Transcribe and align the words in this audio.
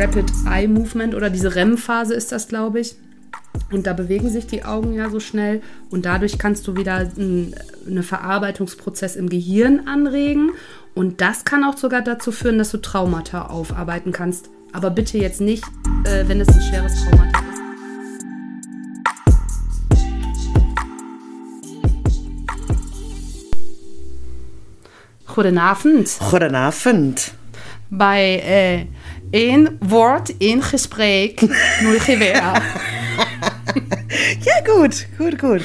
Rapid 0.00 0.32
Eye 0.46 0.66
Movement 0.66 1.14
oder 1.14 1.28
diese 1.28 1.54
REM-Phase 1.54 2.14
ist 2.14 2.32
das, 2.32 2.48
glaube 2.48 2.80
ich. 2.80 2.94
Und 3.70 3.86
da 3.86 3.92
bewegen 3.92 4.30
sich 4.30 4.46
die 4.46 4.64
Augen 4.64 4.94
ja 4.94 5.10
so 5.10 5.20
schnell 5.20 5.60
und 5.90 6.06
dadurch 6.06 6.38
kannst 6.38 6.66
du 6.66 6.74
wieder 6.74 7.06
einen 7.18 8.02
Verarbeitungsprozess 8.02 9.14
im 9.14 9.28
Gehirn 9.28 9.86
anregen 9.86 10.52
und 10.94 11.20
das 11.20 11.44
kann 11.44 11.64
auch 11.64 11.76
sogar 11.76 12.00
dazu 12.00 12.32
führen, 12.32 12.56
dass 12.56 12.70
du 12.70 12.78
Traumata 12.78 13.48
aufarbeiten 13.48 14.10
kannst. 14.10 14.48
Aber 14.72 14.88
bitte 14.88 15.18
jetzt 15.18 15.42
nicht, 15.42 15.64
äh, 16.04 16.26
wenn 16.26 16.40
es 16.40 16.48
ein 16.48 16.62
schweres 16.62 16.94
Traumata 17.04 17.40
ist. 17.40 17.50
Goedenavond. 25.26 26.18
Goedenavond. 26.30 27.32
Bij 27.90 28.38
äh, 28.38 28.86
één 29.30 29.78
woord, 29.80 30.34
één 30.38 30.62
gesprek, 30.62 31.40
null 31.82 31.98
gewehr. 31.98 32.62
ja, 34.40 34.60
gut, 34.64 35.06
gut, 35.18 35.38
gut. 35.38 35.62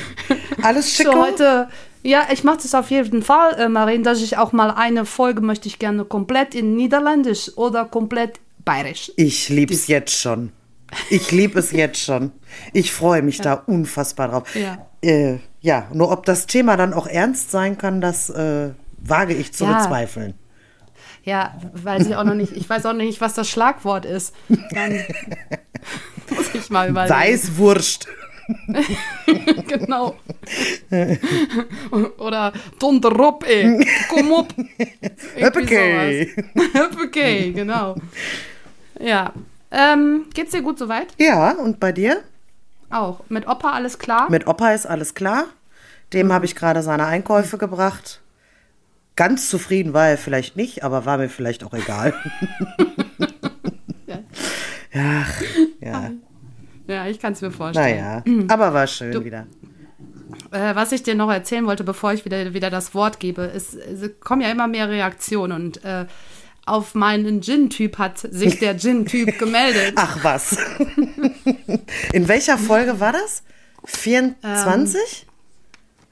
Alles 0.61 0.95
schick. 0.95 1.05
So, 1.05 1.21
heute, 1.21 1.67
ja, 2.01 2.27
ich 2.31 2.43
mache 2.43 2.59
das 2.61 2.73
auf 2.75 2.89
jeden 2.89 3.23
Fall, 3.23 3.53
äh, 3.59 3.69
Marin, 3.69 4.03
dass 4.03 4.21
ich 4.21 4.37
auch 4.37 4.51
mal 4.51 4.71
eine 4.71 5.05
Folge 5.05 5.41
möchte 5.41 5.67
ich 5.67 5.79
gerne 5.79 6.05
komplett 6.05 6.55
in 6.55 6.75
Niederländisch 6.75 7.51
oder 7.57 7.85
komplett 7.85 8.39
bayerisch. 8.63 9.11
Ich 9.15 9.49
lieb's 9.49 9.87
jetzt 9.87 10.15
schon. 10.15 10.51
Ich 11.09 11.31
liebe 11.31 11.59
es 11.59 11.71
jetzt 11.71 11.99
schon. 11.99 12.31
Ich 12.73 12.91
freue 12.91 13.21
mich 13.21 13.37
ja. 13.39 13.43
da 13.43 13.53
unfassbar 13.55 14.29
drauf. 14.29 14.55
Ja. 14.55 14.87
Äh, 15.01 15.39
ja, 15.61 15.87
nur 15.93 16.11
ob 16.11 16.25
das 16.25 16.45
Thema 16.45 16.77
dann 16.77 16.93
auch 16.93 17.07
ernst 17.07 17.51
sein 17.51 17.77
kann, 17.77 18.01
das 18.01 18.29
äh, 18.29 18.69
wage 18.99 19.33
ich 19.33 19.53
zu 19.53 19.65
ja. 19.65 19.77
bezweifeln. 19.77 20.35
Ja, 21.25 21.55
weiß 21.73 22.07
ich 22.07 22.15
auch 22.15 22.23
noch 22.23 22.35
nicht. 22.35 22.51
Ich 22.53 22.69
weiß 22.69 22.85
auch 22.85 22.93
nicht, 22.93 23.19
was 23.19 23.33
das 23.33 23.49
Schlagwort 23.49 24.05
ist. 24.05 24.33
Dann 24.71 24.93
muss 26.29 26.53
ich 26.53 26.69
mal 26.69 26.89
überlegen. 26.89 27.15
Weißwurst. 27.15 28.07
genau. 29.67 30.15
Oder 32.19 32.53
Donderop, 32.77 33.43
ey. 33.47 33.83
Komm 34.07 34.33
up. 34.33 34.53
Höppekey. 35.35 36.31
Höppekey, 36.73 37.53
genau. 37.53 37.95
Ja. 38.99 39.33
Ähm, 39.71 40.27
geht's 40.31 40.51
dir 40.51 40.61
gut 40.61 40.77
soweit? 40.77 41.07
Ja, 41.17 41.53
und 41.53 41.79
bei 41.79 41.91
dir? 41.91 42.21
Auch. 42.91 43.21
Mit 43.29 43.47
Opa 43.47 43.71
alles 43.71 43.97
klar? 43.97 44.29
Mit 44.29 44.45
Opa 44.45 44.73
ist 44.73 44.85
alles 44.85 45.15
klar. 45.15 45.45
Dem 46.13 46.31
habe 46.31 46.45
ich 46.45 46.55
gerade 46.55 46.83
seine 46.83 47.07
Einkäufe 47.07 47.57
gebracht. 47.57 48.21
Ganz 49.15 49.49
zufrieden 49.49 49.93
war 49.93 50.09
er 50.09 50.17
vielleicht 50.17 50.57
nicht, 50.57 50.83
aber 50.83 51.05
war 51.05 51.17
mir 51.17 51.29
vielleicht 51.29 51.63
auch 51.63 51.73
egal. 51.73 52.13
ja. 54.07 54.19
Ach, 54.93 55.41
ja. 55.79 56.11
Ja, 56.87 57.07
ich 57.07 57.19
kann 57.19 57.33
es 57.33 57.41
mir 57.41 57.51
vorstellen. 57.51 57.97
Naja, 57.97 58.23
aber 58.49 58.73
war 58.73 58.87
schön 58.87 59.11
du, 59.11 59.23
wieder. 59.23 59.47
Äh, 60.51 60.75
was 60.75 60.91
ich 60.91 61.03
dir 61.03 61.15
noch 61.15 61.31
erzählen 61.31 61.65
wollte, 61.65 61.83
bevor 61.83 62.13
ich 62.13 62.25
wieder, 62.25 62.53
wieder 62.53 62.69
das 62.69 62.93
Wort 62.93 63.19
gebe, 63.19 63.43
ist, 63.43 63.73
es 63.73 64.19
kommen 64.19 64.41
ja 64.41 64.51
immer 64.51 64.67
mehr 64.67 64.89
Reaktionen 64.89 65.53
und 65.53 65.83
äh, 65.83 66.05
auf 66.65 66.95
meinen 66.95 67.41
Gin-Typ 67.41 67.97
hat 67.97 68.17
sich 68.17 68.59
der 68.59 68.77
Gin-Typ 68.77 69.37
gemeldet. 69.39 69.93
Ach 69.95 70.23
was. 70.23 70.57
In 72.11 72.27
welcher 72.27 72.57
Folge 72.57 72.99
war 72.99 73.13
das? 73.13 73.43
24? 73.85 74.99
Ähm, 75.01 75.34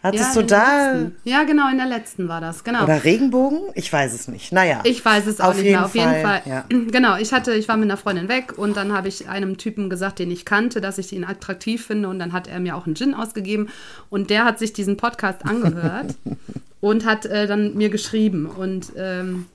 Hattest 0.04 0.36
ja, 0.36 0.42
du 0.42 0.48
da. 0.48 0.92
Letzten. 0.92 1.16
Ja, 1.24 1.44
genau, 1.44 1.70
in 1.72 1.78
der 1.78 1.86
letzten 1.86 2.28
war 2.28 2.42
das, 2.42 2.66
genau. 2.66 2.84
Oder 2.84 3.06
Regenbogen? 3.06 3.62
Ich 3.74 3.92
weiß 3.92 4.14
es 4.14 4.28
nicht. 4.28 4.52
Naja. 4.52 4.82
Ich 4.84 5.04
weiß 5.04 5.26
es 5.28 5.40
auch 5.40 5.52
auf 5.52 5.56
nicht 5.56 5.68
mehr. 5.68 5.86
Auf 5.86 5.96
jeden 5.96 6.22
Fall. 6.22 6.42
Ja. 6.46 6.66
Genau, 6.92 7.16
ich 7.18 7.32
hatte, 7.32 7.54
ich 7.54 7.70
war 7.70 7.78
mit 7.78 7.86
einer 7.86 7.96
Freundin 7.96 8.28
weg 8.28 8.58
und 8.58 8.76
dann 8.76 8.92
habe 8.92 9.08
ich 9.08 9.30
einem 9.30 9.58
Typen 9.58 9.90
gesagt, 9.90 10.20
den 10.20 10.30
ich 10.30 10.44
kannte, 10.44 10.82
dass 10.82 10.98
ich 10.98 11.14
ihn 11.14 11.24
attraktiv 11.24 11.86
finde 11.86 12.10
und 12.10 12.20
dann 12.20 12.34
hat 12.34 12.48
er 12.48 12.60
mir 12.60 12.76
auch 12.76 12.86
einen 12.86 12.96
Gin 12.96 13.14
ausgegeben 13.14 13.70
und 14.10 14.30
der 14.30 14.44
hat 14.44 14.60
sich 14.60 14.74
diesen 14.74 14.98
Podcast 14.98 15.46
angehört 15.46 16.16
und 16.82 17.06
hat 17.06 17.26
äh, 17.26 17.48
dann 17.48 17.76
mir 17.76 17.90
geschrieben 17.90 18.46
und 18.46 18.92
ähm, 18.98 19.46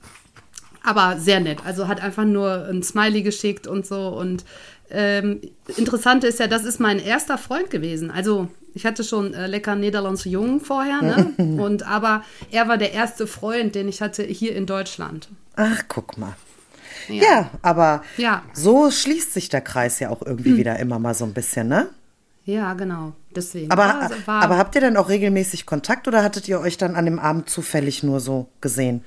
aber 0.83 1.19
sehr 1.19 1.41
nett. 1.41 1.59
Also 1.67 1.87
hat 1.89 2.03
einfach 2.03 2.25
nur 2.25 2.67
ein 2.67 2.83
Smiley 2.83 3.21
geschickt 3.23 3.67
und 3.67 3.87
so 3.87 4.09
und 4.09 4.45
ähm, 4.91 5.43
interessant 5.77 6.25
ist 6.25 6.41
ja, 6.41 6.47
das 6.47 6.65
ist 6.65 6.81
mein 6.81 6.99
erster 6.99 7.37
Freund 7.37 7.71
gewesen. 7.71 8.11
Also 8.11 8.49
ich 8.75 8.87
hatte 8.87 9.05
schon 9.05 9.35
äh, 9.35 9.47
lecker 9.47 9.75
Niederlands 9.75 10.25
Jungen 10.25 10.61
vorher, 10.61 11.03
ne? 11.03 11.33
Und 11.63 11.83
aber 11.83 12.25
er 12.51 12.69
war 12.69 12.79
der 12.79 12.93
erste 12.93 13.27
Freund, 13.27 13.75
den 13.75 13.89
ich 13.89 14.01
hatte 14.03 14.23
hier 14.23 14.55
in 14.55 14.67
Deutschland. 14.67 15.29
Ach, 15.57 15.83
guck 15.89 16.19
mal. 16.19 16.37
Ja, 17.09 17.23
ja 17.23 17.51
aber 17.63 18.03
ja. 18.17 18.43
so 18.53 18.91
schließt 18.91 19.33
sich 19.33 19.49
der 19.49 19.61
Kreis 19.61 19.99
ja 20.01 20.11
auch 20.11 20.23
irgendwie 20.23 20.51
hm. 20.51 20.57
wieder 20.59 20.79
immer 20.79 20.99
mal 20.99 21.15
so 21.15 21.25
ein 21.25 21.35
bisschen, 21.35 21.69
ne? 21.69 21.89
Ja, 22.45 22.73
genau. 22.75 23.13
Deswegen. 23.35 23.71
Aber, 23.71 24.01
also 24.01 24.15
aber 24.27 24.57
habt 24.57 24.75
ihr 24.75 24.81
denn 24.81 24.97
auch 24.97 25.11
regelmäßig 25.11 25.67
Kontakt 25.67 26.09
oder 26.09 26.23
hattet 26.23 26.49
ihr 26.49 26.61
euch 26.61 26.79
dann 26.79 26.97
an 26.97 27.05
dem 27.05 27.19
Abend 27.19 27.51
zufällig 27.51 28.03
nur 28.03 28.21
so 28.21 28.49
gesehen? 28.63 29.05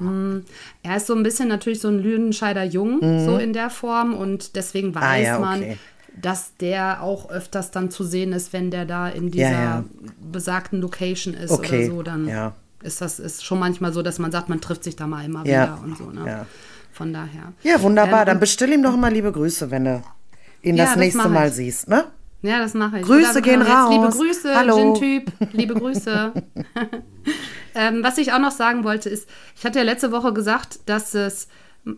Mm, 0.00 0.38
er 0.82 0.96
ist 0.96 1.06
so 1.06 1.14
ein 1.14 1.22
bisschen 1.22 1.48
natürlich 1.48 1.80
so 1.80 1.88
ein 1.88 2.00
Lüdenscheider 2.00 2.64
Jung, 2.64 2.98
mhm. 3.00 3.24
so 3.24 3.36
in 3.36 3.52
der 3.52 3.70
Form. 3.70 4.14
Und 4.14 4.56
deswegen 4.56 4.94
weiß 4.94 5.02
ah, 5.04 5.16
ja, 5.16 5.38
man, 5.38 5.62
okay 5.62 5.78
dass 6.20 6.56
der 6.56 7.02
auch 7.02 7.30
öfters 7.30 7.70
dann 7.70 7.90
zu 7.90 8.04
sehen 8.04 8.32
ist, 8.32 8.52
wenn 8.52 8.70
der 8.70 8.84
da 8.84 9.08
in 9.08 9.30
dieser 9.30 9.50
ja, 9.50 9.62
ja. 9.62 9.84
besagten 10.20 10.80
Location 10.80 11.34
ist 11.34 11.50
okay. 11.50 11.86
oder 11.86 11.94
so, 11.94 12.02
dann 12.02 12.28
ja. 12.28 12.52
ist 12.82 13.00
das 13.00 13.18
ist 13.18 13.44
schon 13.44 13.58
manchmal 13.58 13.92
so, 13.92 14.02
dass 14.02 14.18
man 14.18 14.32
sagt, 14.32 14.48
man 14.48 14.60
trifft 14.60 14.84
sich 14.84 14.96
da 14.96 15.06
mal 15.06 15.24
immer 15.24 15.44
wieder 15.44 15.78
und 15.82 15.96
so. 15.98 16.10
Ne? 16.10 16.46
Von 16.92 17.12
daher. 17.12 17.52
Ja, 17.62 17.82
wunderbar. 17.82 18.20
Ähm, 18.20 18.26
dann 18.26 18.40
bestell 18.40 18.72
ihm 18.72 18.82
doch 18.82 18.96
mal 18.96 19.12
liebe 19.12 19.30
Grüße, 19.30 19.70
wenn 19.70 19.84
du 19.84 20.02
ihn 20.62 20.76
das 20.76 20.96
nächste 20.96 21.22
das 21.22 21.30
Mal 21.30 21.52
siehst, 21.52 21.88
ne? 21.88 22.06
Ja, 22.42 22.58
das 22.58 22.74
mache 22.74 23.00
ich. 23.00 23.06
Grüße 23.06 23.42
gehen 23.42 23.60
raus. 23.62 23.90
Liebe 23.90 24.08
Grüße, 24.08 24.54
Hallo. 24.54 24.94
Gin-Typ. 24.94 25.32
Liebe 25.52 25.74
Grüße. 25.80 26.32
ähm, 27.74 28.02
was 28.02 28.18
ich 28.18 28.32
auch 28.32 28.38
noch 28.38 28.50
sagen 28.50 28.84
wollte, 28.84 29.08
ist, 29.08 29.28
ich 29.56 29.64
hatte 29.64 29.78
ja 29.78 29.84
letzte 29.84 30.12
Woche 30.12 30.32
gesagt, 30.32 30.80
dass 30.86 31.14
es 31.14 31.48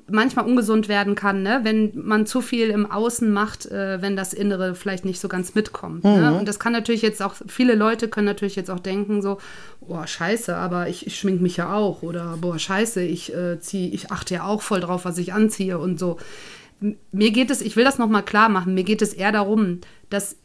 manchmal 0.07 0.45
ungesund 0.45 0.89
werden 0.89 1.15
kann, 1.15 1.43
ne? 1.43 1.61
wenn 1.63 1.93
man 1.95 2.27
zu 2.27 2.43
viel 2.43 2.69
im 2.69 2.91
Außen 2.91 3.31
macht, 3.33 3.67
äh, 3.67 4.03
wenn 4.03 4.17
das 4.17 4.35
Innere 4.35 4.75
vielleicht 4.75 5.07
nicht 5.07 5.19
so 5.19 5.29
ganz 5.29 5.55
mitkommt. 5.55 6.05
Ne? 6.05 6.11
Mhm. 6.11 6.21
Ne? 6.21 6.39
Und 6.39 6.47
das 6.47 6.59
kann 6.59 6.75
natürlich 6.75 7.01
jetzt 7.01 7.23
auch, 7.23 7.35
viele 7.47 7.75
Leute 7.75 8.09
können 8.09 8.27
natürlich 8.27 8.55
jetzt 8.55 8.71
auch 8.71 8.81
denken 8.81 9.23
so, 9.23 9.39
boah, 9.81 10.07
scheiße, 10.07 10.55
aber 10.55 10.89
ich, 10.89 11.07
ich 11.07 11.19
schmink 11.19 11.41
mich 11.41 11.57
ja 11.57 11.73
auch 11.73 12.03
oder 12.03 12.37
boah, 12.39 12.59
scheiße, 12.59 13.03
ich 13.03 13.35
äh, 13.35 13.61
ziehe, 13.61 13.89
ich 13.89 14.13
achte 14.13 14.35
ja 14.35 14.45
auch 14.45 14.61
voll 14.61 14.81
drauf, 14.81 15.07
was 15.07 15.17
ich 15.17 15.33
anziehe 15.33 15.79
und 15.79 15.99
so. 15.99 16.19
Mir 17.11 17.31
geht 17.31 17.51
es, 17.51 17.63
ich 17.63 17.75
will 17.75 17.85
das 17.85 17.99
nochmal 17.99 18.25
klar 18.25 18.51
machen, 18.51 18.75
mir 18.75 18.85
geht 18.85 19.01
es 19.01 19.15
eher 19.15 19.33
darum, 19.33 19.81
dass 20.11 20.37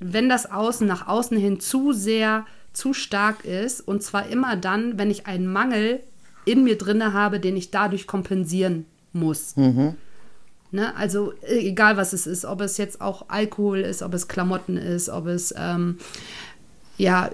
wenn 0.00 0.28
das 0.28 0.50
Außen 0.50 0.86
nach 0.86 1.06
außen 1.06 1.38
hin 1.38 1.60
zu 1.60 1.92
sehr, 1.92 2.44
zu 2.72 2.92
stark 2.92 3.44
ist 3.44 3.86
und 3.86 4.02
zwar 4.02 4.28
immer 4.28 4.56
dann, 4.56 4.98
wenn 4.98 5.10
ich 5.10 5.26
einen 5.26 5.46
Mangel 5.46 6.00
in 6.50 6.64
mir 6.64 6.76
drinne 6.78 7.12
habe, 7.12 7.40
den 7.40 7.56
ich 7.56 7.70
dadurch 7.70 8.06
kompensieren 8.06 8.86
muss. 9.12 9.56
Mhm. 9.56 9.94
Ne? 10.72 10.94
Also 10.96 11.32
egal 11.42 11.96
was 11.96 12.12
es 12.12 12.26
ist, 12.26 12.44
ob 12.44 12.60
es 12.60 12.76
jetzt 12.76 13.00
auch 13.00 13.26
Alkohol 13.28 13.80
ist, 13.80 14.02
ob 14.02 14.14
es 14.14 14.28
Klamotten 14.28 14.76
ist, 14.76 15.08
ob 15.08 15.26
es 15.26 15.54
ähm, 15.56 15.98
ja, 16.96 17.30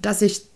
dass 0.00 0.22
ich 0.22 0.46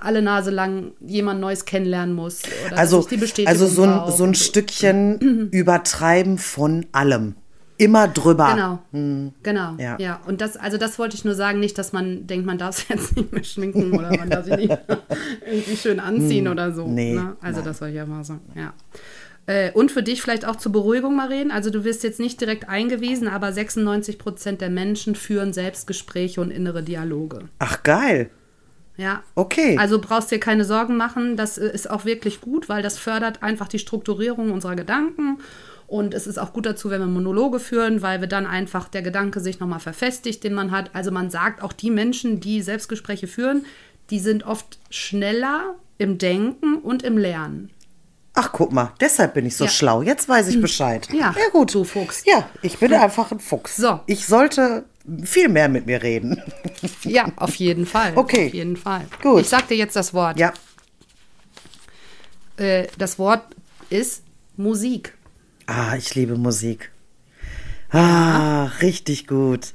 alle 0.00 0.22
Nase 0.22 0.50
lang 0.50 0.92
jemand 1.00 1.40
Neues 1.40 1.64
kennenlernen 1.64 2.14
muss. 2.14 2.42
also, 2.72 3.06
also 3.46 3.66
so 3.66 3.82
ein, 3.84 4.12
so 4.12 4.24
ein 4.24 4.34
Stückchen 4.34 5.48
Übertreiben 5.52 6.38
von 6.38 6.86
allem 6.92 7.36
immer 7.82 8.08
drüber. 8.08 8.52
Genau, 8.54 8.78
hm. 8.92 9.32
genau, 9.42 9.74
ja. 9.78 9.96
ja. 9.98 10.20
Und 10.26 10.40
das, 10.40 10.56
also 10.56 10.78
das 10.78 10.98
wollte 10.98 11.16
ich 11.16 11.24
nur 11.24 11.34
sagen, 11.34 11.60
nicht, 11.60 11.76
dass 11.78 11.92
man 11.92 12.26
denkt, 12.26 12.46
man 12.46 12.58
darf 12.58 12.78
es 12.78 12.88
jetzt 12.88 13.16
nicht 13.16 13.32
mehr 13.32 13.44
schminken 13.44 13.92
oder 13.92 14.16
man 14.16 14.30
darf 14.30 14.44
sich 14.44 14.56
nicht 14.56 14.70
irgendwie 15.46 15.76
schön 15.76 16.00
anziehen 16.00 16.46
hm. 16.46 16.52
oder 16.52 16.72
so. 16.72 16.86
Nee, 16.86 17.14
ne? 17.14 17.36
Also 17.40 17.60
nein. 17.60 17.68
das 17.68 17.80
wollte 17.80 17.92
ich 17.92 17.96
ja 17.98 18.06
mal 18.06 18.24
sagen, 18.24 18.40
ja. 18.54 18.72
Äh, 19.46 19.72
und 19.72 19.90
für 19.90 20.02
dich 20.02 20.22
vielleicht 20.22 20.44
auch 20.44 20.56
zur 20.56 20.72
Beruhigung, 20.72 21.16
Maren. 21.16 21.50
Also 21.50 21.70
du 21.70 21.84
wirst 21.84 22.04
jetzt 22.04 22.20
nicht 22.20 22.40
direkt 22.40 22.68
eingewiesen, 22.68 23.26
aber 23.26 23.52
96 23.52 24.18
Prozent 24.18 24.60
der 24.60 24.70
Menschen 24.70 25.14
führen 25.14 25.52
Selbstgespräche 25.52 26.40
und 26.40 26.50
innere 26.50 26.82
Dialoge. 26.82 27.48
Ach 27.58 27.82
geil. 27.82 28.30
Ja. 28.96 29.22
Okay. 29.34 29.76
Also 29.78 30.00
brauchst 30.00 30.30
dir 30.30 30.38
keine 30.38 30.64
Sorgen 30.64 30.96
machen. 30.96 31.36
Das 31.36 31.58
äh, 31.58 31.72
ist 31.72 31.90
auch 31.90 32.04
wirklich 32.04 32.40
gut, 32.40 32.68
weil 32.68 32.82
das 32.82 32.98
fördert 32.98 33.42
einfach 33.42 33.66
die 33.66 33.80
Strukturierung 33.80 34.52
unserer 34.52 34.76
Gedanken 34.76 35.38
und 35.92 36.14
es 36.14 36.26
ist 36.26 36.38
auch 36.38 36.54
gut 36.54 36.64
dazu, 36.64 36.88
wenn 36.88 37.00
wir 37.00 37.06
Monologe 37.06 37.60
führen, 37.60 38.00
weil 38.00 38.22
wir 38.22 38.26
dann 38.26 38.46
einfach 38.46 38.88
der 38.88 39.02
Gedanke 39.02 39.40
sich 39.40 39.60
nochmal 39.60 39.78
verfestigt, 39.78 40.42
den 40.42 40.54
man 40.54 40.70
hat. 40.70 40.88
Also 40.94 41.10
man 41.10 41.28
sagt 41.28 41.62
auch 41.62 41.74
die 41.74 41.90
Menschen, 41.90 42.40
die 42.40 42.62
Selbstgespräche 42.62 43.26
führen, 43.26 43.66
die 44.08 44.18
sind 44.18 44.44
oft 44.44 44.78
schneller 44.88 45.74
im 45.98 46.16
Denken 46.16 46.76
und 46.76 47.02
im 47.02 47.18
Lernen. 47.18 47.68
Ach, 48.32 48.52
guck 48.52 48.72
mal, 48.72 48.94
deshalb 49.02 49.34
bin 49.34 49.44
ich 49.44 49.54
so 49.54 49.64
ja. 49.64 49.70
schlau. 49.70 50.00
Jetzt 50.00 50.30
weiß 50.30 50.48
ich 50.48 50.62
Bescheid. 50.62 51.06
Ja, 51.12 51.34
ja 51.38 51.50
gut. 51.52 51.74
Du 51.74 51.84
Fuchs. 51.84 52.24
Ja, 52.24 52.48
ich 52.62 52.78
bin 52.78 52.90
ja. 52.90 53.02
einfach 53.02 53.30
ein 53.30 53.38
Fuchs. 53.38 53.76
So. 53.76 54.00
Ich 54.06 54.24
sollte 54.24 54.86
viel 55.24 55.50
mehr 55.50 55.68
mit 55.68 55.84
mir 55.84 56.02
reden. 56.02 56.40
Ja, 57.04 57.30
auf 57.36 57.56
jeden 57.56 57.84
Fall. 57.84 58.12
Okay. 58.16 58.46
Auf 58.46 58.54
jeden 58.54 58.78
Fall. 58.78 59.04
Gut. 59.20 59.42
Ich 59.42 59.50
sag 59.50 59.68
dir 59.68 59.76
jetzt 59.76 59.94
das 59.94 60.14
Wort. 60.14 60.38
Ja. 60.38 60.54
Äh, 62.56 62.86
das 62.96 63.18
Wort 63.18 63.44
ist 63.90 64.22
Musik. 64.56 65.12
Ah, 65.66 65.94
ich 65.96 66.14
liebe 66.14 66.36
Musik. 66.36 66.90
Ah, 67.90 68.64
richtig 68.80 69.26
gut. 69.26 69.72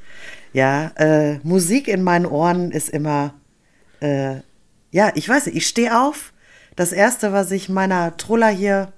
Ja, 0.53 0.91
äh, 0.95 1.39
Musik 1.43 1.87
in 1.87 2.03
meinen 2.03 2.25
Ohren 2.25 2.71
ist 2.71 2.89
immer, 2.89 3.35
äh, 3.99 4.37
ja, 4.91 5.11
ich 5.15 5.27
weiß 5.29 5.45
nicht, 5.45 5.55
ich 5.55 5.67
stehe 5.67 5.99
auf. 5.99 6.33
Das 6.75 6.91
erste, 6.91 7.31
was 7.31 7.51
ich 7.51 7.69
meiner 7.69 8.17
Trulla 8.17 8.49
hier, 8.49 8.93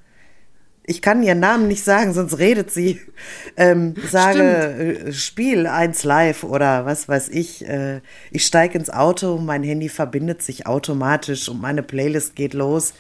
ich 0.83 1.01
kann 1.01 1.21
ihren 1.21 1.39
Namen 1.39 1.67
nicht 1.67 1.83
sagen, 1.83 2.13
sonst 2.13 2.39
redet 2.39 2.71
sie, 2.71 2.99
ähm, 3.57 3.93
sage, 4.09 5.05
äh, 5.07 5.13
Spiel 5.13 5.67
eins 5.67 6.03
live 6.03 6.43
oder 6.43 6.85
was 6.85 7.07
weiß 7.07 7.29
ich. 7.29 7.67
Äh, 7.67 8.01
ich 8.31 8.45
steige 8.45 8.77
ins 8.77 8.89
Auto, 8.89 9.37
mein 9.37 9.63
Handy 9.63 9.89
verbindet 9.89 10.41
sich 10.41 10.65
automatisch 10.65 11.49
und 11.49 11.61
meine 11.61 11.83
Playlist 11.83 12.35
geht 12.35 12.53
los. 12.53 12.93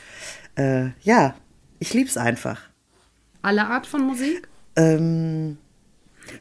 Äh, 0.55 0.89
ja, 1.01 1.35
ich 1.79 1.93
lieb's 1.93 2.17
einfach. 2.17 2.68
Alle 3.41 3.67
Art 3.67 3.87
von 3.87 4.05
Musik? 4.05 4.47
Ähm, 4.75 5.57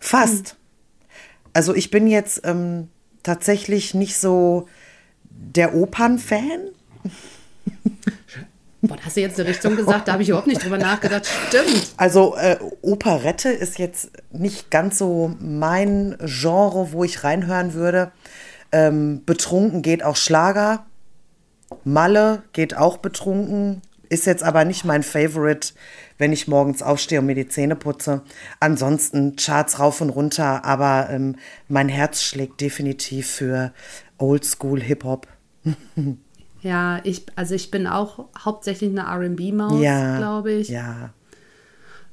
fast. 0.01 0.51
Hm. 0.51 0.57
Also 1.55 1.75
ich 1.75 1.91
bin 1.91 2.07
jetzt 2.07 2.43
ähm, 2.45 2.89
tatsächlich 3.23 3.95
nicht 3.95 4.17
so 4.17 4.69
der 5.31 5.75
Opern-Fan. 5.75 6.69
Boah, 8.81 8.97
da 8.97 9.05
hast 9.05 9.17
du 9.17 9.21
jetzt 9.21 9.41
eine 9.41 9.49
Richtung 9.49 9.75
gesagt, 9.75 10.07
da 10.07 10.13
habe 10.13 10.23
ich 10.23 10.29
überhaupt 10.29 10.47
nicht 10.47 10.63
drüber 10.63 10.79
nachgedacht. 10.79 11.27
Stimmt. 11.49 11.89
Also 11.97 12.37
äh, 12.37 12.59
Operette 12.81 13.49
ist 13.49 13.79
jetzt 13.79 14.11
nicht 14.31 14.71
ganz 14.71 14.99
so 14.99 15.35
mein 15.41 16.17
Genre, 16.21 16.93
wo 16.93 17.03
ich 17.03 17.25
reinhören 17.25 17.75
würde. 17.75 18.13
Ähm, 18.71 19.25
betrunken 19.25 19.83
geht 19.83 20.05
auch 20.05 20.15
Schlager. 20.15 20.87
Malle 21.83 22.45
geht 22.53 22.77
auch 22.77 22.99
betrunken. 22.99 23.83
Ist 24.09 24.27
jetzt 24.27 24.43
aber 24.43 24.65
nicht 24.65 24.85
mein 24.85 25.03
Favorite, 25.03 25.75
wenn 26.17 26.33
ich 26.33 26.49
morgens 26.49 26.83
aufstehe 26.83 27.21
und 27.21 27.27
mir 27.27 27.35
die 27.35 27.49
Zähne 27.49 27.77
putze. 27.77 28.23
Ansonsten 28.59 29.37
Charts 29.37 29.79
rauf 29.79 30.01
und 30.01 30.11
runter, 30.11 30.65
aber 30.65 31.09
ähm, 31.11 31.37
mein 31.69 31.89
Herz 31.89 32.23
schlägt 32.23 32.61
definitiv 32.61 33.31
für 33.31 33.73
Oldschool 34.17 34.81
Hip-Hop. 34.81 35.27
ja, 36.63 37.01
ich, 37.05 37.27
also 37.37 37.55
ich 37.55 37.71
bin 37.71 37.87
auch 37.87 38.27
hauptsächlich 38.39 38.91
eine 38.91 39.07
RB-Maus, 39.07 39.83
ja, 39.83 40.17
glaube 40.17 40.53
ich. 40.53 40.69
Ja. 40.69 41.13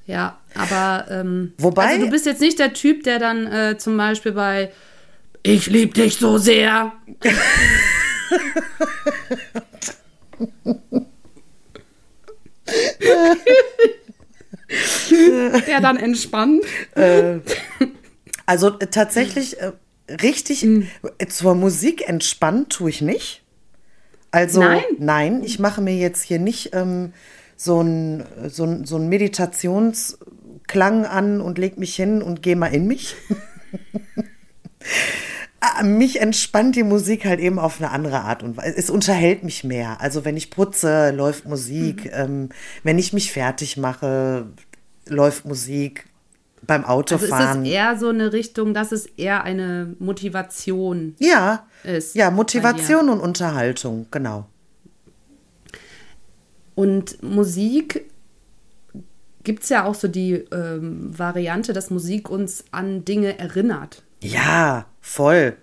Ja, 0.06 0.38
aber 0.54 1.10
ähm, 1.10 1.54
Wobei, 1.58 1.88
also 1.88 2.06
du 2.06 2.12
bist 2.12 2.28
jetzt 2.28 2.42
nicht 2.42 2.60
der 2.60 2.74
Typ, 2.74 3.04
der 3.04 3.18
dann 3.18 3.48
äh, 3.48 3.78
zum 3.80 3.98
Beispiel 3.98 4.34
bei 4.34 4.72
Ich 5.42 5.66
lieb 5.66 5.96
dich 5.96 6.18
so 6.18 6.38
sehr. 6.38 6.92
Der 15.68 15.82
dann 15.82 15.98
entspannt. 15.98 16.64
Äh, 16.96 17.40
also 18.46 18.80
äh, 18.80 18.88
tatsächlich 18.88 19.60
äh, 19.60 19.72
richtig 20.10 20.64
mhm. 20.64 20.88
zur 21.30 21.56
Musik 21.56 22.08
entspannt 22.08 22.72
tue 22.72 22.90
ich 22.90 23.02
nicht. 23.02 23.44
Also 24.32 24.60
nein, 24.62 24.84
nein 24.98 25.44
ich 25.44 25.60
mache 25.60 25.82
mir 25.82 25.96
jetzt 25.96 26.24
hier 26.24 26.40
nicht 26.40 26.72
ähm, 26.74 27.14
so 27.56 27.82
ein, 27.82 28.26
so 28.50 28.66
ein, 28.66 28.86
so 28.86 28.98
ein 28.98 29.08
Meditationsklang 29.08 31.06
an 31.06 31.40
und 31.42 31.58
leg 31.58 31.78
mich 31.78 31.96
hin 31.96 32.22
und 32.22 32.42
gehe 32.42 32.56
mal 32.56 32.74
in 32.74 32.88
mich. 32.88 33.16
Ah, 35.68 35.84
mich 35.84 36.22
entspannt 36.22 36.76
die 36.76 36.84
Musik 36.84 37.26
halt 37.26 37.40
eben 37.40 37.58
auf 37.58 37.80
eine 37.80 37.90
andere 37.90 38.22
Art 38.22 38.44
und 38.44 38.56
Weise. 38.56 38.78
Es 38.78 38.90
unterhält 38.90 39.44
mich 39.44 39.64
mehr. 39.64 40.00
Also 40.00 40.24
wenn 40.24 40.38
ich 40.38 40.52
putze, 40.52 41.12
läuft 41.12 41.46
Musik. 41.46 42.06
Mhm. 42.06 42.12
Ähm, 42.14 42.50
wenn 42.84 43.00
ich 43.00 43.14
mich 43.14 43.32
fertig 43.32 43.78
mache, 43.78 44.48
läuft 45.08 45.46
Musik. 45.46 46.06
Beim 46.62 46.84
Autofahren. 46.84 47.32
Also 47.34 47.62
ist 47.62 47.68
es 47.68 47.74
eher 47.74 47.98
so 47.98 48.10
eine 48.10 48.34
Richtung, 48.34 48.74
dass 48.74 48.92
es 48.92 49.06
eher 49.06 49.44
eine 49.44 49.96
Motivation 50.00 51.16
ja, 51.20 51.68
ist? 51.84 52.16
Ja, 52.16 52.32
Motivation 52.32 53.10
und 53.10 53.20
Unterhaltung, 53.20 54.08
genau. 54.10 54.48
Und 56.74 57.22
Musik 57.22 58.10
gibt 59.44 59.64
es 59.64 59.70
ja 59.70 59.86
auch 59.86 59.94
so 59.94 60.08
die 60.08 60.34
ähm, 60.52 61.18
Variante, 61.18 61.72
dass 61.74 61.92
Musik 61.92 62.30
uns 62.30 62.66
an 62.72 63.06
Dinge 63.06 63.38
erinnert. 63.38 64.04
Ja, 64.24 64.88
voll. 65.06 65.56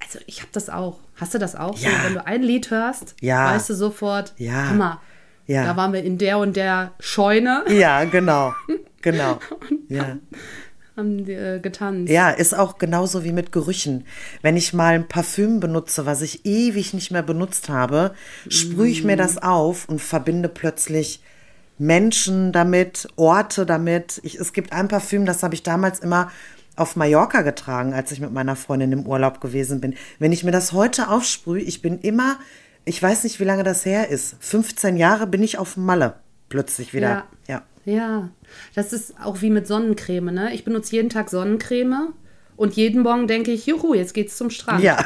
Also 0.00 0.20
ich 0.26 0.40
habe 0.40 0.50
das 0.52 0.70
auch. 0.70 1.00
Hast 1.16 1.34
du 1.34 1.38
das 1.38 1.56
auch? 1.56 1.76
Ja. 1.78 1.90
So, 1.90 1.96
wenn 2.04 2.14
du 2.14 2.26
ein 2.26 2.42
Lied 2.42 2.70
hörst, 2.70 3.16
ja. 3.20 3.52
weißt 3.52 3.70
du 3.70 3.74
sofort, 3.74 4.34
ja. 4.36 4.68
Hammer. 4.68 5.00
Ja. 5.46 5.64
Da 5.64 5.76
waren 5.76 5.92
wir 5.92 6.02
in 6.02 6.18
der 6.18 6.38
und 6.38 6.56
der 6.56 6.92
Scheune. 7.00 7.64
Ja, 7.70 8.04
genau. 8.04 8.54
Genau. 9.02 9.38
ja. 9.88 10.18
Haben 10.96 11.24
die, 11.24 11.32
äh, 11.32 11.60
getanzt. 11.60 12.10
Ja, 12.10 12.30
ist 12.30 12.56
auch 12.56 12.78
genauso 12.78 13.22
wie 13.22 13.32
mit 13.32 13.52
Gerüchen. 13.52 14.04
Wenn 14.42 14.56
ich 14.56 14.72
mal 14.72 14.94
ein 14.94 15.08
Parfüm 15.08 15.60
benutze, 15.60 16.06
was 16.06 16.22
ich 16.22 16.46
ewig 16.46 16.94
nicht 16.94 17.10
mehr 17.10 17.22
benutzt 17.22 17.68
habe, 17.68 18.14
sprühe 18.48 18.88
ich 18.88 19.04
mm. 19.04 19.06
mir 19.06 19.16
das 19.16 19.38
auf 19.38 19.88
und 19.88 20.00
verbinde 20.00 20.48
plötzlich 20.48 21.20
Menschen 21.78 22.52
damit, 22.52 23.08
Orte 23.16 23.66
damit. 23.66 24.20
Ich, 24.24 24.36
es 24.36 24.52
gibt 24.52 24.72
ein 24.72 24.88
Parfüm, 24.88 25.26
das 25.26 25.42
habe 25.42 25.54
ich 25.54 25.62
damals 25.62 26.00
immer 26.00 26.30
auf 26.76 26.96
Mallorca 26.96 27.42
getragen, 27.42 27.94
als 27.94 28.12
ich 28.12 28.20
mit 28.20 28.32
meiner 28.32 28.54
Freundin 28.54 28.92
im 28.92 29.06
Urlaub 29.06 29.40
gewesen 29.40 29.80
bin. 29.80 29.94
Wenn 30.18 30.32
ich 30.32 30.44
mir 30.44 30.52
das 30.52 30.72
heute 30.72 31.08
aufsprühe, 31.08 31.60
ich 31.60 31.82
bin 31.82 31.98
immer, 32.00 32.38
ich 32.84 33.02
weiß 33.02 33.24
nicht, 33.24 33.40
wie 33.40 33.44
lange 33.44 33.64
das 33.64 33.84
her 33.84 34.08
ist. 34.08 34.36
15 34.40 34.96
Jahre 34.96 35.26
bin 35.26 35.42
ich 35.42 35.58
auf 35.58 35.76
Malle 35.76 36.14
plötzlich 36.48 36.94
wieder. 36.94 37.08
Ja. 37.08 37.26
ja. 37.48 37.62
Ja, 37.86 38.30
das 38.74 38.92
ist 38.92 39.14
auch 39.22 39.42
wie 39.42 39.50
mit 39.50 39.68
Sonnencreme, 39.68 40.34
ne? 40.34 40.52
Ich 40.52 40.64
benutze 40.64 40.96
jeden 40.96 41.08
Tag 41.08 41.30
Sonnencreme 41.30 42.12
und 42.56 42.74
jeden 42.74 43.02
Morgen 43.02 43.28
denke 43.28 43.52
ich, 43.52 43.66
juhu, 43.66 43.94
jetzt 43.94 44.12
geht's 44.12 44.36
zum 44.36 44.50
Strand. 44.50 44.82
Ja. 44.82 45.04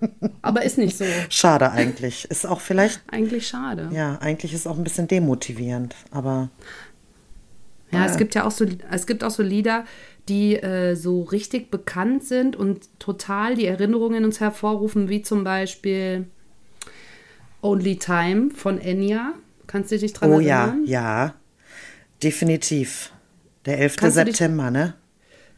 Aber 0.42 0.62
ist 0.62 0.76
nicht 0.76 0.98
so. 0.98 1.04
Schade 1.30 1.70
eigentlich. 1.70 2.26
Ist 2.30 2.46
auch 2.46 2.60
vielleicht. 2.60 3.00
Eigentlich 3.10 3.48
schade. 3.48 3.88
Ja, 3.92 4.18
eigentlich 4.20 4.52
ist 4.52 4.66
auch 4.66 4.76
ein 4.76 4.84
bisschen 4.84 5.08
demotivierend, 5.08 5.94
aber. 6.10 6.50
Ja, 7.90 8.04
äh. 8.04 8.08
es 8.08 8.16
gibt 8.16 8.34
ja 8.34 8.44
auch 8.44 8.50
so, 8.50 8.66
es 8.90 9.06
gibt 9.06 9.24
auch 9.24 9.30
so 9.30 9.42
Lieder, 9.42 9.84
die 10.28 10.56
äh, 10.56 10.94
so 10.94 11.22
richtig 11.22 11.70
bekannt 11.70 12.24
sind 12.24 12.56
und 12.56 12.88
total 12.98 13.54
die 13.54 13.66
Erinnerungen 13.66 14.24
uns 14.24 14.40
hervorrufen, 14.40 15.08
wie 15.08 15.22
zum 15.22 15.44
Beispiel 15.44 16.26
Only 17.62 17.96
Time 17.96 18.50
von 18.54 18.80
Enya. 18.80 19.34
Kannst 19.66 19.92
du 19.92 19.98
dich 19.98 20.12
dran 20.12 20.30
oh, 20.30 20.34
erinnern? 20.34 20.82
Oh 20.84 20.88
ja, 20.88 21.24
ja, 21.24 21.34
definitiv. 22.22 23.12
Der 23.66 23.78
11. 23.78 23.96
Kannst 23.96 24.16
September, 24.16 24.70
ne? 24.70 24.94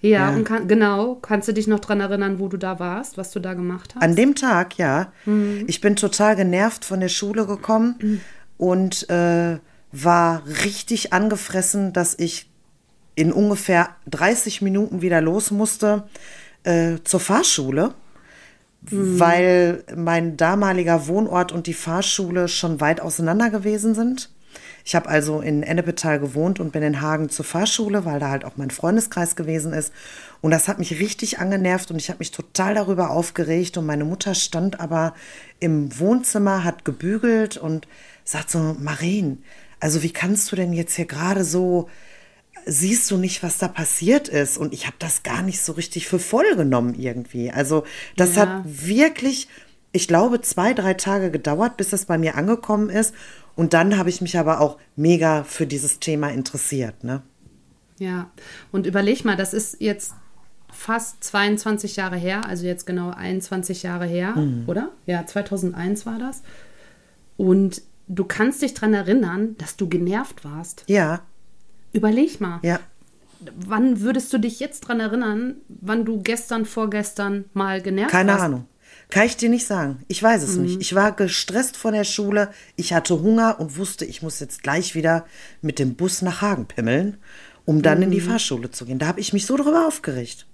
Ja, 0.01 0.31
ja. 0.31 0.31
und 0.31 0.45
kann, 0.45 0.67
genau. 0.67 1.17
Kannst 1.17 1.49
du 1.49 1.53
dich 1.53 1.67
noch 1.67 1.81
dran 1.81 2.01
erinnern, 2.01 2.39
wo 2.39 2.49
du 2.49 2.57
da 2.57 2.79
warst, 2.79 3.19
was 3.19 3.31
du 3.31 3.41
da 3.41 3.55
gemacht 3.55 3.95
hast? 3.95 4.03
An 4.03 4.17
dem 4.17 4.35
Tag, 4.35 4.79
ja. 4.79 5.13
Mhm. 5.27 5.65
Ich 5.67 5.81
bin 5.81 5.97
total 5.97 6.37
genervt 6.37 6.85
von 6.85 7.01
der 7.01 7.09
Schule 7.09 7.47
gekommen 7.47 7.97
mhm. 8.01 8.21
und 8.57 9.11
äh, 9.11 9.59
war 9.93 10.43
richtig 10.65 11.13
angefressen, 11.13 11.93
dass 11.93 12.19
ich 12.19 12.50
in 13.15 13.33
ungefähr 13.33 13.91
30 14.09 14.63
Minuten 14.63 15.03
wieder 15.03 15.21
los 15.21 15.51
musste 15.51 16.05
äh, 16.65 16.97
zur 17.05 17.21
Fahrschule, 17.21 17.95
mhm. 18.91 19.21
weil 19.21 19.85
mein 19.97 20.37
damaliger 20.37 21.07
Wohnort 21.07 21.53
und 21.53 21.67
die 21.67 21.75
Fahrschule 21.75 22.49
schon 22.49 22.81
weit 22.81 23.01
auseinander 23.01 23.51
gewesen 23.51 23.95
sind. 23.95 24.31
Ich 24.85 24.95
habe 24.95 25.09
also 25.09 25.41
in 25.41 25.63
Ennepetal 25.63 26.19
gewohnt 26.19 26.59
und 26.59 26.73
bin 26.73 26.83
in 26.83 27.01
Hagen 27.01 27.29
zur 27.29 27.45
Fahrschule, 27.45 28.05
weil 28.05 28.19
da 28.19 28.31
halt 28.31 28.45
auch 28.45 28.57
mein 28.57 28.71
Freundeskreis 28.71 29.37
gewesen 29.37 29.73
ist. 29.73 29.93
Und 30.41 30.51
das 30.51 30.69
hat 30.69 30.79
mich 30.79 30.99
richtig 30.99 31.39
angenervt 31.39 31.91
und 31.91 31.99
ich 31.99 32.09
habe 32.09 32.19
mich 32.19 32.31
total 32.31 32.75
darüber 32.75 33.11
aufgeregt. 33.11 33.77
Und 33.77 33.87
meine 33.87 34.05
Mutter 34.05 34.35
stand 34.35 34.81
aber 34.81 35.15
im 35.61 35.99
Wohnzimmer, 35.99 36.65
hat 36.65 36.85
gebügelt 36.85 37.57
und 37.57 37.87
sagt 38.25 38.51
so, 38.51 38.77
Marien, 38.79 39.45
also 39.81 40.03
wie 40.03 40.13
kannst 40.13 40.51
du 40.51 40.57
denn 40.57 40.73
jetzt 40.73 40.95
hier 40.95 41.07
gerade 41.07 41.45
so 41.45 41.89
siehst 42.67 43.11
du 43.11 43.17
nicht, 43.17 43.43
was 43.43 43.59
da 43.59 43.69
passiert 43.69 44.29
ist. 44.29 44.59
Und 44.59 44.73
ich 44.73 44.87
habe 44.87 44.97
das 44.99 45.23
gar 45.23 45.43
nicht 45.43 45.61
so 45.61 45.73
richtig 45.73 46.07
für 46.07 46.19
voll 46.19 46.57
genommen 46.57 46.95
irgendwie. 46.95 47.51
Also 47.51 47.85
das 48.17 48.37
ja. 48.37 48.43
hat 48.43 48.63
wirklich, 48.65 49.49
ich 49.93 50.09
glaube, 50.09 50.41
zwei, 50.41 50.75
drei 50.75 50.95
Tage 50.95 51.31
gedauert, 51.31 51.77
bis 51.77 51.91
das 51.91 52.07
bei 52.07 52.19
mir 52.19 52.37
angekommen 52.37 52.91
ist. 52.91 53.15
Und 53.57 53.75
dann 53.75 53.99
habe 53.99 54.09
ich 54.09 54.21
mich 54.21 54.39
aber 54.39 54.61
auch 54.61 54.79
mega 54.97 55.45
für 55.45 55.67
dieses 55.67 55.99
Thema 55.99 56.31
interessiert. 56.31 57.05
Ne? 57.05 57.23
Ja, 57.99 58.31
und 58.73 58.87
überleg 58.87 59.25
mal, 59.25 59.37
das 59.37 59.53
ist 59.53 59.77
jetzt 59.81 60.15
fast 60.73 61.23
22 61.25 61.97
Jahre 61.97 62.17
her, 62.17 62.47
also 62.47 62.65
jetzt 62.65 62.87
genau 62.87 63.11
21 63.11 63.83
Jahre 63.83 64.07
her, 64.07 64.37
mhm. 64.37 64.65
oder? 64.67 64.91
Ja, 65.07 65.27
2001 65.27 66.07
war 66.07 66.19
das. 66.19 66.43
Und 67.37 67.83
du 68.09 68.25
kannst 68.25 68.63
dich 68.63 68.75
daran 68.75 68.95
erinnern, 68.95 69.57
dass 69.59 69.77
du 69.77 69.89
genervt 69.89 70.45
warst. 70.45 70.85
Ja. 70.87 71.21
Überleg 71.93 72.41
mal. 72.41 72.61
Ja. 72.63 72.81
Wann 73.67 74.01
würdest 74.01 74.33
du 74.33 74.39
dich 74.39 74.61
jetzt 74.61 74.81
dran 74.81 75.01
erinnern, 75.01 75.57
wann 75.69 76.05
du 76.05 76.23
gestern, 76.23 76.67
vorgestern 76.67 77.47
mal 77.55 77.81
genervt 77.81 78.11
Keine 78.11 78.33
warst? 78.33 78.43
Keine 78.43 78.55
Ahnung. 78.55 78.67
Kann 79.09 79.27
ich 79.27 79.37
dir 79.37 79.49
nicht 79.49 79.67
sagen. 79.67 80.05
Ich 80.09 80.23
weiß 80.23 80.43
es 80.43 80.57
mhm. 80.57 80.63
nicht. 80.63 80.81
Ich 80.81 80.95
war 80.95 81.13
gestresst 81.13 81.77
von 81.77 81.95
der 81.95 82.05
Schule. 82.05 82.51
Ich 82.77 82.93
hatte 82.93 83.21
Hunger 83.21 83.59
und 83.59 83.77
wusste, 83.77 84.05
ich 84.05 84.23
muss 84.23 84.41
jetzt 84.41 84.63
gleich 84.63 84.95
wieder 84.95 85.27
mit 85.63 85.79
dem 85.79 85.95
Bus 85.95 86.23
nach 86.23 86.43
Hagen 86.43 86.67
pimmeln. 86.67 87.17
um 87.65 87.83
dann 87.83 87.99
mhm. 87.99 88.05
in 88.05 88.11
die 88.11 88.21
mhm. 88.21 88.31
Fahrschule 88.31 88.71
zu 88.71 88.85
gehen. 88.85 88.99
Da 88.99 89.07
habe 89.07 89.21
ich 89.21 89.33
mich 89.33 89.47
so 89.47 89.57
darüber 89.57 89.87
aufgeregt. 89.87 90.47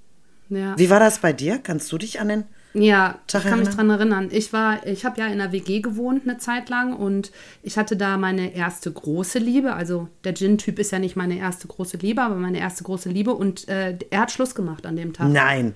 Ja. 0.49 0.79
Wie 0.79 0.91
war 0.91 1.01
das 1.01 1.19
bei 1.19 1.33
dir? 1.33 1.59
Kannst 1.59 1.91
du 1.93 1.99
dich 1.99 2.21
an 2.21 2.29
den 2.29 2.45
ja, 2.79 3.19
ich 3.27 3.43
kann 3.43 3.61
mich 3.61 3.71
daran 3.71 3.89
erinnern. 3.89 4.29
Ich 4.31 4.53
war, 4.53 4.87
ich 4.87 5.05
habe 5.05 5.21
ja 5.21 5.29
in 5.29 5.39
der 5.39 5.53
WG 5.53 5.81
gewohnt 5.81 6.23
eine 6.25 6.37
Zeit 6.37 6.69
lang 6.69 6.95
und 6.95 7.33
ich 7.63 7.79
hatte 7.79 7.97
da 7.97 8.19
meine 8.19 8.55
erste 8.55 8.93
große 8.93 9.39
Liebe. 9.39 9.73
Also 9.73 10.09
der 10.25 10.35
Gin-Typ 10.35 10.79
ist 10.79 10.93
ja 10.93 10.99
nicht 10.99 11.17
meine 11.17 11.39
erste 11.39 11.69
große 11.69 11.97
Liebe, 11.97 12.21
aber 12.23 12.35
meine 12.35 12.59
erste 12.59 12.85
große 12.85 13.09
Liebe 13.09 13.33
und 13.33 13.67
äh, 13.69 13.97
er 14.11 14.21
hat 14.21 14.31
Schluss 14.31 14.55
gemacht 14.55 14.85
an 14.85 14.97
dem 14.97 15.15
Tag. 15.15 15.29
Nein. 15.31 15.75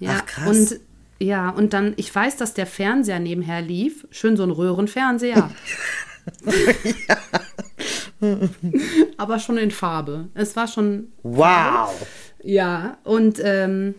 Ja, 0.00 0.16
Ach, 0.18 0.26
krass. 0.26 0.48
Und 0.48 0.80
ja, 1.20 1.50
und 1.50 1.72
dann, 1.72 1.94
ich 1.96 2.12
weiß, 2.12 2.36
dass 2.36 2.54
der 2.54 2.66
Fernseher 2.66 3.20
nebenher 3.20 3.62
lief. 3.62 4.06
Schön 4.10 4.36
so 4.36 4.42
ein 4.42 4.50
Röhrenfernseher. 4.50 5.50
ja. 7.08 7.18
Aber 9.16 9.38
schon 9.38 9.56
in 9.56 9.70
Farbe. 9.70 10.28
Es 10.34 10.56
war 10.56 10.66
schon. 10.66 11.12
Wow! 11.22 12.06
Ja, 12.42 12.98
und, 13.04 13.40
ähm, 13.42 13.94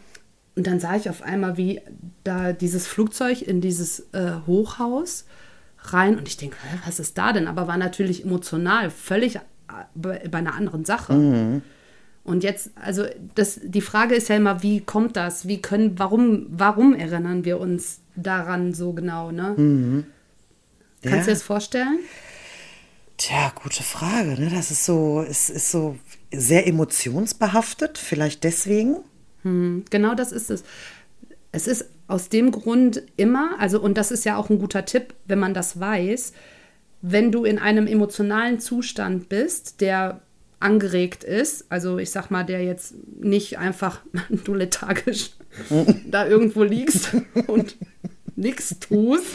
und 0.56 0.68
dann 0.68 0.80
sah 0.80 0.96
ich 0.96 1.10
auf 1.10 1.22
einmal, 1.22 1.58
wie 1.58 1.82
da 2.26 2.52
dieses 2.52 2.88
Flugzeug 2.88 3.42
in 3.42 3.62
dieses 3.62 4.12
äh, 4.12 4.34
Hochhaus 4.46 5.26
rein 5.80 6.18
und 6.18 6.28
ich 6.28 6.38
denke, 6.38 6.58
was 6.86 7.00
ist 7.00 7.18
da 7.18 7.32
denn? 7.32 7.48
Aber 7.48 7.68
war 7.68 7.78
natürlich 7.78 8.26
emotional 8.26 8.90
völlig 8.90 9.36
äh, 9.36 9.40
bei, 9.94 10.28
bei 10.30 10.40
einer 10.40 10.56
anderen 10.56 10.84
Sache. 10.84 11.14
Mhm. 11.14 11.62
Und 12.24 12.44
jetzt, 12.44 12.72
also 12.76 13.06
das, 13.36 13.60
die 13.64 13.82
Frage 13.82 14.16
ist 14.16 14.30
ja 14.30 14.36
immer, 14.36 14.64
wie 14.64 14.82
kommt 14.82 15.16
das? 15.16 15.48
Wie 15.48 15.62
können, 15.62 16.00
warum, 16.00 16.48
warum 16.50 16.96
erinnern 16.96 17.46
wir 17.46 17.60
uns 17.60 18.00
daran 18.16 18.74
so 18.74 18.94
genau, 18.94 19.32
ne? 19.32 19.54
Mhm. 19.56 20.06
Ja. 21.04 21.12
Kannst 21.12 21.28
du 21.28 21.32
dir 21.32 21.36
das 21.36 21.44
vorstellen? 21.44 22.00
Tja, 23.18 23.52
gute 23.54 23.84
Frage. 23.84 24.42
Ne? 24.42 24.50
Das 24.50 24.72
ist 24.72 24.86
so, 24.86 25.24
es 25.28 25.52
ist 25.52 25.70
so 25.70 25.98
sehr 26.34 26.68
emotionsbehaftet, 26.68 28.00
vielleicht 28.00 28.44
deswegen. 28.44 28.98
Hm, 29.44 29.86
genau 29.92 30.16
das 30.16 30.32
ist 30.32 30.50
es. 30.50 30.64
Es 31.52 31.68
ist 31.68 31.86
aus 32.08 32.30
dem 32.30 32.52
Grund 32.52 33.02
immer, 33.18 33.56
also 33.60 33.80
und 33.82 33.98
das 33.98 34.12
ist 34.12 34.26
ja 34.26 34.38
auch 34.38 34.50
ein 34.50 34.60
guter 34.60 34.86
Tipp, 34.86 35.14
wenn 35.26 35.40
man 35.40 35.54
das 35.54 35.80
weiß, 35.80 36.34
wenn 37.02 37.32
du 37.32 37.46
in 37.46 37.60
einem 37.60 37.88
emotionalen 37.88 38.60
Zustand 38.60 39.30
bist, 39.30 39.82
der 39.82 40.22
angeregt 40.60 41.24
ist, 41.24 41.66
also 41.70 41.98
ich 41.98 42.12
sag 42.12 42.32
mal, 42.32 42.44
der 42.44 42.64
jetzt 42.64 42.96
nicht 43.20 43.58
einfach 43.58 44.02
du 44.46 44.54
lethargisch 44.54 45.32
da 46.10 46.28
irgendwo 46.28 46.64
liegst 46.64 47.16
und 47.48 47.76
nichts 48.36 48.80
tust, 48.80 49.28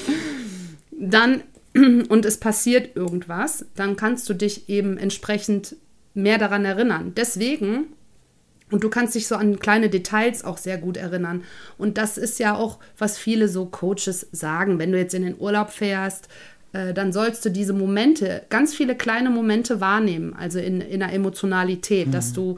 dann 0.91 1.43
und 2.09 2.25
es 2.25 2.39
passiert 2.39 2.97
irgendwas, 2.97 3.67
dann 3.77 3.97
kannst 3.97 4.29
du 4.29 4.35
dich 4.35 4.69
eben 4.69 4.99
entsprechend 4.99 5.77
mehr 6.15 6.39
daran 6.39 6.65
erinnern. 6.65 7.13
Deswegen, 7.17 7.87
und 8.71 8.85
du 8.85 8.89
kannst 8.89 9.15
dich 9.15 9.27
so 9.27 9.35
an 9.35 9.59
kleine 9.59 9.89
Details 9.89 10.45
auch 10.45 10.59
sehr 10.59 10.79
gut 10.79 10.97
erinnern. 10.97 11.45
Und 11.79 11.99
das 11.99 12.19
ist 12.19 12.39
ja 12.39 12.55
auch, 12.55 12.79
was 12.99 13.19
viele 13.19 13.49
so 13.49 13.67
Coaches 13.67 14.29
sagen. 14.33 14.79
Wenn 14.79 14.93
du 14.93 14.99
jetzt 14.99 15.15
in 15.15 15.23
den 15.23 15.39
Urlaub 15.39 15.71
fährst, 15.71 16.29
äh, 16.73 16.95
dann 16.95 17.13
sollst 17.13 17.45
du 17.45 17.51
diese 17.51 17.73
Momente, 17.73 18.43
ganz 18.49 18.75
viele 18.75 18.95
kleine 18.95 19.31
Momente 19.31 19.81
wahrnehmen, 19.81 20.35
also 20.35 20.59
in, 20.59 20.81
in 20.81 21.01
der 21.01 21.13
Emotionalität, 21.13 22.09
mhm. 22.09 22.13
dass 22.13 22.33
du 22.33 22.57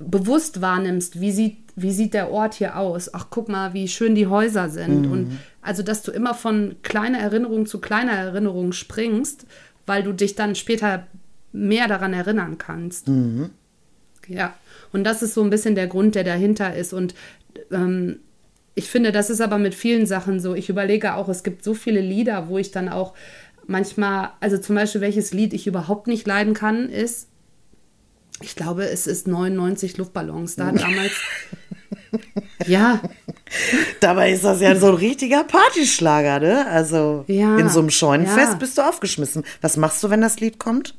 bewusst 0.00 0.60
wahrnimmst, 0.60 1.20
wie 1.20 1.30
sieht, 1.30 1.58
wie 1.76 1.92
sieht 1.92 2.14
der 2.14 2.30
Ort 2.30 2.54
hier 2.54 2.76
aus? 2.76 3.14
Ach, 3.14 3.26
guck 3.30 3.48
mal, 3.48 3.72
wie 3.72 3.88
schön 3.88 4.14
die 4.14 4.26
Häuser 4.26 4.68
sind. 4.68 5.06
Mhm. 5.06 5.12
Und 5.12 5.38
also, 5.60 5.82
dass 5.82 6.02
du 6.02 6.10
immer 6.10 6.34
von 6.34 6.76
kleiner 6.82 7.18
Erinnerung 7.18 7.66
zu 7.66 7.80
kleiner 7.80 8.12
Erinnerung 8.12 8.72
springst, 8.72 9.46
weil 9.86 10.02
du 10.02 10.12
dich 10.12 10.34
dann 10.34 10.54
später 10.54 11.06
mehr 11.52 11.86
daran 11.86 12.14
erinnern 12.14 12.58
kannst. 12.58 13.08
Mhm. 13.08 13.50
Ja, 14.26 14.54
und 14.92 15.04
das 15.04 15.22
ist 15.22 15.34
so 15.34 15.42
ein 15.42 15.50
bisschen 15.50 15.74
der 15.74 15.86
Grund, 15.86 16.14
der 16.14 16.24
dahinter 16.24 16.74
ist. 16.74 16.92
Und 16.92 17.14
ähm, 17.70 18.20
ich 18.74 18.88
finde, 18.88 19.12
das 19.12 19.30
ist 19.30 19.40
aber 19.40 19.58
mit 19.58 19.74
vielen 19.74 20.06
Sachen 20.06 20.40
so. 20.40 20.54
Ich 20.54 20.68
überlege 20.68 21.14
auch, 21.14 21.28
es 21.28 21.42
gibt 21.42 21.64
so 21.64 21.74
viele 21.74 22.00
Lieder, 22.00 22.48
wo 22.48 22.58
ich 22.58 22.70
dann 22.70 22.88
auch 22.88 23.14
manchmal, 23.66 24.30
also 24.40 24.58
zum 24.58 24.76
Beispiel, 24.76 25.00
welches 25.00 25.32
Lied 25.32 25.52
ich 25.52 25.66
überhaupt 25.66 26.06
nicht 26.06 26.26
leiden 26.26 26.54
kann, 26.54 26.88
ist, 26.88 27.28
ich 28.40 28.56
glaube, 28.56 28.88
es 28.88 29.06
ist 29.06 29.28
99 29.28 29.98
Luftballons. 29.98 30.56
Da 30.56 30.66
hat 30.66 30.80
damals, 30.82 31.12
ja. 32.66 33.00
Dabei 34.00 34.32
ist 34.32 34.44
das 34.44 34.60
ja 34.60 34.74
so 34.76 34.88
ein 34.88 34.94
richtiger 34.94 35.44
Partyschlager, 35.44 36.40
ne? 36.40 36.66
Also 36.66 37.24
ja, 37.28 37.58
in 37.58 37.68
so 37.68 37.80
einem 37.80 37.90
Scheunenfest 37.90 38.52
ja. 38.52 38.54
bist 38.54 38.78
du 38.78 38.82
aufgeschmissen. 38.82 39.44
Was 39.60 39.76
machst 39.76 40.02
du, 40.02 40.10
wenn 40.10 40.22
das 40.22 40.40
Lied 40.40 40.58
kommt? 40.58 40.94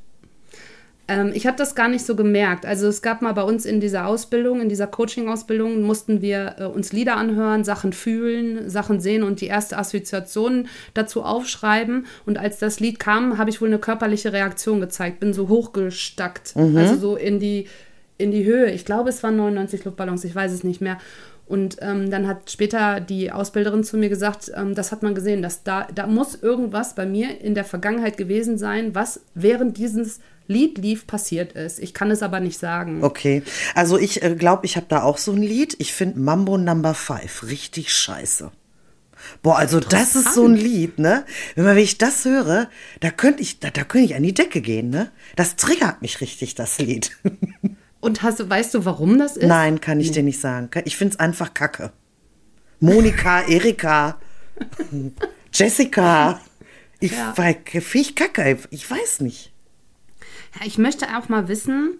Ähm, 1.13 1.31
ich 1.33 1.45
habe 1.45 1.57
das 1.57 1.75
gar 1.75 1.87
nicht 1.87 2.05
so 2.05 2.15
gemerkt. 2.15 2.65
Also 2.65 2.87
es 2.87 3.01
gab 3.01 3.21
mal 3.21 3.33
bei 3.33 3.43
uns 3.43 3.65
in 3.65 3.79
dieser 3.79 4.07
Ausbildung, 4.07 4.61
in 4.61 4.69
dieser 4.69 4.87
Coaching-Ausbildung, 4.87 5.81
mussten 5.81 6.21
wir 6.21 6.55
äh, 6.57 6.63
uns 6.65 6.91
Lieder 6.91 7.17
anhören, 7.17 7.63
Sachen 7.63 7.93
fühlen, 7.93 8.69
Sachen 8.69 8.99
sehen 8.99 9.23
und 9.23 9.41
die 9.41 9.47
erste 9.47 9.77
Assoziation 9.77 10.67
dazu 10.93 11.23
aufschreiben. 11.23 12.07
Und 12.25 12.37
als 12.37 12.57
das 12.59 12.79
Lied 12.79 12.99
kam, 12.99 13.37
habe 13.37 13.49
ich 13.49 13.61
wohl 13.61 13.67
eine 13.67 13.79
körperliche 13.79 14.33
Reaktion 14.33 14.79
gezeigt, 14.79 15.19
bin 15.19 15.33
so 15.33 15.49
hochgestackt, 15.49 16.55
mhm. 16.55 16.77
also 16.77 16.95
so 16.95 17.15
in 17.15 17.39
die, 17.39 17.67
in 18.17 18.31
die 18.31 18.45
Höhe. 18.45 18.71
Ich 18.71 18.85
glaube, 18.85 19.09
es 19.09 19.21
waren 19.23 19.35
99 19.35 19.85
Luftballons, 19.85 20.23
ich 20.23 20.33
weiß 20.33 20.51
es 20.51 20.63
nicht 20.63 20.81
mehr. 20.81 20.97
Und 21.45 21.77
ähm, 21.81 22.09
dann 22.09 22.25
hat 22.25 22.49
später 22.49 23.01
die 23.01 23.31
Ausbilderin 23.31 23.83
zu 23.83 23.97
mir 23.97 24.09
gesagt, 24.09 24.51
ähm, 24.55 24.75
das 24.75 24.91
hat 24.91 25.03
man 25.03 25.13
gesehen, 25.13 25.41
dass 25.41 25.63
da, 25.63 25.87
da 25.93 26.07
muss 26.07 26.41
irgendwas 26.41 26.95
bei 26.95 27.05
mir 27.05 27.41
in 27.41 27.53
der 27.53 27.65
Vergangenheit 27.65 28.15
gewesen 28.15 28.57
sein, 28.57 28.95
was 28.95 29.19
während 29.35 29.77
dieses 29.77 30.21
Lied 30.47 30.77
lief, 30.77 31.07
passiert 31.07 31.53
ist. 31.53 31.79
Ich 31.79 31.93
kann 31.93 32.11
es 32.11 32.21
aber 32.21 32.39
nicht 32.39 32.59
sagen. 32.59 33.03
Okay, 33.03 33.43
also 33.75 33.97
ich 33.97 34.21
äh, 34.23 34.35
glaube, 34.35 34.65
ich 34.65 34.75
habe 34.75 34.87
da 34.89 35.03
auch 35.03 35.17
so 35.17 35.31
ein 35.31 35.41
Lied. 35.41 35.75
Ich 35.79 35.93
finde 35.93 36.19
Mambo 36.19 36.57
Number 36.57 36.93
Five 36.93 37.43
richtig 37.47 37.93
scheiße. 37.93 38.51
Boah, 39.41 39.57
also 39.57 39.79
das 39.79 40.15
ist 40.15 40.33
so 40.33 40.45
ein 40.45 40.55
Lied, 40.55 40.99
ne? 40.99 41.25
Wenn, 41.55 41.63
man, 41.63 41.75
wenn 41.75 41.83
ich 41.83 41.97
das 41.97 42.25
höre, 42.25 42.69
da 42.99 43.09
könnte 43.09 43.41
ich, 43.41 43.59
da, 43.59 43.69
da 43.69 43.83
könnte 43.83 44.05
ich 44.05 44.15
an 44.15 44.23
die 44.23 44.33
Decke 44.33 44.61
gehen, 44.61 44.89
ne? 44.89 45.11
Das 45.35 45.55
triggert 45.55 46.01
mich 46.01 46.19
richtig, 46.21 46.55
das 46.55 46.79
Lied. 46.79 47.11
Und 48.01 48.21
hast, 48.21 48.49
weißt 48.49 48.73
du, 48.73 48.83
warum 48.83 49.17
das 49.17 49.37
ist? 49.37 49.47
Nein, 49.47 49.79
kann 49.79 50.01
ich 50.01 50.07
nee. 50.07 50.15
dir 50.15 50.23
nicht 50.23 50.41
sagen. 50.41 50.69
Ich 50.83 50.97
finde 50.97 51.13
es 51.13 51.19
einfach 51.19 51.53
kacke. 51.53 51.93
Monika, 52.81 53.41
Erika, 53.47 54.19
Jessica. 55.53 56.41
Ich, 56.99 57.13
ja. 57.13 57.33
ich 57.93 58.15
kacke, 58.15 58.57
ich 58.71 58.91
weiß 58.91 59.21
nicht. 59.21 59.52
Ich 60.65 60.77
möchte 60.77 61.07
auch 61.17 61.29
mal 61.29 61.47
wissen, 61.47 61.99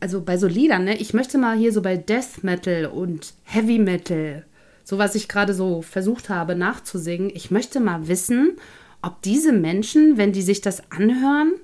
also 0.00 0.20
bei 0.20 0.36
so 0.36 0.46
Liedern, 0.46 0.84
ne, 0.84 0.96
ich 0.98 1.14
möchte 1.14 1.38
mal 1.38 1.56
hier 1.56 1.72
so 1.72 1.82
bei 1.82 1.96
Death 1.96 2.42
Metal 2.42 2.86
und 2.86 3.34
Heavy 3.44 3.78
Metal, 3.78 4.44
so 4.84 4.98
was 4.98 5.14
ich 5.14 5.28
gerade 5.28 5.54
so 5.54 5.82
versucht 5.82 6.28
habe 6.28 6.54
nachzusingen, 6.54 7.30
ich 7.34 7.50
möchte 7.50 7.80
mal 7.80 8.08
wissen, 8.08 8.56
ob 9.00 9.22
diese 9.22 9.52
Menschen, 9.52 10.16
wenn 10.18 10.32
die 10.32 10.42
sich 10.42 10.60
das 10.60 10.82
anhören, 10.90 11.54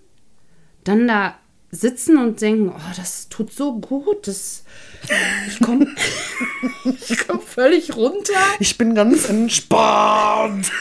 dann 0.84 1.06
da 1.06 1.36
sitzen 1.70 2.16
und 2.16 2.40
denken, 2.40 2.70
oh, 2.74 2.92
das 2.96 3.28
tut 3.28 3.52
so 3.52 3.78
gut, 3.78 4.26
das, 4.26 4.64
ich 5.48 5.60
komme 5.60 5.86
ich 7.08 7.18
komm 7.26 7.40
völlig 7.40 7.94
runter. 7.94 8.40
Ich 8.58 8.78
bin 8.78 8.94
ganz 8.94 9.28
entspannt. 9.28 10.72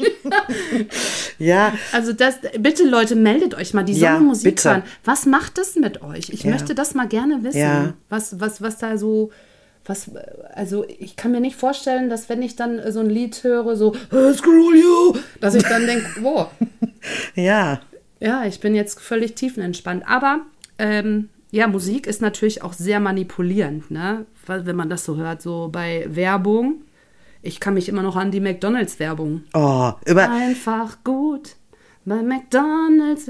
ja. 1.38 1.72
Also 1.92 2.12
das, 2.12 2.36
bitte 2.58 2.84
Leute, 2.84 3.16
meldet 3.16 3.54
euch 3.54 3.74
mal, 3.74 3.84
die 3.84 3.92
ja, 3.92 4.12
sollen 4.12 4.26
Musik 4.26 4.56
bitte. 4.56 4.70
hören. 4.70 4.82
Was 5.04 5.26
macht 5.26 5.58
das 5.58 5.76
mit 5.76 6.02
euch? 6.02 6.30
Ich 6.30 6.44
ja. 6.44 6.50
möchte 6.50 6.74
das 6.74 6.94
mal 6.94 7.08
gerne 7.08 7.42
wissen. 7.42 7.58
Ja. 7.58 7.94
Was, 8.08 8.40
was, 8.40 8.62
was 8.62 8.78
da 8.78 8.96
so, 8.96 9.30
was, 9.84 10.10
also 10.54 10.84
ich 10.86 11.16
kann 11.16 11.32
mir 11.32 11.40
nicht 11.40 11.56
vorstellen, 11.56 12.10
dass 12.10 12.28
wenn 12.28 12.42
ich 12.42 12.56
dann 12.56 12.80
so 12.92 13.00
ein 13.00 13.10
Lied 13.10 13.42
höre, 13.42 13.76
so, 13.76 13.94
screw 14.34 14.74
you, 14.74 15.16
dass 15.40 15.54
ich 15.54 15.64
dann 15.64 15.86
denke, 15.86 16.06
wow. 16.20 16.48
Ja. 17.34 17.80
Ja, 18.20 18.44
ich 18.44 18.60
bin 18.60 18.74
jetzt 18.74 19.00
völlig 19.00 19.34
tiefenentspannt. 19.34 20.06
Aber 20.06 20.40
ähm, 20.78 21.30
ja, 21.50 21.66
Musik 21.66 22.06
ist 22.06 22.22
natürlich 22.22 22.62
auch 22.62 22.74
sehr 22.74 23.00
manipulierend, 23.00 23.90
ne? 23.90 24.26
Wenn 24.46 24.76
man 24.76 24.90
das 24.90 25.04
so 25.04 25.16
hört, 25.16 25.42
so 25.42 25.68
bei 25.70 26.06
Werbung 26.08 26.82
ich 27.42 27.60
kann 27.60 27.74
mich 27.74 27.88
immer 27.88 28.02
noch 28.02 28.16
an 28.16 28.30
die 28.30 28.40
McDonalds-Werbung. 28.40 29.42
Oh, 29.54 29.92
über. 30.06 30.30
Einfach 30.30 30.98
gut. 31.04 31.56
Bei 32.04 32.22
McDonalds. 32.22 33.28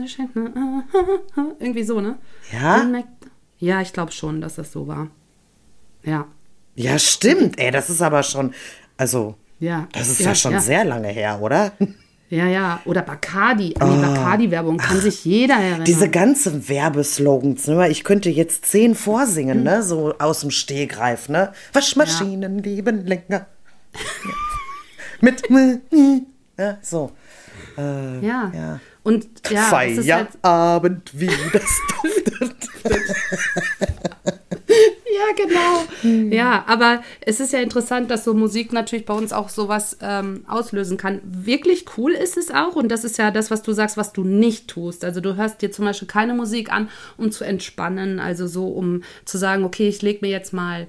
Irgendwie 1.59 1.83
so, 1.83 2.01
ne? 2.01 2.19
Ja? 2.53 2.87
Ja, 3.59 3.81
ich 3.81 3.93
glaube 3.93 4.13
schon, 4.13 4.41
dass 4.41 4.57
das 4.57 4.73
so 4.73 4.87
war. 4.87 5.09
Ja. 6.03 6.27
Ja, 6.77 6.99
stimmt. 6.99 7.61
Ey, 7.61 7.71
das 7.71 7.91
ist 7.91 8.01
aber 8.01 8.23
schon. 8.23 8.55
Also. 8.97 9.35
Ja. 9.59 9.87
Das 9.93 10.09
ist 10.09 10.21
ja, 10.21 10.29
ja 10.29 10.35
schon 10.35 10.53
ja. 10.53 10.61
sehr 10.61 10.85
lange 10.85 11.09
her, 11.09 11.41
oder? 11.43 11.73
Ja, 12.31 12.47
ja. 12.47 12.81
Oder 12.85 13.03
Bacardi. 13.03 13.75
An 13.79 13.91
die 13.91 13.99
oh. 13.99 14.03
Bacardi-Werbung 14.03 14.79
kann 14.79 14.97
Ach, 14.99 15.03
sich 15.03 15.25
jeder 15.25 15.57
erinnern. 15.57 15.85
Diese 15.85 16.09
ganzen 16.09 16.69
Werbeslogans, 16.69 17.67
ne? 17.67 17.89
Ich 17.91 18.05
könnte 18.05 18.31
jetzt 18.31 18.67
zehn 18.67 18.95
vorsingen, 18.95 19.59
mhm. 19.59 19.65
ne? 19.65 19.83
So 19.83 20.15
aus 20.19 20.41
dem 20.41 20.51
Stehgreif, 20.51 21.29
ne? 21.29 21.53
Waschmaschinen 21.73 22.59
ja. 22.59 22.65
leben 22.65 23.05
länger. 23.05 23.47
Mit 25.21 25.43
ja, 26.59 26.79
so. 26.83 27.13
Äh, 27.79 28.27
ja. 28.27 28.53
ja. 28.55 28.81
Und 29.03 29.27
ja, 29.51 29.63
Feierabend, 29.63 30.43
halt 30.43 31.21
wie 31.21 31.31
das 31.53 31.63
duftet. 32.03 32.69
ja, 34.69 35.35
genau. 35.37 35.85
Hm. 36.03 36.33
Ja, 36.33 36.65
aber 36.67 37.03
es 37.23 37.41
ist 37.41 37.55
ja 37.55 37.61
interessant, 37.61 38.11
dass 38.11 38.25
so 38.25 38.35
Musik 38.35 38.75
natürlich 38.75 39.07
bei 39.07 39.15
uns 39.15 39.33
auch 39.33 39.49
sowas 39.49 39.97
ähm, 40.03 40.45
auslösen 40.47 40.99
kann. 40.99 41.21
Wirklich 41.25 41.87
cool 41.97 42.13
ist 42.13 42.37
es 42.37 42.51
auch 42.51 42.77
und 42.77 42.89
das 42.91 43.05
ist 43.05 43.17
ja 43.17 43.31
das, 43.31 43.51
was 43.51 43.63
du 43.63 43.73
sagst, 43.73 43.97
was 43.97 44.13
du 44.13 44.23
nicht 44.23 44.69
tust. 44.69 45.03
Also 45.03 45.23
du 45.23 45.37
hörst 45.37 45.63
dir 45.63 45.73
zum 45.73 45.87
Beispiel 45.87 46.09
keine 46.09 46.35
Musik 46.35 46.71
an, 46.71 46.91
um 47.17 47.33
zu 47.33 47.45
entspannen, 47.45 48.21
also 48.21 48.47
so 48.47 48.69
um 48.69 49.03
zu 49.25 49.39
sagen, 49.39 49.65
okay, 49.65 49.89
ich 49.89 50.03
lege 50.03 50.19
mir 50.21 50.31
jetzt 50.31 50.53
mal 50.53 50.89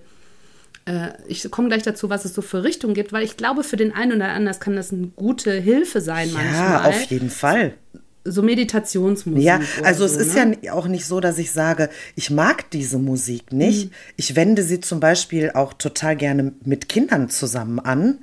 ich 1.28 1.50
komme 1.52 1.68
gleich 1.68 1.84
dazu, 1.84 2.10
was 2.10 2.26
es 2.26 2.34
so 2.34 2.42
für 2.42 2.64
Richtungen 2.64 2.94
gibt, 2.94 3.14
weil 3.14 3.24
ich 3.24 3.38
glaube, 3.38 3.64
für 3.64 3.78
den 3.78 3.94
einen 3.94 4.14
oder 4.14 4.30
anderen 4.30 4.60
kann 4.60 4.76
das 4.76 4.92
eine 4.92 5.08
gute 5.08 5.52
Hilfe 5.52 6.02
sein 6.02 6.32
manchmal. 6.34 6.54
Ja, 6.54 6.86
auf 6.86 7.04
jeden 7.04 7.30
Fall 7.30 7.76
so 8.24 8.42
Meditationsmusik. 8.42 9.44
Ja, 9.44 9.60
also 9.84 10.06
es 10.06 10.16
ist 10.16 10.36
ne? 10.36 10.58
ja 10.62 10.74
auch 10.74 10.88
nicht 10.88 11.06
so, 11.06 11.20
dass 11.20 11.38
ich 11.38 11.52
sage, 11.52 11.90
ich 12.16 12.30
mag 12.30 12.70
diese 12.72 13.00
Musik 13.00 13.52
nicht. 13.52 13.86
Mhm. 13.86 13.96
Ich 14.16 14.36
wende 14.36 14.64
sie 14.64 14.80
zum 14.80 15.00
Beispiel 15.00 15.52
auch 15.54 15.74
total 15.74 16.16
gerne 16.16 16.54
mit 16.64 16.90
Kindern 16.90 17.30
zusammen 17.30 17.80
an. 17.80 18.20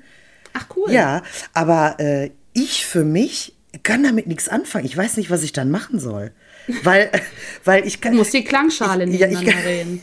Ach 0.52 0.66
cool. 0.76 0.92
Ja, 0.92 1.22
aber 1.52 1.96
äh, 1.98 2.30
ich 2.52 2.86
für 2.86 3.04
mich 3.04 3.54
kann 3.82 4.02
damit 4.02 4.26
nichts 4.26 4.48
anfangen. 4.48 4.86
Ich 4.86 4.96
weiß 4.96 5.16
nicht, 5.16 5.30
was 5.30 5.42
ich 5.42 5.52
dann 5.52 5.70
machen 5.70 5.98
soll. 5.98 6.32
Weil, 6.82 7.10
weil 7.64 7.86
ich 7.86 8.00
kann. 8.00 8.12
Du 8.12 8.18
musst 8.18 8.34
die 8.34 8.44
Klangschale 8.44 9.04
ich, 9.04 9.10
nebeneinander 9.10 9.52
ja, 9.52 9.58
reden. 9.58 10.00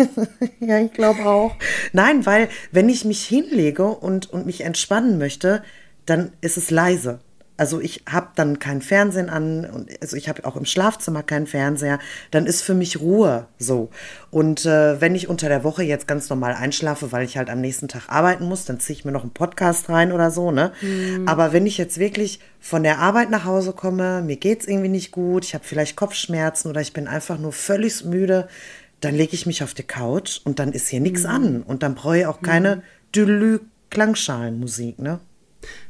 ja, 0.59 0.79
ich 0.79 0.93
glaube 0.93 1.25
auch. 1.25 1.55
Nein, 1.93 2.25
weil 2.25 2.49
wenn 2.71 2.89
ich 2.89 3.05
mich 3.05 3.23
hinlege 3.25 3.85
und, 3.85 4.31
und 4.31 4.45
mich 4.45 4.61
entspannen 4.61 5.17
möchte, 5.17 5.63
dann 6.05 6.31
ist 6.41 6.57
es 6.57 6.71
leise. 6.71 7.19
Also 7.57 7.79
ich 7.79 8.03
habe 8.09 8.29
dann 8.35 8.59
kein 8.59 8.81
Fernsehen 8.81 9.29
an 9.29 9.65
und 9.65 9.89
also 10.01 10.17
ich 10.17 10.27
habe 10.27 10.45
auch 10.45 10.57
im 10.57 10.65
Schlafzimmer 10.65 11.23
keinen 11.23 11.47
Fernseher. 11.47 11.99
Dann 12.31 12.45
ist 12.45 12.61
für 12.61 12.73
mich 12.73 12.99
Ruhe 12.99 13.47
so. 13.57 13.89
Und 14.29 14.65
äh, 14.65 14.99
wenn 14.99 15.15
ich 15.15 15.29
unter 15.29 15.47
der 15.47 15.63
Woche 15.63 15.83
jetzt 15.83 16.07
ganz 16.07 16.29
normal 16.29 16.53
einschlafe, 16.53 17.13
weil 17.13 17.23
ich 17.23 17.37
halt 17.37 17.49
am 17.49 17.61
nächsten 17.61 17.87
Tag 17.87 18.09
arbeiten 18.09 18.45
muss, 18.45 18.65
dann 18.65 18.79
ziehe 18.79 18.97
ich 18.97 19.05
mir 19.05 19.13
noch 19.13 19.23
einen 19.23 19.31
Podcast 19.31 19.89
rein 19.89 20.11
oder 20.11 20.31
so. 20.31 20.51
Ne? 20.51 20.73
Mhm. 20.81 21.27
Aber 21.27 21.53
wenn 21.53 21.65
ich 21.65 21.77
jetzt 21.77 21.97
wirklich 21.97 22.41
von 22.59 22.83
der 22.83 22.99
Arbeit 22.99 23.29
nach 23.29 23.45
Hause 23.45 23.71
komme, 23.71 24.21
mir 24.21 24.35
geht's 24.35 24.67
irgendwie 24.67 24.89
nicht 24.89 25.11
gut, 25.11 25.45
ich 25.45 25.53
habe 25.53 25.63
vielleicht 25.63 25.95
Kopfschmerzen 25.95 26.69
oder 26.69 26.81
ich 26.81 26.91
bin 26.91 27.07
einfach 27.07 27.37
nur 27.37 27.53
völlig 27.53 28.03
müde, 28.03 28.49
dann 28.99 29.15
lege 29.15 29.33
ich 29.33 29.45
mich 29.45 29.63
auf 29.63 29.73
die 29.73 29.83
Couch 29.83 30.41
und 30.43 30.59
dann 30.59 30.73
ist 30.73 30.89
hier 30.89 30.99
nichts 30.99 31.23
mhm. 31.23 31.29
an 31.29 31.61
und 31.63 31.83
dann 31.83 31.95
brauche 31.95 32.17
ich 32.17 32.25
auch 32.25 32.41
keine 32.41 32.77
mhm. 32.77 32.81
Delü-Klangschalenmusik. 33.15 34.99
Ne? 34.99 35.19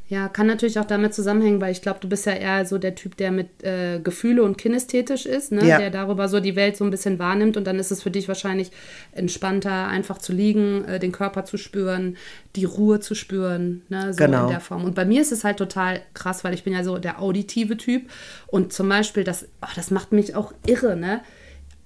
Ja, 0.08 0.28
kann 0.28 0.46
natürlich 0.46 0.78
auch 0.78 0.84
damit 0.84 1.14
zusammenhängen, 1.14 1.60
weil 1.60 1.72
ich 1.72 1.82
glaube, 1.82 1.98
du 2.00 2.08
bist 2.08 2.26
ja 2.26 2.32
eher 2.32 2.64
so 2.64 2.78
der 2.78 2.94
Typ, 2.94 3.16
der 3.16 3.32
mit 3.32 3.64
äh, 3.64 3.98
Gefühle 3.98 4.44
und 4.44 4.56
kinästhetisch 4.56 5.26
ist, 5.26 5.50
ne? 5.50 5.66
Ja. 5.66 5.78
der 5.78 5.90
darüber 5.90 6.28
so 6.28 6.38
die 6.38 6.54
Welt 6.54 6.76
so 6.76 6.84
ein 6.84 6.92
bisschen 6.92 7.18
wahrnimmt 7.18 7.56
und 7.56 7.66
dann 7.66 7.80
ist 7.80 7.90
es 7.90 8.04
für 8.04 8.12
dich 8.12 8.28
wahrscheinlich 8.28 8.70
entspannter, 9.12 9.88
einfach 9.88 10.18
zu 10.18 10.32
liegen, 10.32 10.84
äh, 10.84 11.00
den 11.00 11.10
Körper 11.10 11.44
zu 11.44 11.56
spüren, 11.56 12.16
die 12.54 12.64
Ruhe 12.64 13.00
zu 13.00 13.16
spüren, 13.16 13.82
ne? 13.88 14.12
so 14.12 14.18
genau. 14.24 14.44
in 14.44 14.50
der 14.50 14.60
Form. 14.60 14.84
Und 14.84 14.94
bei 14.94 15.04
mir 15.04 15.20
ist 15.20 15.32
es 15.32 15.42
halt 15.42 15.56
total 15.56 16.00
krass, 16.14 16.44
weil 16.44 16.54
ich 16.54 16.62
bin 16.62 16.72
ja 16.72 16.84
so 16.84 16.98
der 16.98 17.20
auditive 17.20 17.76
Typ 17.76 18.08
und 18.46 18.72
zum 18.72 18.88
Beispiel, 18.88 19.24
das, 19.24 19.48
oh, 19.60 19.72
das 19.74 19.90
macht 19.90 20.12
mich 20.12 20.36
auch 20.36 20.52
irre, 20.66 20.96
ne? 20.96 21.20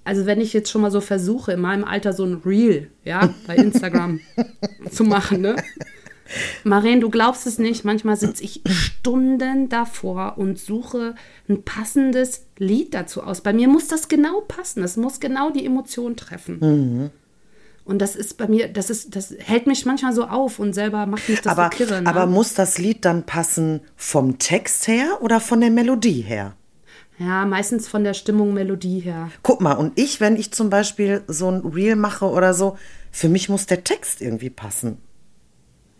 also 0.04 0.26
wenn 0.26 0.40
ich 0.40 0.52
jetzt 0.52 0.70
schon 0.70 0.82
mal 0.82 0.90
so 0.90 1.00
versuche, 1.00 1.52
in 1.52 1.60
meinem 1.60 1.84
Alter 1.84 2.12
so 2.12 2.24
ein 2.24 2.42
Reel, 2.44 2.90
ja, 3.04 3.32
bei 3.46 3.56
Instagram 3.56 4.20
zu 4.90 5.04
machen, 5.04 5.40
ne? 5.40 5.56
Maren, 6.64 7.00
du 7.00 7.10
glaubst 7.10 7.46
es 7.46 7.58
nicht, 7.58 7.84
manchmal 7.84 8.16
sitze 8.16 8.42
ich 8.44 8.62
Stunden 8.66 9.68
davor 9.68 10.34
und 10.36 10.58
suche 10.58 11.14
ein 11.48 11.62
passendes 11.62 12.46
Lied 12.58 12.94
dazu 12.94 13.22
aus. 13.22 13.40
Bei 13.40 13.52
mir 13.52 13.68
muss 13.68 13.88
das 13.88 14.08
genau 14.08 14.40
passen, 14.42 14.82
es 14.82 14.96
muss 14.96 15.20
genau 15.20 15.50
die 15.50 15.64
Emotion 15.64 16.16
treffen. 16.16 16.58
Mhm. 16.60 17.10
Und 17.84 17.98
das 17.98 18.14
ist 18.14 18.36
bei 18.36 18.46
mir, 18.46 18.68
das 18.68 18.90
ist, 18.90 19.16
das 19.16 19.34
hält 19.38 19.66
mich 19.66 19.84
manchmal 19.86 20.12
so 20.12 20.24
auf 20.24 20.58
und 20.58 20.74
selber 20.74 21.06
macht 21.06 21.28
mich 21.28 21.40
das 21.40 21.58
aber, 21.58 21.64
so 21.64 21.70
kirre. 21.70 22.02
Ne? 22.02 22.08
Aber 22.08 22.26
muss 22.26 22.54
das 22.54 22.78
Lied 22.78 23.04
dann 23.04 23.24
passen 23.24 23.80
vom 23.96 24.38
Text 24.38 24.86
her 24.86 25.18
oder 25.22 25.40
von 25.40 25.60
der 25.60 25.70
Melodie 25.70 26.20
her? 26.20 26.54
Ja, 27.18 27.44
meistens 27.44 27.88
von 27.88 28.04
der 28.04 28.14
Stimmung, 28.14 28.54
Melodie 28.54 29.00
her. 29.00 29.30
Guck 29.42 29.60
mal, 29.60 29.72
und 29.72 29.98
ich, 29.98 30.20
wenn 30.20 30.36
ich 30.36 30.52
zum 30.52 30.70
Beispiel 30.70 31.22
so 31.26 31.50
ein 31.50 31.60
Reel 31.66 31.96
mache 31.96 32.26
oder 32.26 32.54
so, 32.54 32.78
für 33.10 33.28
mich 33.28 33.48
muss 33.48 33.66
der 33.66 33.84
Text 33.84 34.22
irgendwie 34.22 34.50
passen. 34.50 34.98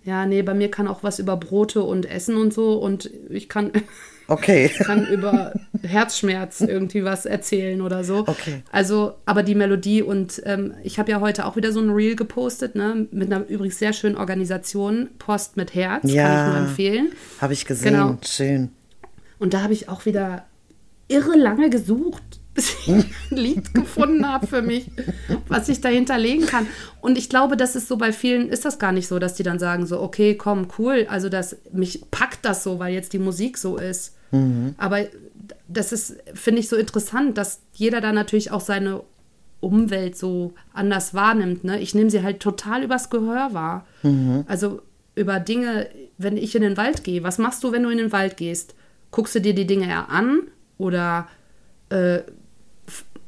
Ja, 0.05 0.25
nee, 0.25 0.43
bei 0.43 0.55
mir 0.55 0.71
kann 0.71 0.89
auch 0.89 1.03
was 1.03 1.19
über 1.19 1.37
Brote 1.37 1.83
und 1.83 2.11
Essen 2.11 2.37
und 2.37 2.55
so 2.55 2.75
und 2.75 3.11
ich 3.29 3.49
kann, 3.49 3.71
okay. 4.29 4.71
kann 4.79 5.07
über 5.07 5.53
Herzschmerz 5.83 6.63
irgendwie 6.63 7.05
was 7.05 7.27
erzählen 7.27 7.83
oder 7.83 8.03
so. 8.03 8.21
Okay. 8.27 8.63
Also, 8.73 9.15
aber 9.27 9.43
die 9.43 9.55
Melodie 9.55 10.03
und 10.03 10.43
ähm, 10.47 10.75
ich 10.83 10.99
habe 10.99 11.11
ja 11.11 11.21
heute 11.21 11.45
auch 11.45 11.57
wieder 11.57 11.73
so 11.73 11.81
ein 11.81 11.91
Reel 11.91 12.17
gepostet, 12.17 12.75
ne, 12.75 13.07
mit 13.11 13.31
einer 13.33 13.47
übrigens 13.49 13.79
sehr 13.79 13.93
schönen 13.93 14.17
Organisation, 14.17 15.11
Post 15.19 15.57
mit 15.57 15.75
Herz, 15.75 16.11
ja, 16.11 16.27
kann 16.27 16.39
ich 16.39 16.53
nur 16.53 16.69
empfehlen. 16.69 17.13
Habe 17.41 17.53
ich 17.53 17.67
gesehen, 17.67 17.93
genau. 17.93 18.19
schön. 18.27 18.71
Und 19.39 19.55
da 19.55 19.63
habe 19.63 19.75
ich 19.75 19.89
auch 19.89 20.07
wieder 20.07 20.47
irre 21.09 21.37
lange 21.37 21.69
gesucht 21.69 22.40
bis 22.61 22.77
ich 22.87 22.89
ein 22.89 23.05
Lied 23.31 23.75
gefunden 23.75 24.29
habe 24.29 24.47
für 24.47 24.61
mich, 24.61 24.91
was 25.49 25.69
ich 25.71 25.81
dahinter 25.81 26.19
legen 26.19 26.45
kann. 26.45 26.67
Und 27.01 27.17
ich 27.17 27.31
glaube, 27.31 27.57
das 27.57 27.75
ist 27.75 27.89
so 27.89 27.97
bei 27.97 28.13
vielen, 28.13 28.51
ist 28.51 28.67
das 28.67 28.79
gar 28.79 28.93
nicht 28.93 29.09
so, 29.09 29.19
dass 29.19 29.35
die 29.35 29.43
dann 29.43 29.59
sagen 29.59 29.87
so, 29.87 30.01
okay, 30.01 30.35
komm, 30.35 30.69
cool, 30.79 31.07
also 31.09 31.31
das, 31.31 31.57
mich 31.73 32.03
packt 32.11 32.45
das 32.45 32.63
so, 32.63 32.79
weil 32.79 32.93
jetzt 32.93 33.15
die 33.15 33.19
Musik 33.19 33.57
so 33.57 33.79
ist. 33.79 34.15
Mhm. 34.31 34.75
Aber 34.77 35.07
das 35.69 35.93
ist, 35.93 36.17
finde 36.35 36.61
ich, 36.61 36.69
so 36.69 36.77
interessant, 36.77 37.39
dass 37.39 37.61
jeder 37.73 38.03
da 38.03 38.13
natürlich 38.13 38.51
auch 38.51 38.61
seine 38.61 39.03
Umwelt 39.61 40.17
so 40.17 40.53
anders 40.75 41.15
wahrnimmt. 41.15 41.65
Ne? 41.65 41.81
Ich 41.81 41.95
nehme 41.95 42.11
sie 42.11 42.23
halt 42.23 42.41
total 42.41 42.83
übers 42.83 43.09
Gehör 43.09 43.55
wahr. 43.55 43.87
Mhm. 44.03 44.45
Also 44.49 44.83
über 45.15 45.41
Dinge, 45.41 45.89
wenn 46.19 46.37
ich 46.37 46.55
in 46.55 46.63
den 46.63 46.77
Wald 46.77 47.05
gehe, 47.05 47.23
was 47.23 47.39
machst 47.39 47.65
du, 47.65 47.73
wenn 47.73 47.83
du 47.83 47.89
in 47.89 47.99
den 47.99 48.13
Wald 48.13 48.37
gehst? 48.37 48.75
Guckst 49.11 49.35
du 49.35 49.41
dir 49.41 49.55
die 49.55 49.67
Dinge 49.67 49.89
eher 49.89 50.11
an 50.11 50.43
oder 50.77 51.27
äh, 51.91 52.21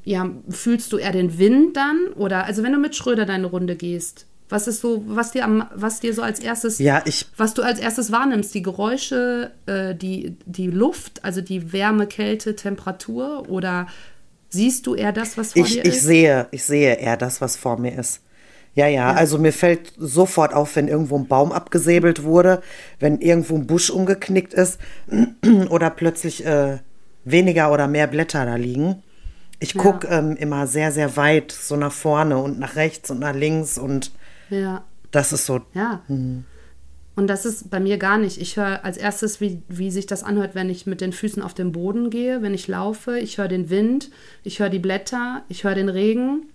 ja, 0.05 0.31
fühlst 0.49 0.93
du 0.93 0.99
eher 0.99 1.13
den 1.13 1.39
Wind 1.39 1.77
dann? 1.77 2.09
Oder 2.17 2.45
also 2.45 2.63
wenn 2.63 2.73
du 2.73 2.79
mit 2.79 2.97
Schröder 2.97 3.27
deine 3.27 3.47
Runde 3.47 3.77
gehst, 3.77 4.27
was 4.49 4.67
ist 4.69 4.81
so, 4.81 5.03
was 5.07 5.33
dir 5.33 5.45
am, 5.45 5.67
was 5.75 6.01
dir 6.01 6.13
so 6.13 6.23
als 6.23 6.39
erstes, 6.39 6.79
ja, 6.79 7.03
ich, 7.07 7.27
was 7.37 7.55
du 7.55 7.63
als 7.63 7.81
erstes 7.81 8.13
wahrnimmst? 8.13 8.55
Die 8.55 8.63
Geräusche, 8.63 9.53
äh, 9.67 9.95
die, 9.95 10.37
die 10.45 10.67
Luft, 10.67 11.25
also 11.25 11.41
die 11.41 11.73
Wärme, 11.73 12.07
Kälte, 12.07 12.55
Temperatur 12.55 13.49
oder 13.49 13.87
siehst 14.51 14.87
du 14.87 14.95
eher 14.95 15.13
das, 15.13 15.39
was 15.39 15.55
vor 15.55 15.65
ich, 15.65 15.75
dir 15.75 15.85
ich 15.87 15.95
ist? 15.95 16.03
Sehe, 16.03 16.47
ich 16.51 16.65
sehe 16.65 16.95
eher 16.95 17.17
das, 17.17 17.41
was 17.41 17.57
vor 17.57 17.79
mir 17.79 17.99
ist. 17.99 18.21
Ja, 18.75 18.87
ja, 18.87 19.11
ja, 19.11 19.13
also 19.13 19.39
mir 19.39 19.53
fällt 19.53 19.93
sofort 19.99 20.55
auf, 20.55 20.77
wenn 20.77 20.89
irgendwo 20.89 21.19
ein 21.19 21.29
Baum 21.29 21.53
abgesäbelt 21.53 22.23
wurde, 22.23 22.63
wenn 23.01 23.21
irgendwo 23.21 23.55
ein 23.55 23.67
Busch 23.67 23.91
umgeknickt 23.91 24.55
ist 24.55 24.79
oder 25.71 25.91
plötzlich 25.91 26.45
äh, 26.47 26.79
weniger 27.25 27.71
oder 27.71 27.87
mehr 27.87 28.07
Blätter 28.07 28.47
da 28.47 28.57
liegen. 28.57 29.03
Ich 29.63 29.77
gucke 29.77 30.09
ja. 30.09 30.19
ähm, 30.19 30.37
immer 30.37 30.67
sehr, 30.67 30.91
sehr 30.91 31.17
weit 31.17 31.53
so 31.53 31.77
nach 31.77 31.93
vorne 31.93 32.39
und 32.39 32.59
nach 32.59 32.75
rechts 32.75 33.11
und 33.11 33.21
nach 33.21 33.35
links 33.35 33.79
und 33.79 34.11
ja. 34.51 34.85
das 35.13 35.33
ist 35.33 35.47
so. 35.47 35.61
Ja. 35.73 36.03
Hm. 36.09 36.45
Und 37.15 37.27
das 37.29 37.45
ist 37.45 37.71
bei 37.71 37.79
mir 37.79 37.99
gar 37.99 38.19
nicht. 38.19 38.41
Ich 38.41 38.57
höre 38.57 38.85
als 38.85 38.97
erstes, 38.97 39.41
wie, 39.41 39.63
wie 39.69 39.91
sich 39.91 40.07
das 40.07 40.25
anhört, 40.25 40.55
wenn 40.55 40.69
ich 40.69 40.87
mit 40.87 41.01
den 41.01 41.13
Füßen 41.13 41.43
auf 41.43 41.55
den 41.55 41.71
Boden 41.71 42.11
gehe, 42.11 42.43
wenn 42.43 42.55
ich 42.55 42.67
laufe. 42.67 43.19
Ich 43.19 43.39
höre 43.39 43.49
den 43.49 43.71
Wind, 43.71 44.11
ich 44.43 44.59
höre 44.59 44.71
die 44.71 44.79
Blätter, 44.79 45.43
ich 45.49 45.63
höre 45.63 45.75
den 45.75 45.91
Regen. 45.91 46.47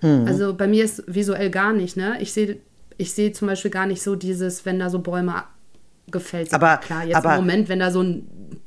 Hm. 0.00 0.24
Also 0.26 0.54
bei 0.54 0.66
mir 0.66 0.84
ist 0.84 1.04
visuell 1.06 1.50
gar 1.50 1.72
nicht, 1.72 1.96
ne? 1.96 2.16
Ich 2.20 2.32
sehe 2.32 2.58
ich 2.96 3.12
seh 3.14 3.32
zum 3.32 3.48
Beispiel 3.48 3.70
gar 3.70 3.86
nicht 3.86 4.02
so 4.02 4.16
dieses, 4.16 4.66
wenn 4.66 4.78
da 4.78 4.90
so 4.90 4.98
Bäume 4.98 5.44
gefällt 6.10 6.50
sind. 6.50 6.60
Aber 6.60 6.76
klar, 6.78 7.04
jetzt 7.04 7.16
aber, 7.16 7.36
im 7.36 7.42
Moment, 7.42 7.68
wenn 7.68 7.78
da 7.78 7.90
so 7.90 8.02
ein 8.02 8.26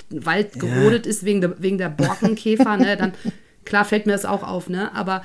Wald 0.10 0.60
gerodet 0.60 1.06
ja. 1.06 1.10
ist 1.10 1.24
wegen 1.26 1.42
der, 1.42 1.62
wegen 1.62 1.78
der 1.78 1.90
Borkenkäfer, 1.90 2.78
ne, 2.78 2.98
dann 2.98 3.14
Klar 3.66 3.86
fällt 3.86 4.06
mir 4.06 4.14
das 4.14 4.26
auch 4.26 4.44
auf, 4.44 4.70
ne? 4.70 4.94
Aber 4.96 5.24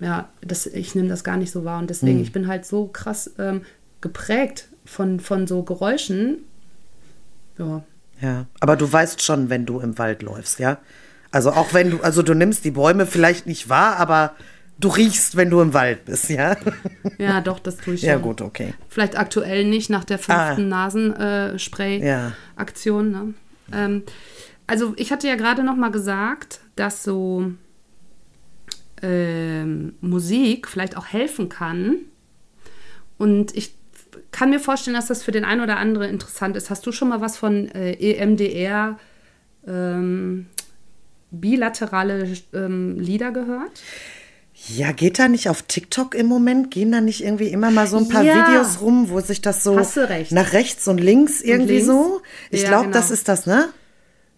ja, 0.00 0.28
das, 0.40 0.66
ich 0.66 0.94
nehme 0.94 1.08
das 1.08 1.24
gar 1.24 1.36
nicht 1.36 1.52
so 1.52 1.64
wahr. 1.64 1.78
Und 1.78 1.90
deswegen, 1.90 2.18
mhm. 2.18 2.22
ich 2.22 2.32
bin 2.32 2.48
halt 2.48 2.66
so 2.66 2.86
krass 2.86 3.32
ähm, 3.38 3.62
geprägt 4.00 4.68
von, 4.84 5.20
von 5.20 5.46
so 5.46 5.62
Geräuschen. 5.62 6.38
Ja. 7.58 7.82
Ja, 8.20 8.46
aber 8.60 8.76
du 8.76 8.92
weißt 8.92 9.22
schon, 9.22 9.50
wenn 9.50 9.66
du 9.66 9.80
im 9.80 9.98
Wald 9.98 10.22
läufst, 10.22 10.60
ja? 10.60 10.78
Also 11.32 11.50
auch 11.50 11.74
wenn 11.74 11.90
du, 11.90 12.00
also 12.02 12.22
du 12.22 12.34
nimmst 12.34 12.64
die 12.64 12.70
Bäume 12.70 13.06
vielleicht 13.06 13.46
nicht 13.46 13.68
wahr, 13.68 13.96
aber 13.96 14.36
du 14.78 14.88
riechst, 14.88 15.36
wenn 15.36 15.50
du 15.50 15.60
im 15.60 15.74
Wald 15.74 16.04
bist, 16.04 16.30
ja? 16.30 16.56
Ja, 17.18 17.40
doch, 17.40 17.58
das 17.58 17.78
tue 17.78 17.94
ich 17.94 18.00
schon. 18.00 18.08
Ja, 18.08 18.18
gut, 18.18 18.40
okay. 18.40 18.74
Vielleicht 18.88 19.18
aktuell 19.18 19.64
nicht 19.64 19.90
nach 19.90 20.04
der 20.04 20.18
fünften 20.18 20.72
ah. 20.72 20.86
Nasenspray-Aktion. 20.86 23.10
Ne? 23.10 23.34
Ähm, 23.72 24.04
also 24.66 24.92
ich 24.96 25.10
hatte 25.10 25.26
ja 25.26 25.36
gerade 25.36 25.64
noch 25.64 25.76
mal 25.76 25.90
gesagt, 25.90 26.60
dass 26.76 27.02
so 27.02 27.52
ähm, 29.02 29.94
Musik 30.00 30.68
vielleicht 30.68 30.96
auch 30.96 31.06
helfen 31.06 31.48
kann. 31.48 31.96
Und 33.18 33.56
ich 33.56 33.74
kann 34.30 34.50
mir 34.50 34.60
vorstellen, 34.60 34.96
dass 34.96 35.06
das 35.06 35.22
für 35.22 35.32
den 35.32 35.44
einen 35.44 35.60
oder 35.60 35.76
anderen 35.76 36.08
interessant 36.08 36.56
ist. 36.56 36.70
Hast 36.70 36.86
du 36.86 36.92
schon 36.92 37.08
mal 37.08 37.20
was 37.20 37.36
von 37.36 37.68
äh, 37.68 37.92
EMDR 37.92 38.98
ähm, 39.66 40.46
bilaterale 41.30 42.32
ähm, 42.52 42.98
Lieder 42.98 43.30
gehört? 43.32 43.82
Ja, 44.68 44.92
geht 44.92 45.18
da 45.18 45.28
nicht 45.28 45.48
auf 45.48 45.62
TikTok 45.62 46.14
im 46.14 46.26
Moment? 46.26 46.70
Gehen 46.70 46.92
da 46.92 47.00
nicht 47.00 47.24
irgendwie 47.24 47.48
immer 47.48 47.70
mal 47.70 47.86
so 47.86 47.96
ein 47.96 48.08
paar 48.08 48.22
ja. 48.22 48.48
Videos 48.48 48.80
rum, 48.80 49.08
wo 49.08 49.18
sich 49.20 49.40
das 49.40 49.64
so 49.64 49.80
nach 50.30 50.52
rechts 50.52 50.86
und 50.86 50.98
links 50.98 51.40
irgendwie 51.40 51.80
und 51.80 51.86
links? 51.86 51.86
so? 51.86 52.22
Ich 52.50 52.62
ja, 52.62 52.68
glaube, 52.68 52.84
genau. 52.84 52.96
das 52.96 53.10
ist 53.10 53.28
das, 53.28 53.46
ne? 53.46 53.68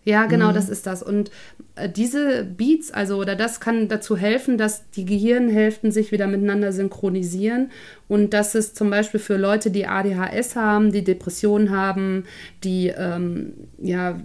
Ja, 0.04 0.26
genau, 0.26 0.50
mhm. 0.50 0.54
das 0.54 0.68
ist 0.68 0.86
das. 0.86 1.02
Und 1.02 1.30
äh, 1.76 1.88
diese 1.88 2.44
Beats, 2.44 2.90
also 2.92 3.16
oder 3.16 3.36
das 3.36 3.60
kann 3.60 3.88
dazu 3.88 4.16
helfen, 4.16 4.58
dass 4.58 4.90
die 4.90 5.04
Gehirnhälften 5.04 5.92
sich 5.92 6.12
wieder 6.12 6.26
miteinander 6.26 6.72
synchronisieren 6.72 7.70
und 8.06 8.34
dass 8.34 8.54
es 8.54 8.74
zum 8.74 8.90
Beispiel 8.90 9.20
für 9.20 9.36
Leute, 9.36 9.70
die 9.70 9.86
ADHS 9.86 10.56
haben, 10.56 10.92
die 10.92 11.04
Depressionen 11.04 11.70
haben, 11.70 12.24
die 12.62 12.88
ähm, 12.88 13.54
ja 13.78 14.20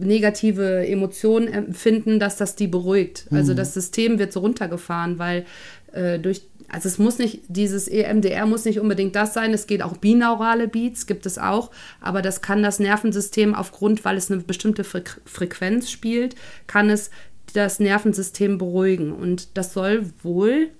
negative 0.00 0.86
Emotionen 0.86 1.48
empfinden, 1.48 2.20
dass 2.20 2.36
das 2.36 2.54
die 2.54 2.68
beruhigt. 2.68 3.24
Also 3.24 3.30
mhm. 3.30 3.38
Also 3.38 3.54
das 3.54 3.74
System 3.74 4.18
wird 4.18 4.32
so 4.32 4.40
runtergefahren, 4.40 5.18
weil 5.18 5.44
äh, 5.92 6.18
durch 6.18 6.42
also 6.70 6.88
es 6.88 6.98
muss 6.98 7.18
nicht, 7.18 7.42
dieses 7.48 7.88
EMDR 7.88 8.46
muss 8.46 8.64
nicht 8.64 8.78
unbedingt 8.78 9.16
das 9.16 9.32
sein, 9.32 9.54
es 9.54 9.66
geht 9.66 9.82
auch 9.82 9.96
binaurale 9.96 10.68
Beats, 10.68 11.06
gibt 11.06 11.24
es 11.24 11.38
auch, 11.38 11.70
aber 12.00 12.20
das 12.20 12.42
kann 12.42 12.62
das 12.62 12.78
Nervensystem 12.78 13.54
aufgrund, 13.54 14.04
weil 14.04 14.16
es 14.16 14.30
eine 14.30 14.42
bestimmte 14.42 14.84
Fre 14.84 15.02
Frequenz 15.24 15.90
spielt, 15.90 16.34
kann 16.66 16.90
es 16.90 17.10
das 17.54 17.80
Nervensystem 17.80 18.58
beruhigen. 18.58 19.12
Und 19.12 19.56
das 19.56 19.72
soll 19.72 20.10
wohl 20.22 20.70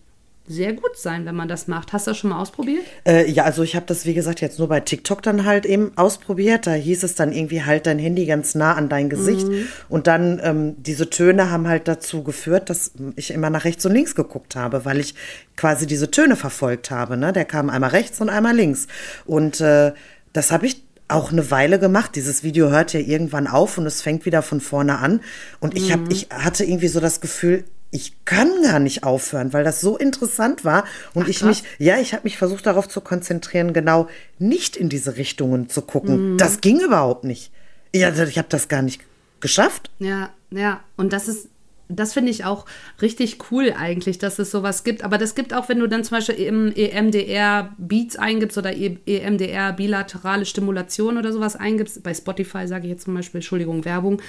sehr 0.49 0.73
gut 0.73 0.97
sein, 0.97 1.27
wenn 1.27 1.35
man 1.35 1.49
das 1.49 1.69
macht. 1.69 1.93
Hast 1.93 2.07
du 2.07 2.11
das 2.11 2.19
schon 2.19 2.31
mal 2.31 2.41
ausprobiert? 2.41 2.85
Äh, 3.07 3.31
ja, 3.31 3.45
also 3.45 3.63
ich 3.63 3.77
habe 3.77 3.87
das, 3.87 4.07
wie 4.07 4.15
gesagt, 4.15 4.41
jetzt 4.41 4.59
nur 4.59 4.69
bei 4.69 4.81
TikTok 4.81 5.23
dann 5.23 5.45
halt 5.45 5.67
eben 5.67 5.93
ausprobiert. 5.97 6.67
Da 6.67 6.73
hieß 6.73 7.03
es 7.03 7.15
dann 7.15 7.33
irgendwie 7.33 7.63
halt 7.63 7.87
dein 7.87 7.99
Handy 7.99 8.27
ganz 8.27 8.55
nah 8.55 8.75
an 8.75 8.89
dein 8.89 9.11
Gesicht. 9.11 9.47
Mhm. 9.47 9.69
Und 9.89 10.07
dann 10.07 10.41
ähm, 10.43 10.75
diese 10.79 11.11
Töne 11.11 11.51
haben 11.51 11.69
halt 11.69 11.87
dazu 11.87 12.23
geführt, 12.23 12.71
dass 12.71 12.93
ich 13.17 13.31
immer 13.31 13.51
nach 13.51 13.65
rechts 13.65 13.85
und 13.87 13.93
links 13.93 14.15
geguckt 14.15 14.57
habe, 14.57 14.85
weil 14.85 14.99
ich 14.99 15.15
quasi 15.57 15.87
diese 15.87 16.11
Töne 16.11 16.37
verfolgt 16.37 16.91
habe. 16.91 17.17
Ne? 17.17 17.33
Der 17.33 17.45
kam 17.45 17.71
einmal 17.71 17.91
rechts 17.91 18.21
und 18.21 18.29
einmal 18.29 18.57
links. 18.57 18.87
Und 19.27 19.61
äh, 19.61 19.93
das 20.33 20.51
habe 20.51 20.67
ich 20.67 20.83
auch 21.09 21.33
eine 21.33 21.51
Weile 21.51 21.79
gemacht. 21.79 22.15
Dieses 22.15 22.43
Video 22.43 22.71
hört 22.71 22.93
ja 22.93 23.01
irgendwann 23.01 23.47
auf 23.47 23.79
und 23.79 23.87
es 23.87 24.03
fängt 24.03 24.27
wieder 24.27 24.43
von 24.43 24.61
vorne 24.61 24.99
an. 24.99 25.21
Und 25.59 25.77
ich, 25.77 25.93
hab, 25.93 26.01
mhm. 26.01 26.11
ich 26.11 26.29
hatte 26.31 26.65
irgendwie 26.65 26.89
so 26.89 27.01
das 27.01 27.21
Gefühl, 27.21 27.65
ich 27.91 28.25
kann 28.25 28.51
gar 28.63 28.79
nicht 28.79 29.05
aufhören, 29.05 29.53
weil 29.53 29.65
das 29.65 29.81
so 29.81 29.97
interessant 29.97 30.65
war 30.65 30.85
und 31.15 31.25
Ach, 31.25 31.29
ich 31.29 31.43
mich, 31.43 31.63
ja, 31.79 31.99
ich 31.99 32.13
habe 32.13 32.25
mich 32.25 32.37
versucht 32.37 32.67
darauf 32.67 32.89
zu 32.89 33.01
konzentrieren, 33.01 33.73
genau 33.73 34.09
nicht 34.39 34.77
in 34.77 34.89
diese 34.89 35.17
Richtungen 35.17 35.69
zu 35.69 35.83
gucken. 35.83 36.33
Mhm. 36.33 36.39
Das 36.39 36.61
ging 36.61 36.81
überhaupt 36.81 37.25
nicht. 37.25 37.51
Ja, 37.95 38.13
ich 38.15 38.39
habe 38.39 38.49
das 38.51 38.69
gar 38.69 38.83
nicht 38.83 39.01
geschafft. 39.41 39.91
Ja, 39.99 40.31
ja, 40.51 40.81
und 40.97 41.13
das 41.13 41.29
ist 41.29 41.49
das 41.89 42.13
finde 42.13 42.31
ich 42.31 42.45
auch 42.45 42.67
richtig 43.01 43.39
cool 43.51 43.75
eigentlich, 43.77 44.19
dass 44.19 44.39
es 44.39 44.51
sowas 44.51 44.85
gibt. 44.85 45.05
Aber 45.05 45.17
das 45.17 45.35
gibt 45.35 45.55
auch, 45.55 45.69
wenn 45.69 45.79
du 45.79 45.87
dann 45.87 46.05
zum 46.05 46.19
Beispiel 46.19 46.35
im 46.35 46.71
EMDR 46.75 47.75
Beats 47.79 48.17
eingibst 48.17 48.59
oder 48.59 48.75
EMDR 48.77 49.73
bilaterale 49.73 50.45
Stimulation 50.45 51.17
oder 51.17 51.33
sowas 51.33 51.57
eingibst. 51.57 52.03
Bei 52.03 52.13
Spotify 52.13 52.67
sage 52.67 52.85
ich 52.85 52.91
jetzt 52.91 53.05
zum 53.05 53.15
Beispiel, 53.15 53.39
Entschuldigung, 53.39 53.85
Werbung. 53.87 54.21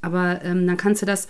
Aber 0.00 0.40
ähm, 0.42 0.66
dann 0.66 0.76
kannst 0.76 1.02
du 1.02 1.06
das 1.06 1.28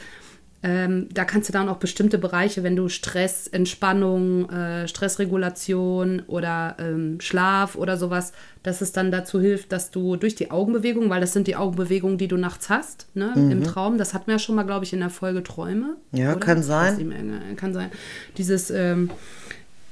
ähm, 0.67 1.09
da 1.13 1.27
kannst 1.27 1.51
du 1.51 1.53
dann 1.53 1.69
auch 1.69 1.77
bestimmte 1.77 2.17
Bereiche, 2.17 2.63
wenn 2.63 2.75
du 2.75 2.89
Stress, 2.89 3.49
Entspannung, 3.49 4.49
äh, 4.49 4.89
Stressregulation 4.89 6.23
oder 6.27 6.77
ähm, 6.79 7.21
Schlaf 7.21 7.77
oder 7.77 7.99
sowas, 7.99 8.33
dass 8.63 8.81
es 8.81 8.91
dann 8.91 9.13
dazu 9.13 9.39
hilft, 9.39 9.73
dass 9.73 9.91
du 9.91 10.17
durch 10.17 10.37
die 10.37 10.51
Augenbewegung, 10.51 11.11
weil 11.11 11.21
das 11.21 11.35
sind 11.35 11.49
die 11.49 11.57
Augenbewegungen, 11.57 12.17
die 12.17 12.29
du 12.29 12.39
nachts 12.39 12.71
hast, 12.71 13.09
ne, 13.13 13.35
mhm. 13.37 13.51
im 13.51 13.63
Traum, 13.63 13.99
das 13.99 14.15
hatten 14.15 14.29
wir 14.29 14.37
ja 14.37 14.39
schon 14.39 14.55
mal, 14.55 14.63
glaube 14.63 14.87
ich, 14.87 14.95
in 14.95 15.01
der 15.01 15.11
Folge 15.11 15.43
Träume. 15.43 15.97
Ja, 16.13 16.31
oder? 16.31 16.41
kann 16.41 16.63
sein. 16.63 17.13
Kann 17.57 17.75
sein. 17.75 17.91
Dieses 18.39 18.71
ähm, 18.71 19.11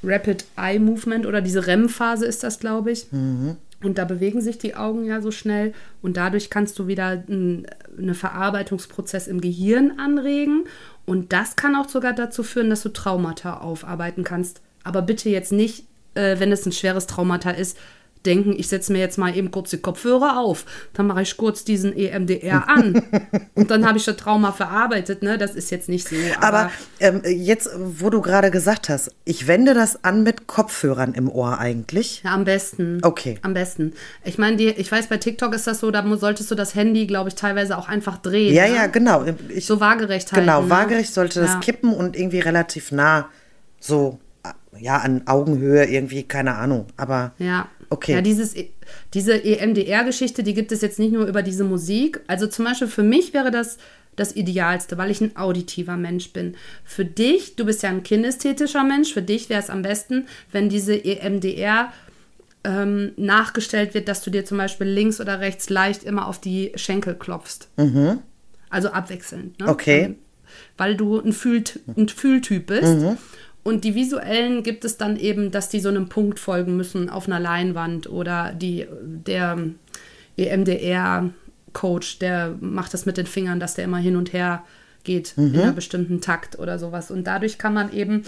Rapid 0.02 0.46
Eye 0.56 0.78
Movement 0.78 1.26
oder 1.26 1.42
diese 1.42 1.66
REM-Phase 1.66 2.24
ist 2.24 2.44
das, 2.44 2.58
glaube 2.58 2.92
ich. 2.92 3.12
Mhm. 3.12 3.56
Und 3.82 3.98
da 3.98 4.04
bewegen 4.04 4.40
sich 4.40 4.58
die 4.58 4.74
Augen 4.74 5.04
ja 5.04 5.20
so 5.20 5.30
schnell 5.30 5.72
und 6.02 6.16
dadurch 6.16 6.50
kannst 6.50 6.78
du 6.78 6.86
wieder 6.86 7.24
einen 7.28 8.14
Verarbeitungsprozess 8.14 9.26
im 9.26 9.40
Gehirn 9.40 9.98
anregen 9.98 10.64
und 11.04 11.32
das 11.32 11.56
kann 11.56 11.74
auch 11.74 11.88
sogar 11.88 12.12
dazu 12.12 12.42
führen, 12.42 12.70
dass 12.70 12.82
du 12.82 12.90
Traumata 12.90 13.58
aufarbeiten 13.58 14.24
kannst. 14.24 14.60
Aber 14.84 15.02
bitte 15.02 15.30
jetzt 15.30 15.52
nicht, 15.52 15.84
äh, 16.14 16.38
wenn 16.38 16.52
es 16.52 16.66
ein 16.66 16.72
schweres 16.72 17.06
Traumata 17.06 17.50
ist, 17.50 17.76
denken, 18.26 18.54
ich 18.56 18.68
setze 18.68 18.92
mir 18.92 18.98
jetzt 18.98 19.18
mal 19.18 19.36
eben 19.36 19.50
kurz 19.50 19.70
die 19.70 19.78
Kopfhörer 19.78 20.38
auf, 20.38 20.64
dann 20.92 21.06
mache 21.06 21.22
ich 21.22 21.36
kurz 21.36 21.64
diesen 21.64 21.96
EMDR 21.96 22.68
an 22.68 23.02
und 23.54 23.70
dann 23.70 23.86
habe 23.86 23.98
ich 23.98 24.04
das 24.04 24.16
Trauma 24.16 24.52
verarbeitet. 24.52 25.22
Ne? 25.22 25.38
Das 25.38 25.54
ist 25.54 25.70
jetzt 25.70 25.88
nicht 25.88 26.08
so. 26.08 26.16
Aber, 26.40 26.46
aber 26.46 26.70
ähm, 27.00 27.22
jetzt, 27.24 27.70
wo 27.76 28.10
du 28.10 28.20
gerade 28.20 28.50
gesagt 28.50 28.88
hast, 28.88 29.10
ich 29.24 29.46
wende 29.46 29.74
das 29.74 30.04
an 30.04 30.22
mit 30.22 30.46
Kopfhörern 30.46 31.14
im 31.14 31.28
Ohr 31.28 31.58
eigentlich. 31.58 32.22
Ja, 32.24 32.34
am 32.34 32.44
besten. 32.44 33.00
Okay. 33.02 33.38
Am 33.42 33.54
besten. 33.54 33.92
Ich 34.24 34.38
meine, 34.38 34.62
ich 34.62 34.90
weiß, 34.90 35.08
bei 35.08 35.16
TikTok 35.16 35.54
ist 35.54 35.66
das 35.66 35.80
so, 35.80 35.90
da 35.90 36.04
solltest 36.16 36.50
du 36.50 36.54
das 36.54 36.74
Handy, 36.74 37.06
glaube 37.06 37.28
ich, 37.28 37.34
teilweise 37.34 37.76
auch 37.78 37.88
einfach 37.88 38.18
drehen. 38.18 38.54
Ja, 38.54 38.66
ne? 38.66 38.76
ja, 38.76 38.86
genau. 38.86 39.24
Ich, 39.48 39.66
so 39.66 39.80
waagerecht 39.80 40.32
halten. 40.32 40.46
Genau, 40.46 40.62
ne? 40.62 40.70
waagerecht 40.70 41.12
sollte 41.12 41.40
das 41.40 41.54
ja. 41.54 41.60
kippen 41.60 41.92
und 41.92 42.16
irgendwie 42.16 42.40
relativ 42.40 42.92
nah 42.92 43.28
so 43.80 44.18
ja, 44.78 44.98
an 44.98 45.22
Augenhöhe 45.26 45.84
irgendwie, 45.84 46.22
keine 46.24 46.54
Ahnung. 46.54 46.86
Aber 46.96 47.32
ja. 47.38 47.68
Okay. 47.92 48.12
Ja, 48.12 48.20
dieses, 48.22 48.56
e, 48.56 48.70
diese 49.12 49.44
EMDR-Geschichte, 49.44 50.42
die 50.42 50.54
gibt 50.54 50.72
es 50.72 50.80
jetzt 50.80 50.98
nicht 50.98 51.12
nur 51.12 51.26
über 51.26 51.42
diese 51.42 51.64
Musik. 51.64 52.20
Also 52.26 52.46
zum 52.46 52.64
Beispiel 52.64 52.88
für 52.88 53.02
mich 53.02 53.34
wäre 53.34 53.50
das 53.50 53.78
das 54.16 54.36
Idealste, 54.36 54.98
weil 54.98 55.10
ich 55.10 55.20
ein 55.20 55.36
auditiver 55.36 55.96
Mensch 55.96 56.32
bin. 56.32 56.54
Für 56.84 57.04
dich, 57.04 57.56
du 57.56 57.64
bist 57.64 57.82
ja 57.82 57.88
ein 57.88 58.02
kinästhetischer 58.02 58.84
Mensch, 58.84 59.12
für 59.12 59.22
dich 59.22 59.48
wäre 59.48 59.60
es 59.60 59.70
am 59.70 59.80
besten, 59.80 60.26
wenn 60.50 60.68
diese 60.68 61.02
EMDR 61.02 61.92
ähm, 62.64 63.12
nachgestellt 63.16 63.94
wird, 63.94 64.08
dass 64.08 64.22
du 64.22 64.30
dir 64.30 64.44
zum 64.44 64.58
Beispiel 64.58 64.86
links 64.86 65.20
oder 65.20 65.40
rechts 65.40 65.70
leicht 65.70 66.04
immer 66.04 66.28
auf 66.28 66.38
die 66.40 66.72
Schenkel 66.74 67.14
klopfst. 67.14 67.68
Mhm. 67.76 68.18
Also 68.68 68.90
abwechselnd. 68.90 69.58
Ne? 69.58 69.68
Okay. 69.68 70.02
Ähm, 70.02 70.16
weil 70.76 70.96
du 70.96 71.18
ein, 71.18 71.32
Fühlt, 71.32 71.80
ein 71.96 72.08
Fühltyp 72.08 72.66
bist. 72.66 72.98
Mhm. 72.98 73.16
Und 73.64 73.84
die 73.84 73.94
visuellen 73.94 74.62
gibt 74.62 74.84
es 74.84 74.96
dann 74.96 75.16
eben, 75.16 75.50
dass 75.50 75.68
die 75.68 75.80
so 75.80 75.88
einem 75.88 76.08
Punkt 76.08 76.40
folgen 76.40 76.76
müssen 76.76 77.08
auf 77.08 77.26
einer 77.26 77.38
Leinwand 77.38 78.10
oder 78.10 78.52
die, 78.52 78.86
der 79.02 79.58
EMDR-Coach, 80.36 82.18
der 82.18 82.56
macht 82.60 82.92
das 82.92 83.06
mit 83.06 83.16
den 83.16 83.26
Fingern, 83.26 83.60
dass 83.60 83.74
der 83.74 83.84
immer 83.84 83.98
hin 83.98 84.16
und 84.16 84.32
her 84.32 84.64
geht 85.04 85.34
mhm. 85.36 85.54
in 85.54 85.60
einer 85.60 85.72
bestimmten 85.72 86.20
Takt 86.20 86.58
oder 86.58 86.78
sowas. 86.78 87.10
Und 87.10 87.24
dadurch 87.26 87.58
kann 87.58 87.74
man 87.74 87.92
eben 87.92 88.24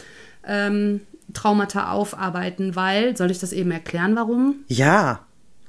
ähm, 0.47 1.01
Traumata 1.33 1.91
aufarbeiten, 1.91 2.77
weil, 2.77 3.17
soll 3.17 3.31
ich 3.31 3.39
das 3.39 3.53
eben 3.53 3.71
erklären, 3.71 4.15
warum? 4.15 4.57
Ja, 4.69 5.21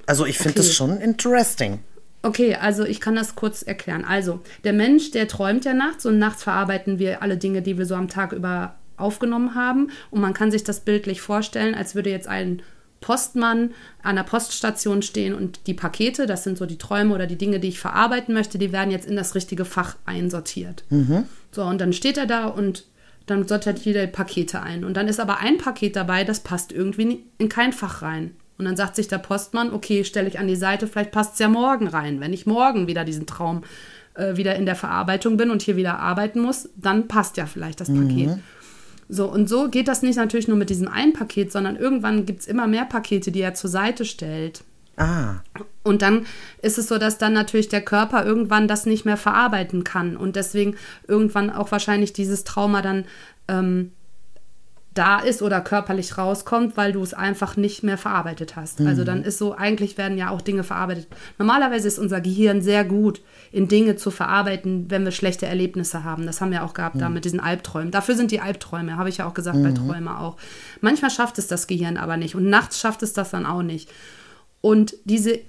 also 0.06 0.26
ich 0.26 0.38
finde 0.38 0.60
okay. 0.60 0.68
das 0.68 0.76
schon 0.76 0.98
interesting. 1.00 1.80
Okay, 2.22 2.56
also 2.56 2.84
ich 2.84 3.02
kann 3.02 3.16
das 3.16 3.36
kurz 3.36 3.62
erklären. 3.62 4.04
Also, 4.04 4.42
der 4.64 4.74
Mensch, 4.74 5.12
der 5.12 5.28
träumt 5.28 5.64
ja 5.64 5.74
nachts 5.74 6.06
und 6.06 6.18
nachts 6.18 6.44
verarbeiten 6.44 6.98
wir 6.98 7.22
alle 7.22 7.38
Dinge, 7.38 7.62
die 7.62 7.78
wir 7.78 7.86
so 7.86 7.96
am 7.96 8.10
Tag 8.10 8.32
über 8.32 8.76
aufgenommen 8.98 9.56
haben. 9.56 9.92
Und 10.12 10.22
man 10.22 10.34
kann 10.34 10.52
sich 10.52 10.64
das 10.64 10.82
bildlich 10.82 11.22
vorstellen, 11.22 11.76
als 11.76 11.96
würde 11.96 12.10
jetzt 12.10 12.28
ein 12.28 12.62
Postmann 13.02 13.72
an 14.02 14.16
der 14.16 14.24
Poststation 14.24 15.02
stehen 15.02 15.36
und 15.36 15.68
die 15.68 15.74
Pakete, 15.74 16.26
das 16.26 16.44
sind 16.44 16.58
so 16.58 16.66
die 16.66 16.78
Träume 16.78 17.14
oder 17.14 17.28
die 17.28 17.38
Dinge, 17.38 17.60
die 17.60 17.68
ich 17.68 17.80
verarbeiten 17.80 18.34
möchte, 18.34 18.58
die 18.58 18.72
werden 18.72 18.90
jetzt 18.90 19.08
in 19.08 19.16
das 19.16 19.36
richtige 19.36 19.66
Fach 19.66 19.96
einsortiert. 20.06 20.84
Mhm. 20.90 21.26
So, 21.52 21.64
und 21.64 21.80
dann 21.80 21.94
steht 21.94 22.18
er 22.18 22.26
da 22.26 22.48
und 22.48 22.86
dann 23.28 23.48
sortiert 23.48 23.80
jeder 23.80 24.08
Pakete 24.08 24.62
ein. 24.62 24.84
Und 24.84 24.98
dann 24.98 25.08
ist 25.08 25.20
aber 25.20 25.40
ein 25.40 25.58
Paket 25.58 25.96
dabei, 25.96 26.24
das 26.24 26.40
passt 26.40 26.72
irgendwie 26.72 27.24
in 27.38 27.50
kein 27.50 27.74
Fach 27.74 28.02
rein. 28.02 28.32
Und 28.58 28.66
dann 28.66 28.78
sagt 28.78 28.96
sich 28.96 29.08
der 29.08 29.18
Postmann, 29.18 29.74
okay, 29.74 30.04
stelle 30.04 30.28
ich 30.28 30.40
an 30.40 30.48
die 30.48 30.56
Seite, 30.56 30.88
vielleicht 30.88 31.12
passt 31.12 31.34
es 31.34 31.40
ja 31.40 31.50
morgen 31.50 31.88
rein. 31.88 32.22
Wenn 32.22 32.34
ich 32.34 32.46
morgen 32.46 32.88
wieder 32.88 33.04
diesen 33.04 33.26
Traum 33.26 33.64
äh, 34.14 34.38
wieder 34.38 34.56
in 34.56 34.66
der 34.66 34.76
Verarbeitung 34.76 35.38
bin 35.38 35.52
und 35.52 35.62
hier 35.62 35.76
wieder 35.76 36.00
arbeiten 36.00 36.40
muss, 36.40 36.70
dann 36.76 37.08
passt 37.08 37.38
ja 37.38 37.46
vielleicht 37.46 37.82
das 37.82 37.90
Paket. 37.90 38.30
Mhm. 38.30 38.44
So, 39.08 39.32
und 39.32 39.48
so 39.48 39.70
geht 39.70 39.88
das 39.88 40.02
nicht 40.02 40.16
natürlich 40.16 40.48
nur 40.48 40.58
mit 40.58 40.70
diesem 40.70 40.88
einen 40.88 41.14
Paket, 41.14 41.52
sondern 41.52 41.76
irgendwann 41.76 42.26
gibt 42.26 42.42
es 42.42 42.48
immer 42.48 42.68
mehr 42.68 42.86
Pakete, 42.86 43.32
die 43.32 43.42
er 43.42 43.54
zur 43.54 43.70
Seite 43.70 44.06
stellt. 44.06 44.64
Ah. 44.98 45.36
Und 45.84 46.02
dann 46.02 46.26
ist 46.62 46.78
es 46.78 46.88
so, 46.88 46.98
dass 46.98 47.18
dann 47.18 47.34
natürlich 47.34 47.68
der 47.68 47.82
Körper 47.82 48.26
irgendwann 48.26 48.68
das 48.68 48.86
nicht 48.86 49.06
mehr 49.06 49.18
verarbeiten 49.18 49.84
kann 49.84 50.16
und 50.18 50.36
deswegen 50.36 50.76
irgendwann 51.08 51.50
auch 51.50 51.72
wahrscheinlich 51.72 52.14
dieses 52.14 52.44
Trauma 52.44 52.82
dann 52.82 53.06
ähm, 53.48 53.92
da 54.96 55.20
ist 55.20 55.42
oder 55.42 55.62
körperlich 55.62 56.18
rauskommt, 56.18 56.78
weil 56.78 56.94
du 56.94 57.04
es 57.04 57.14
einfach 57.14 57.58
nicht 57.58 57.84
mehr 57.84 57.98
verarbeitet 57.98 58.56
hast. 58.56 58.80
Also 58.80 58.84
mhm. 58.84 58.96
Also 58.96 59.04
dann 59.04 59.24
ist 59.24 59.38
so, 59.38 59.54
eigentlich 59.54 59.98
werden 59.98 60.18
ja 60.18 60.30
auch 60.30 60.42
Dinge 60.42 60.64
verarbeitet. 60.64 61.08
Normalerweise 61.38 61.88
ist 61.88 62.00
unser 62.00 62.22
Gehirn 62.22 62.62
sehr 62.62 62.86
gut 62.86 63.22
in 63.52 63.68
Dinge 63.68 63.98
zu 63.98 64.10
verarbeiten, 64.10 64.90
wenn 64.90 65.04
wir 65.04 65.12
schlechte 65.12 65.48
Erlebnisse 65.48 66.06
haben. 66.06 66.26
Das 66.26 66.40
haben 66.40 66.52
wir 66.52 66.64
auch 66.64 66.74
gehabt 66.74 66.96
mhm. 66.96 67.00
da 67.00 67.10
mit 67.10 67.26
diesen 67.26 67.42
Albträumen. 67.42 67.92
Dafür 67.92 68.16
sind 68.16 68.32
die 68.32 68.40
Albträume, 68.40 68.96
habe 68.96 69.10
ich 69.10 69.18
ja 69.18 69.28
auch 69.28 69.34
gesagt, 69.34 69.58
mhm. 69.58 69.64
bei 69.64 69.72
Träume 69.74 70.18
auch. 70.18 70.38
Manchmal 70.80 71.12
schafft 71.12 71.38
es 71.40 71.48
das 71.48 71.68
Gehirn 71.68 71.98
aber 71.98 72.16
nicht 72.16 72.36
und 72.36 72.50
nachts 72.50 72.80
schafft 72.80 73.04
es 73.04 73.12
das 73.12 73.32
dann 73.32 73.46
auch 73.46 73.64
nicht. 73.64 73.92
Und 74.62 74.96
diese 75.04 75.40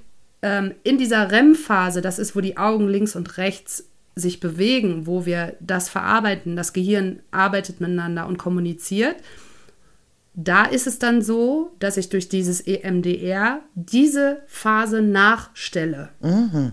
ähm, 0.42 0.74
in 0.82 0.98
dieser 0.98 1.30
REM-Phase, 1.30 2.02
das 2.02 2.18
ist, 2.18 2.36
wo 2.36 2.40
die 2.40 2.56
Augen 2.56 2.88
links 2.88 3.16
und 3.16 3.38
rechts 3.38 3.84
sich 4.16 4.40
bewegen, 4.40 5.06
wo 5.06 5.26
wir 5.26 5.56
das 5.60 5.90
verarbeiten, 5.90 6.56
das 6.56 6.72
Gehirn 6.72 7.20
arbeitet 7.30 7.80
miteinander 7.80 8.26
und 8.26 8.38
kommuniziert, 8.38 9.16
da 10.34 10.64
ist 10.64 10.86
es 10.86 10.98
dann 10.98 11.22
so, 11.22 11.74
dass 11.78 11.96
ich 11.96 12.08
durch 12.08 12.28
dieses 12.28 12.60
EMDR 12.60 13.60
diese 13.74 14.42
Phase 14.46 15.02
nachstelle. 15.02 16.10
Mhm. 16.20 16.72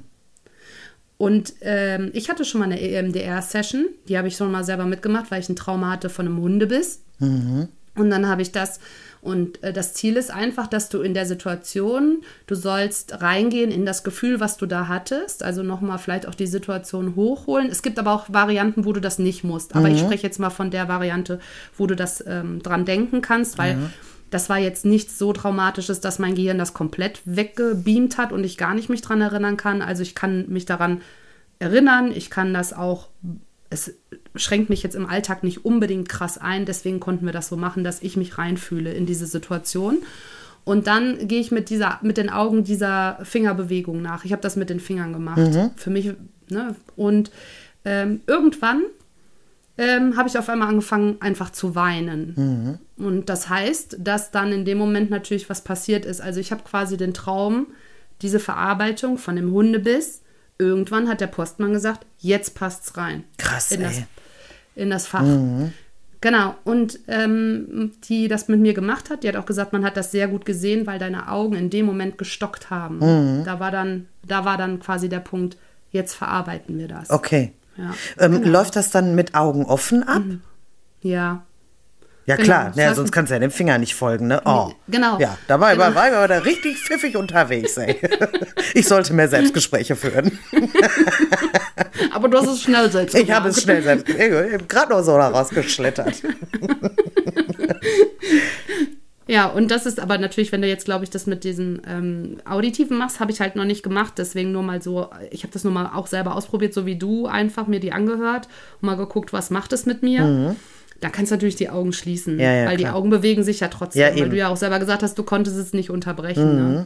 Und 1.18 1.54
ähm, 1.62 2.10
ich 2.14 2.30
hatte 2.30 2.44
schon 2.44 2.60
mal 2.60 2.66
eine 2.66 2.82
EMDR-Session, 2.82 3.88
die 4.08 4.18
habe 4.18 4.28
ich 4.28 4.36
schon 4.36 4.52
mal 4.52 4.66
selber 4.66 4.86
mitgemacht, 4.86 5.32
weil 5.32 5.40
ich 5.40 5.48
ein 5.48 5.56
Trauma 5.56 5.92
hatte 5.92 6.10
von 6.10 6.28
einem 6.28 6.42
Hundebiss. 6.42 7.02
Mhm. 7.20 7.70
Und 7.96 8.10
dann 8.10 8.28
habe 8.28 8.42
ich 8.42 8.52
das 8.52 8.80
und 9.24 9.64
äh, 9.64 9.72
das 9.72 9.94
Ziel 9.94 10.18
ist 10.18 10.32
einfach, 10.32 10.68
dass 10.68 10.90
du 10.90 11.02
in 11.02 11.14
der 11.14 11.26
Situation, 11.26 12.24
du 12.46 12.56
sollst 12.56 13.22
reingehen 13.22 13.72
in 13.72 13.86
das 13.86 14.04
Gefühl, 14.04 14.42
was 14.42 14.58
du 14.58 14.66
da 14.66 14.90
hattest, 14.90 15.44
also 15.44 15.64
nochmal 15.64 15.98
vielleicht 15.98 16.28
auch 16.28 16.36
die 16.36 16.46
Situation 16.46 17.16
hochholen. 17.16 17.70
Es 17.70 17.82
gibt 17.82 17.98
aber 18.00 18.12
auch 18.12 18.26
Varianten, 18.28 18.84
wo 18.84 18.92
du 18.92 19.00
das 19.00 19.20
nicht 19.20 19.46
musst. 19.46 19.76
Aber 19.76 19.88
mhm. 19.88 19.96
ich 19.96 20.02
spreche 20.02 20.24
jetzt 20.24 20.40
mal 20.40 20.50
von 20.50 20.72
der 20.72 20.90
Variante, 20.90 21.40
wo 21.78 21.88
du 21.88 21.96
das 21.96 22.22
ähm, 22.28 22.62
dran 22.62 22.84
denken 22.84 23.22
kannst, 23.22 23.58
weil 23.58 23.76
mhm. 23.76 23.90
das 24.30 24.50
war 24.50 24.58
jetzt 24.58 24.84
nichts 24.84 25.18
so 25.18 25.32
Traumatisches, 25.32 26.02
dass 26.02 26.20
mein 26.20 26.36
Gehirn 26.36 26.58
das 26.58 26.74
komplett 26.74 27.22
weggebeamt 27.24 28.18
hat 28.18 28.34
und 28.34 28.44
ich 28.44 28.58
gar 28.58 28.74
nicht 28.74 28.90
mich 28.90 29.02
dran 29.02 29.22
erinnern 29.22 29.56
kann. 29.56 29.82
Also 29.82 30.04
ich 30.04 30.16
kann 30.16 30.50
mich 30.50 30.66
daran 30.66 31.02
erinnern, 31.60 32.12
ich 32.14 32.30
kann 32.30 32.54
das 32.54 32.74
auch 32.74 33.08
es 33.74 33.94
schränkt 34.36 34.70
mich 34.70 34.84
jetzt 34.84 34.96
im 34.96 35.06
Alltag 35.06 35.44
nicht 35.44 35.66
unbedingt 35.66 36.08
krass 36.08 36.38
ein. 36.38 36.66
Deswegen 36.66 37.00
konnten 37.00 37.26
wir 37.26 37.34
das 37.34 37.50
so 37.50 37.58
machen, 37.58 37.84
dass 37.84 38.02
ich 38.02 38.16
mich 38.16 38.38
reinfühle 38.38 38.94
in 38.94 39.06
diese 39.06 39.26
Situation. 39.26 39.98
Und 40.64 40.88
dann 40.88 41.28
gehe 41.28 41.42
ich 41.42 41.52
mit 41.52 41.70
dieser, 41.70 42.00
mit 42.02 42.18
den 42.18 42.30
Augen 42.30 42.64
dieser 42.64 43.20
Fingerbewegung 43.24 44.02
nach. 44.02 44.24
Ich 44.24 44.32
habe 44.32 44.42
das 44.42 44.56
mit 44.56 44.70
den 44.70 44.80
Fingern 44.80 45.12
gemacht. 45.12 45.38
Mhm. 45.38 45.72
Für 45.76 45.90
mich, 45.90 46.14
ne? 46.50 46.76
Und 46.96 47.32
ähm, 47.84 48.22
irgendwann 48.28 48.84
ähm, 49.78 50.16
habe 50.16 50.30
ich 50.30 50.38
auf 50.38 50.48
einmal 50.48 50.70
angefangen, 50.70 51.18
einfach 51.20 51.52
zu 51.52 51.76
weinen. 51.76 52.80
Mhm. 52.98 53.06
Und 53.06 53.28
das 53.28 53.50
heißt, 53.50 53.98
dass 54.00 54.32
dann 54.32 54.54
in 54.54 54.66
dem 54.66 54.78
Moment 54.78 55.10
natürlich 55.10 55.50
was 55.50 55.64
passiert 55.64 56.06
ist. 56.06 56.22
Also 56.22 56.40
ich 56.40 56.52
habe 56.52 56.64
quasi 56.64 56.96
den 56.96 57.14
Traum, 57.14 57.68
diese 58.22 58.40
Verarbeitung 58.40 59.18
von 59.18 59.36
dem 59.36 59.52
Hundebiss 59.52 60.23
irgendwann 60.58 61.08
hat 61.10 61.22
der 61.22 61.28
Postmann 61.28 61.74
gesagt, 61.74 62.06
jetzt 62.20 62.56
passt's 62.56 62.98
rein. 62.98 63.24
Krass, 63.38 63.72
in 63.72 63.82
ey. 63.82 63.88
Das, 63.88 64.04
in 64.76 64.90
das 64.90 65.08
Fach. 65.08 65.22
Mhm. 65.22 65.74
Genau. 66.22 66.56
Und 66.64 67.00
ähm, 67.08 67.92
die 68.06 68.30
das 68.30 68.48
mit 68.48 68.62
mir 68.62 68.74
gemacht 68.74 69.10
hat, 69.10 69.24
die 69.24 69.28
hat 69.28 69.36
auch 69.36 69.46
gesagt, 69.46 69.74
man 69.74 69.84
hat 69.84 69.98
das 69.98 70.12
sehr 70.12 70.30
gut 70.30 70.46
gesehen, 70.46 70.88
weil 70.88 70.98
deine 70.98 71.30
Augen 71.30 71.56
in 71.56 71.70
dem 71.70 71.86
Moment 71.86 72.18
gestockt 72.18 72.70
haben. 72.70 73.00
Mhm. 73.00 73.44
Da 73.44 73.60
war 73.60 73.72
dann, 73.72 74.08
da 74.26 74.46
war 74.46 74.58
dann 74.58 74.80
quasi 74.80 75.10
der 75.10 75.20
Punkt, 75.20 75.58
jetzt 75.92 76.14
verarbeiten 76.14 76.78
wir 76.78 76.88
das. 76.88 77.10
Okay. 77.10 77.52
Ja. 77.76 77.94
Ähm, 78.20 78.42
genau. 78.42 78.60
Läuft 78.60 78.76
das 78.76 78.90
dann 78.90 79.16
mit 79.16 79.36
Augen 79.36 79.66
offen 79.66 80.04
ab? 80.04 80.24
Mhm. 80.24 80.42
Ja. 81.02 81.46
Ja 82.26 82.38
genau, 82.38 82.46
klar, 82.46 82.72
ja, 82.76 82.96
sonst 82.96 83.12
kannst 83.12 83.32
du 83.32 83.36
ja 83.36 83.40
dem 83.40 83.52
Finger 83.52 83.78
nicht 83.78 83.96
folgen, 83.96 84.28
ne? 84.28 84.42
Oh. 84.46 84.72
Genau. 84.88 85.20
Ja, 85.20 85.38
da 85.48 85.60
war, 85.60 85.74
genau. 85.74 85.94
war, 85.94 86.12
war 86.12 86.28
da 86.28 86.38
richtig 86.40 86.78
pfiffig 86.78 87.18
unterwegs, 87.18 87.76
ey. 87.78 88.00
Ich 88.74 88.88
sollte 88.88 89.14
mehr 89.14 89.28
Selbstgespräche 89.28 89.96
führen. 89.96 90.40
Aber 92.14 92.30
du 92.30 92.38
hast 92.38 92.48
es 92.48 92.62
schnell 92.62 92.90
selbst 92.90 93.14
gemacht. 93.14 93.30
Ich 93.30 93.36
habe 93.36 93.50
es 93.50 93.62
schnell 93.62 93.84
selbst 93.84 94.10
Ich 94.10 94.32
habe 94.32 94.64
gerade 94.68 94.94
noch 94.94 95.04
so 95.04 95.18
da 95.18 95.28
rausgeschlittert. 95.30 96.24
Ja, 99.26 99.48
und 99.48 99.72
das 99.72 99.86
ist 99.86 100.02
aber 100.02 100.18
natürlich, 100.18 100.52
wenn 100.52 100.62
du 100.62 100.68
jetzt, 100.68 100.84
glaube 100.84 101.06
ich, 101.06 101.10
das 101.10 101.28
mit 101.28 101.46
diesen 101.46 101.82
ähm, 101.88 102.38
Auditiven 102.44 102.98
machst, 102.98 103.22
habe 103.22 103.32
ich 103.32 103.40
halt 103.40 103.56
noch 103.56 103.64
nicht 103.64 103.82
gemacht. 103.82 104.14
Deswegen 104.18 104.52
nur 104.52 104.64
mal 104.64 104.82
so, 104.82 105.10
ich 105.32 105.44
habe 105.44 105.54
das 105.54 105.64
nur 105.64 105.72
mal 105.72 105.92
auch 105.94 106.08
selber 106.08 106.36
ausprobiert, 106.36 106.74
so 106.74 106.86
wie 106.86 106.98
du 106.98 107.28
einfach 107.28 107.68
mir 107.68 107.80
die 107.80 107.94
angehört 107.94 108.50
und 108.82 108.88
mal 108.88 108.98
geguckt, 108.98 109.32
was 109.32 109.50
macht 109.50 109.72
es 109.72 109.86
mit 109.86 110.04
mir. 110.04 110.24
Mhm. 110.24 110.56
Da 111.04 111.10
kannst 111.10 111.32
du 111.32 111.36
natürlich 111.36 111.58
die 111.58 111.70
Augen 111.70 111.92
schließen, 111.92 112.40
ja, 112.40 112.54
ja, 112.54 112.66
weil 112.66 112.78
klar. 112.78 112.92
die 112.92 112.96
Augen 112.96 113.10
bewegen 113.10 113.44
sich 113.44 113.60
ja 113.60 113.68
trotzdem, 113.68 114.02
ja, 114.02 114.22
weil 114.22 114.30
du 114.30 114.38
ja 114.38 114.48
auch 114.48 114.56
selber 114.56 114.80
gesagt 114.80 115.04
hast, 115.04 115.18
du 115.18 115.24
konntest 115.24 115.58
es 115.58 115.74
nicht 115.74 115.90
unterbrechen. 115.90 116.56
Ne? 116.56 116.62
Mhm. 116.62 116.74
Ne? 116.74 116.86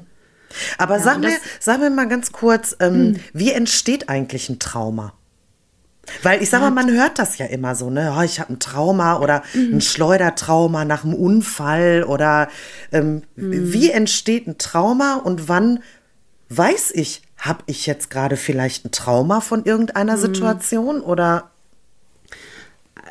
Aber 0.80 0.99
sag, 0.99 1.19
mir, 1.19 1.38
sag 1.60 1.80
mir 1.80 1.91
mal 1.91 2.08
ganz 2.08 2.32
kurz, 2.32 2.75
ähm, 2.80 3.10
mhm. 3.10 3.19
wie 3.34 3.51
entsteht 3.51 4.10
eigentlich 4.10 4.49
ein 4.49 4.58
Trauma? 4.58 5.13
Weil 6.23 6.41
ich 6.41 6.49
sag 6.49 6.62
mal, 6.62 6.71
man 6.71 6.89
hört 6.89 7.19
das 7.19 7.38
ja 7.38 7.45
immer 7.45 7.75
so, 7.75 7.89
ne? 7.89 8.15
Oh, 8.17 8.21
ich 8.21 8.39
habe 8.39 8.53
ein 8.53 8.60
Trauma 8.60 9.19
oder 9.19 9.43
mhm. 9.53 9.75
ein 9.75 9.82
Schleudertrauma 9.82 10.86
nach 10.86 11.03
einem 11.03 11.13
Unfall 11.13 12.03
oder 12.08 12.47
ähm, 12.91 13.23
mhm. 13.36 13.73
wie 13.73 13.91
entsteht 13.91 14.47
ein 14.47 14.58
Trauma 14.58 15.15
und 15.15 15.47
wann 15.49 15.84
weiß 16.49 16.91
ich, 16.95 17.21
habe 17.38 17.63
ich 17.67 17.86
jetzt 17.86 18.10
gerade 18.10 18.38
vielleicht 18.38 18.86
ein 18.86 18.91
Trauma 18.91 19.41
von 19.41 19.65
irgendeiner 19.65 20.15
mhm. 20.15 20.21
Situation 20.21 21.01
oder 21.01 21.51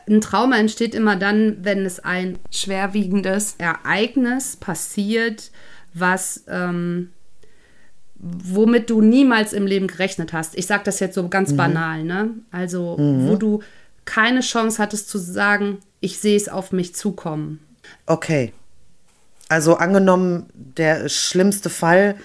ein 0.09 0.21
Trauma 0.21 0.57
entsteht 0.59 0.95
immer 0.95 1.17
dann, 1.17 1.59
wenn 1.63 1.85
es 1.85 2.01
ein 2.01 2.39
schwerwiegendes 2.51 3.57
Ereignis 3.59 4.57
passiert, 4.57 5.51
was 5.95 6.45
ähm, 6.49 7.11
womit 8.15 8.89
du 8.89 9.01
niemals 9.01 9.53
im 9.53 9.67
Leben 9.67 9.89
gerechnet 9.89 10.33
hast. 10.33 10.57
Ich 10.57 10.67
sage 10.67 10.85
das 10.85 11.01
jetzt 11.01 11.15
so 11.15 11.29
ganz 11.29 11.53
mhm. 11.53 11.57
banal, 11.57 12.05
ne? 12.05 12.31
Also, 12.51 12.97
mhm. 12.97 13.29
wo 13.29 13.37
du 13.37 13.63
keine 14.05 14.41
Chance 14.41 14.81
hattest 14.81 15.09
zu 15.09 15.19
sagen, 15.19 15.79
ich 16.01 16.21
sehe 16.21 16.37
es 16.37 16.49
auf 16.49 16.73
mich 16.73 16.95
zukommen. 16.95 17.61
Okay. 18.07 18.53
Also 19.49 19.77
angenommen, 19.77 20.47
der 20.55 21.09
schlimmste 21.09 21.71
Fall, 21.71 22.17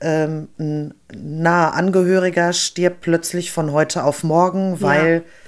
ähm, 0.00 0.48
ein 0.58 0.94
naher 1.12 1.74
Angehöriger 1.74 2.52
stirbt 2.52 3.00
plötzlich 3.00 3.50
von 3.50 3.72
heute 3.72 4.04
auf 4.04 4.24
morgen, 4.24 4.80
weil 4.80 5.24
ja 5.24 5.39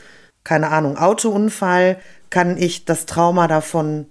keine 0.45 0.71
Ahnung, 0.71 0.97
Autounfall, 0.97 1.99
kann 2.31 2.57
ich 2.57 2.85
das 2.85 3.07
Trauma 3.07 3.47
davon 3.47 4.07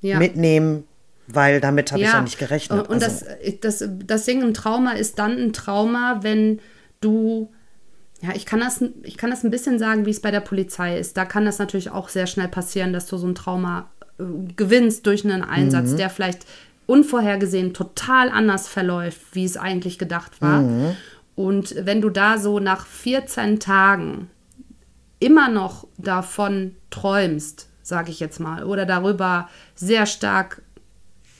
ja. 0.00 0.18
mitnehmen, 0.18 0.84
weil 1.26 1.60
damit 1.60 1.92
habe 1.92 2.02
ja. 2.02 2.08
ich 2.08 2.14
ja 2.14 2.20
nicht 2.22 2.38
gerechnet. 2.38 2.88
Und 2.88 3.02
also. 3.02 3.26
das, 3.60 3.78
das, 3.80 3.88
das 4.04 4.24
Ding 4.24 4.42
im 4.42 4.54
Trauma 4.54 4.92
ist 4.92 5.18
dann 5.18 5.32
ein 5.32 5.52
Trauma, 5.52 6.18
wenn 6.22 6.60
du, 7.00 7.50
ja, 8.22 8.30
ich 8.34 8.46
kann, 8.46 8.60
das, 8.60 8.82
ich 9.02 9.16
kann 9.16 9.30
das 9.30 9.44
ein 9.44 9.50
bisschen 9.50 9.78
sagen, 9.78 10.06
wie 10.06 10.10
es 10.10 10.20
bei 10.20 10.30
der 10.30 10.40
Polizei 10.40 10.98
ist. 10.98 11.16
Da 11.16 11.24
kann 11.24 11.44
das 11.44 11.58
natürlich 11.58 11.90
auch 11.90 12.08
sehr 12.08 12.26
schnell 12.26 12.48
passieren, 12.48 12.92
dass 12.92 13.06
du 13.06 13.16
so 13.16 13.26
ein 13.26 13.34
Trauma 13.34 13.90
äh, 14.18 14.24
gewinnst 14.56 15.06
durch 15.06 15.24
einen 15.24 15.42
Einsatz, 15.42 15.90
mhm. 15.90 15.96
der 15.96 16.10
vielleicht 16.10 16.46
unvorhergesehen 16.86 17.74
total 17.74 18.28
anders 18.28 18.68
verläuft, 18.68 19.20
wie 19.32 19.44
es 19.44 19.56
eigentlich 19.56 19.98
gedacht 19.98 20.40
war. 20.40 20.60
Mhm. 20.60 20.96
Und 21.34 21.74
wenn 21.78 22.00
du 22.00 22.10
da 22.10 22.38
so 22.38 22.60
nach 22.60 22.86
14 22.86 23.58
Tagen 23.58 24.30
immer 25.24 25.48
noch 25.48 25.86
davon 25.96 26.76
träumst, 26.90 27.68
sage 27.82 28.10
ich 28.10 28.20
jetzt 28.20 28.40
mal, 28.40 28.64
oder 28.64 28.84
darüber 28.84 29.48
sehr 29.74 30.04
stark 30.04 30.60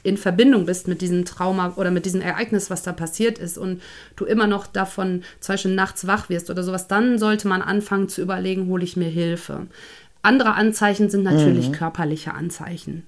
in 0.03 0.16
Verbindung 0.16 0.64
bist 0.64 0.88
mit 0.88 1.03
diesem 1.03 1.25
Trauma 1.27 1.75
oder 1.77 1.90
mit 1.90 2.07
diesem 2.07 2.23
Ereignis, 2.23 2.70
was 2.70 2.83
da 2.83 2.92
passiert 2.92 3.38
ist 3.38 3.59
und 3.59 3.83
du 4.16 4.25
immer 4.25 4.47
noch 4.47 4.66
davon 4.66 5.23
zum 5.40 5.55
Beispiel 5.55 5.75
nachts 5.75 6.07
wach 6.07 6.29
wirst 6.31 6.49
oder 6.51 6.62
sowas, 6.62 6.88
dann 6.88 7.18
sollte 7.18 7.47
man 7.47 7.62
anfangen 7.62 8.09
zu 8.09 8.23
überlegen, 8.23 8.68
hole 8.68 8.85
ich 8.85 8.97
mir 8.97 9.09
Hilfe. 9.09 9.66
Andere 10.23 10.55
Anzeichen 10.55 11.11
sind 11.11 11.23
natürlich 11.23 11.68
mhm. 11.68 11.73
körperliche 11.73 12.33
Anzeichen. 12.33 13.05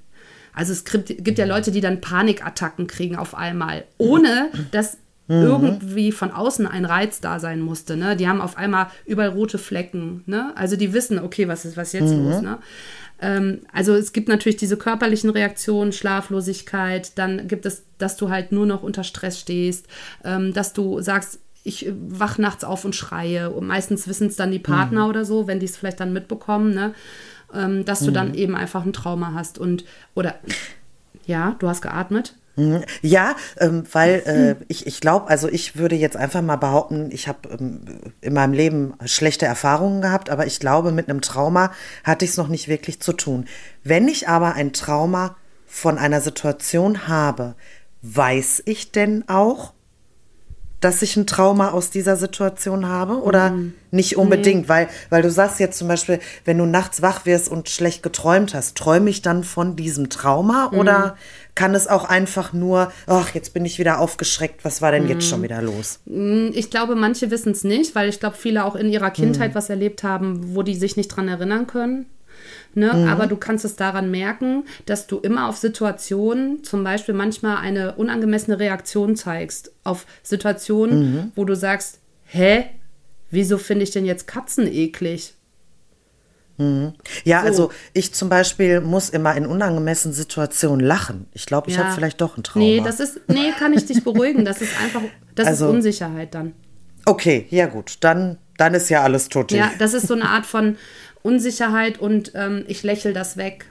Also 0.54 0.72
es 0.72 0.84
gibt, 0.84 1.08
gibt 1.22 1.38
ja 1.38 1.46
Leute, 1.46 1.70
die 1.70 1.80
dann 1.80 2.00
Panikattacken 2.00 2.86
kriegen 2.86 3.16
auf 3.16 3.34
einmal, 3.34 3.84
ohne 3.96 4.50
dass 4.72 4.98
mhm. 5.28 5.42
irgendwie 5.42 6.12
von 6.12 6.30
außen 6.30 6.66
ein 6.66 6.84
Reiz 6.84 7.20
da 7.20 7.38
sein 7.38 7.60
musste. 7.60 7.96
Ne? 7.96 8.16
Die 8.16 8.28
haben 8.28 8.40
auf 8.40 8.56
einmal 8.56 8.88
überall 9.04 9.30
rote 9.30 9.58
Flecken. 9.58 10.22
Ne? 10.26 10.52
Also 10.56 10.76
die 10.76 10.92
wissen, 10.92 11.18
okay, 11.18 11.48
was 11.48 11.64
ist 11.64 11.76
was 11.76 11.92
jetzt 11.92 12.12
mhm. 12.12 12.24
los? 12.24 12.42
Ne? 12.42 12.58
Ähm, 13.20 13.60
also 13.72 13.94
es 13.94 14.12
gibt 14.12 14.28
natürlich 14.28 14.56
diese 14.56 14.76
körperlichen 14.76 15.30
Reaktionen, 15.30 15.92
Schlaflosigkeit, 15.92 17.16
dann 17.18 17.48
gibt 17.48 17.66
es, 17.66 17.84
dass 17.98 18.16
du 18.16 18.30
halt 18.30 18.52
nur 18.52 18.66
noch 18.66 18.82
unter 18.82 19.04
Stress 19.04 19.40
stehst, 19.40 19.86
ähm, 20.24 20.52
dass 20.52 20.72
du 20.72 21.00
sagst, 21.00 21.40
ich 21.64 21.92
wach 22.08 22.38
nachts 22.38 22.62
auf 22.62 22.84
und 22.84 22.94
schreie. 22.94 23.50
Und 23.50 23.66
meistens 23.66 24.06
wissen 24.06 24.28
es 24.28 24.36
dann 24.36 24.52
die 24.52 24.60
Partner 24.60 25.04
mhm. 25.04 25.10
oder 25.10 25.24
so, 25.24 25.48
wenn 25.48 25.58
die 25.58 25.66
es 25.66 25.76
vielleicht 25.76 25.98
dann 25.98 26.12
mitbekommen, 26.12 26.74
ne? 26.74 26.94
Ähm, 27.52 27.84
dass 27.84 28.00
du 28.00 28.10
dann 28.10 28.28
mhm. 28.28 28.34
eben 28.34 28.56
einfach 28.56 28.84
ein 28.84 28.92
Trauma 28.92 29.32
hast. 29.34 29.58
Und, 29.58 29.84
oder, 30.14 30.36
ja, 31.26 31.56
du 31.58 31.68
hast 31.68 31.82
geatmet. 31.82 32.34
Mhm. 32.56 32.84
Ja, 33.02 33.36
ähm, 33.58 33.84
weil 33.92 34.22
äh, 34.24 34.64
ich, 34.68 34.86
ich 34.86 35.00
glaube, 35.00 35.28
also 35.28 35.48
ich 35.48 35.76
würde 35.76 35.94
jetzt 35.94 36.16
einfach 36.16 36.40
mal 36.40 36.56
behaupten, 36.56 37.10
ich 37.12 37.28
habe 37.28 37.48
ähm, 37.50 37.80
in 38.22 38.32
meinem 38.32 38.54
Leben 38.54 38.94
schlechte 39.04 39.44
Erfahrungen 39.44 40.00
gehabt, 40.00 40.30
aber 40.30 40.46
ich 40.46 40.58
glaube, 40.58 40.90
mit 40.90 41.08
einem 41.08 41.20
Trauma 41.20 41.70
hatte 42.02 42.24
ich 42.24 42.32
es 42.32 42.36
noch 42.38 42.48
nicht 42.48 42.68
wirklich 42.68 43.00
zu 43.00 43.12
tun. 43.12 43.46
Wenn 43.84 44.08
ich 44.08 44.28
aber 44.28 44.54
ein 44.54 44.72
Trauma 44.72 45.36
von 45.66 45.98
einer 45.98 46.22
Situation 46.22 47.08
habe, 47.08 47.54
weiß 48.00 48.62
ich 48.64 48.90
denn 48.90 49.28
auch, 49.28 49.74
dass 50.80 51.02
ich 51.02 51.16
ein 51.16 51.26
Trauma 51.26 51.70
aus 51.70 51.90
dieser 51.90 52.16
Situation 52.16 52.86
habe 52.86 53.22
oder 53.22 53.50
mm. 53.50 53.74
nicht 53.90 54.16
unbedingt, 54.16 54.62
nee. 54.62 54.68
weil, 54.68 54.88
weil 55.10 55.22
du 55.22 55.30
sagst 55.30 55.58
jetzt 55.58 55.78
zum 55.78 55.88
Beispiel, 55.88 56.20
wenn 56.44 56.58
du 56.58 56.66
nachts 56.66 57.02
wach 57.02 57.24
wirst 57.24 57.48
und 57.48 57.68
schlecht 57.68 58.02
geträumt 58.02 58.54
hast, 58.54 58.76
träume 58.76 59.08
ich 59.10 59.22
dann 59.22 59.42
von 59.42 59.76
diesem 59.76 60.10
Trauma 60.10 60.70
mm. 60.70 60.78
oder 60.78 61.16
kann 61.54 61.74
es 61.74 61.86
auch 61.88 62.04
einfach 62.04 62.52
nur, 62.52 62.92
ach, 63.06 63.34
jetzt 63.34 63.54
bin 63.54 63.64
ich 63.64 63.78
wieder 63.78 63.98
aufgeschreckt, 63.98 64.64
was 64.64 64.82
war 64.82 64.92
denn 64.92 65.06
mm. 65.06 65.10
jetzt 65.10 65.28
schon 65.28 65.42
wieder 65.42 65.62
los? 65.62 66.00
Mm, 66.04 66.48
ich 66.52 66.70
glaube, 66.70 66.94
manche 66.94 67.30
wissen 67.30 67.52
es 67.52 67.64
nicht, 67.64 67.94
weil 67.94 68.08
ich 68.08 68.20
glaube, 68.20 68.36
viele 68.36 68.64
auch 68.64 68.76
in 68.76 68.90
ihrer 68.90 69.10
Kindheit 69.10 69.54
mm. 69.54 69.56
was 69.56 69.70
erlebt 69.70 70.02
haben, 70.02 70.54
wo 70.54 70.62
die 70.62 70.74
sich 70.74 70.96
nicht 70.96 71.08
dran 71.08 71.28
erinnern 71.28 71.66
können. 71.66 72.06
Ne? 72.76 72.92
Mhm. 72.92 73.08
Aber 73.08 73.26
du 73.26 73.36
kannst 73.36 73.64
es 73.64 73.74
daran 73.74 74.10
merken, 74.10 74.64
dass 74.84 75.06
du 75.06 75.18
immer 75.18 75.48
auf 75.48 75.56
Situationen, 75.56 76.62
zum 76.62 76.84
Beispiel 76.84 77.14
manchmal 77.14 77.56
eine 77.56 77.94
unangemessene 77.94 78.58
Reaktion 78.58 79.16
zeigst. 79.16 79.72
Auf 79.82 80.04
Situationen, 80.22 80.98
mhm. 80.98 81.32
wo 81.34 81.46
du 81.46 81.56
sagst, 81.56 82.00
hä, 82.26 82.66
wieso 83.30 83.56
finde 83.56 83.84
ich 83.84 83.92
denn 83.92 84.04
jetzt 84.04 84.26
Katzen 84.26 84.66
eklig? 84.66 85.32
Mhm. 86.58 86.92
Ja, 87.24 87.40
so. 87.40 87.46
also 87.46 87.70
ich 87.94 88.12
zum 88.12 88.28
Beispiel 88.28 88.82
muss 88.82 89.08
immer 89.08 89.34
in 89.36 89.46
unangemessenen 89.46 90.14
Situationen 90.14 90.84
lachen. 90.84 91.28
Ich 91.32 91.46
glaube, 91.46 91.70
ich 91.70 91.76
ja. 91.76 91.84
habe 91.84 91.94
vielleicht 91.94 92.20
doch 92.20 92.36
ein 92.36 92.42
Trauma. 92.42 92.62
Nee, 92.62 92.82
das 92.84 93.00
ist, 93.00 93.20
nee, 93.28 93.52
kann 93.58 93.72
ich 93.72 93.86
dich 93.86 94.04
beruhigen. 94.04 94.44
Das 94.44 94.60
ist 94.60 94.78
einfach, 94.82 95.00
das 95.34 95.46
also, 95.46 95.68
ist 95.68 95.74
Unsicherheit 95.76 96.34
dann. 96.34 96.52
Okay, 97.06 97.46
ja 97.48 97.66
gut, 97.66 97.98
dann, 98.00 98.36
dann 98.58 98.74
ist 98.74 98.90
ja 98.90 99.02
alles 99.02 99.30
tot. 99.30 99.52
Ja, 99.52 99.70
das 99.78 99.94
ist 99.94 100.08
so 100.08 100.14
eine 100.14 100.28
Art 100.28 100.44
von, 100.44 100.76
Unsicherheit 101.26 101.98
und 101.98 102.32
ähm, 102.34 102.64
ich 102.68 102.82
lächle 102.82 103.12
das 103.12 103.36
weg. 103.36 103.66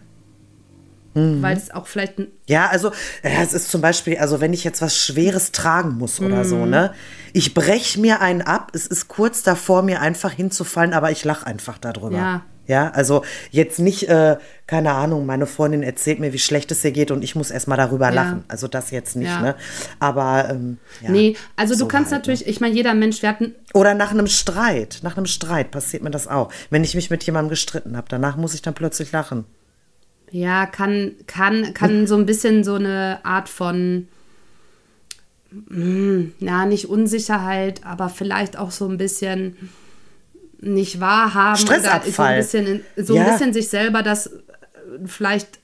Mhm. 1.15 1.41
Weil 1.41 1.55
es 1.55 1.71
auch 1.71 1.87
vielleicht. 1.87 2.15
Ja, 2.47 2.67
also 2.67 2.91
ja, 3.23 3.41
es 3.41 3.53
ist 3.53 3.71
zum 3.71 3.79
Beispiel, 3.81 4.17
also 4.17 4.41
wenn 4.41 4.51
ich 4.51 4.65
jetzt 4.65 4.81
was 4.81 4.97
Schweres 4.97 5.53
tragen 5.53 5.97
muss 5.97 6.19
oder 6.19 6.43
mhm. 6.43 6.45
so, 6.45 6.65
ne? 6.65 6.93
Ich 7.31 7.53
breche 7.53 7.99
mir 7.99 8.21
einen 8.21 8.41
ab, 8.41 8.71
es 8.73 8.85
ist 8.85 9.07
kurz 9.07 9.41
davor, 9.41 9.81
mir 9.81 10.01
einfach 10.01 10.31
hinzufallen, 10.31 10.93
aber 10.93 11.11
ich 11.11 11.23
lache 11.23 11.47
einfach 11.47 11.77
darüber. 11.77 12.17
Ja. 12.17 12.41
Ja, 12.67 12.89
also 12.89 13.23
jetzt 13.51 13.80
nicht, 13.80 14.10
äh, 14.10 14.38
keine 14.67 14.93
Ahnung, 14.93 15.25
meine 15.25 15.45
Freundin 15.45 15.84
erzählt 15.84 16.19
mir, 16.19 16.34
wie 16.34 16.39
schlecht 16.39 16.71
es 16.71 16.84
ihr 16.84 16.91
geht 16.91 17.12
und 17.12 17.23
ich 17.23 17.36
muss 17.36 17.51
erstmal 17.51 17.78
darüber 17.78 18.06
ja. 18.06 18.13
lachen. 18.13 18.43
Also 18.47 18.67
das 18.67 18.91
jetzt 18.91 19.15
nicht, 19.15 19.28
ja. 19.28 19.41
ne? 19.41 19.56
Aber 19.99 20.49
ähm, 20.49 20.78
ja, 21.01 21.10
Nee, 21.12 21.36
also 21.56 21.75
so 21.75 21.84
du 21.84 21.88
kannst 21.88 22.12
halt, 22.12 22.21
natürlich, 22.21 22.45
ne? 22.45 22.51
ich 22.51 22.60
meine, 22.62 22.73
jeder 22.73 22.93
Mensch, 22.93 23.21
wir 23.21 23.30
hatten. 23.30 23.54
Oder 23.73 23.93
nach 23.93 24.12
einem 24.12 24.28
Streit, 24.28 24.99
nach 25.04 25.15
einem 25.15 25.28
Streit 25.28 25.71
passiert 25.71 26.01
mir 26.04 26.12
das 26.12 26.28
auch. 26.28 26.51
Wenn 26.69 26.84
ich 26.84 26.95
mich 26.95 27.10
mit 27.10 27.23
jemandem 27.23 27.49
gestritten 27.49 27.95
habe, 27.95 28.08
danach 28.10 28.38
muss 28.38 28.54
ich 28.54 28.62
dann 28.62 28.73
plötzlich 28.73 29.12
lachen. 29.12 29.45
Ja, 30.32 30.65
kann, 30.65 31.13
kann, 31.28 31.73
kann 31.73 32.08
so 32.08 32.15
ein 32.15 32.25
bisschen 32.25 32.63
so 32.63 32.75
eine 32.75 33.19
Art 33.23 33.47
von 33.47 34.08
mh, 35.69 36.32
ja, 36.39 36.65
nicht 36.65 36.89
Unsicherheit, 36.89 37.86
aber 37.86 38.10
vielleicht 38.10 38.58
auch 38.58 38.71
so 38.71 38.88
ein 38.88 38.97
bisschen 38.97 39.56
nicht 40.61 40.99
wahrhaben. 40.99 41.57
Stressabfall. 41.57 42.43
so 42.43 42.57
ein 42.57 42.63
bisschen, 42.63 42.81
so 42.97 43.15
ja. 43.15 43.23
ein 43.23 43.31
bisschen 43.31 43.53
sich 43.53 43.69
selber 43.69 44.03
das 44.03 44.27
äh, 44.27 44.31
vielleicht 45.05 45.59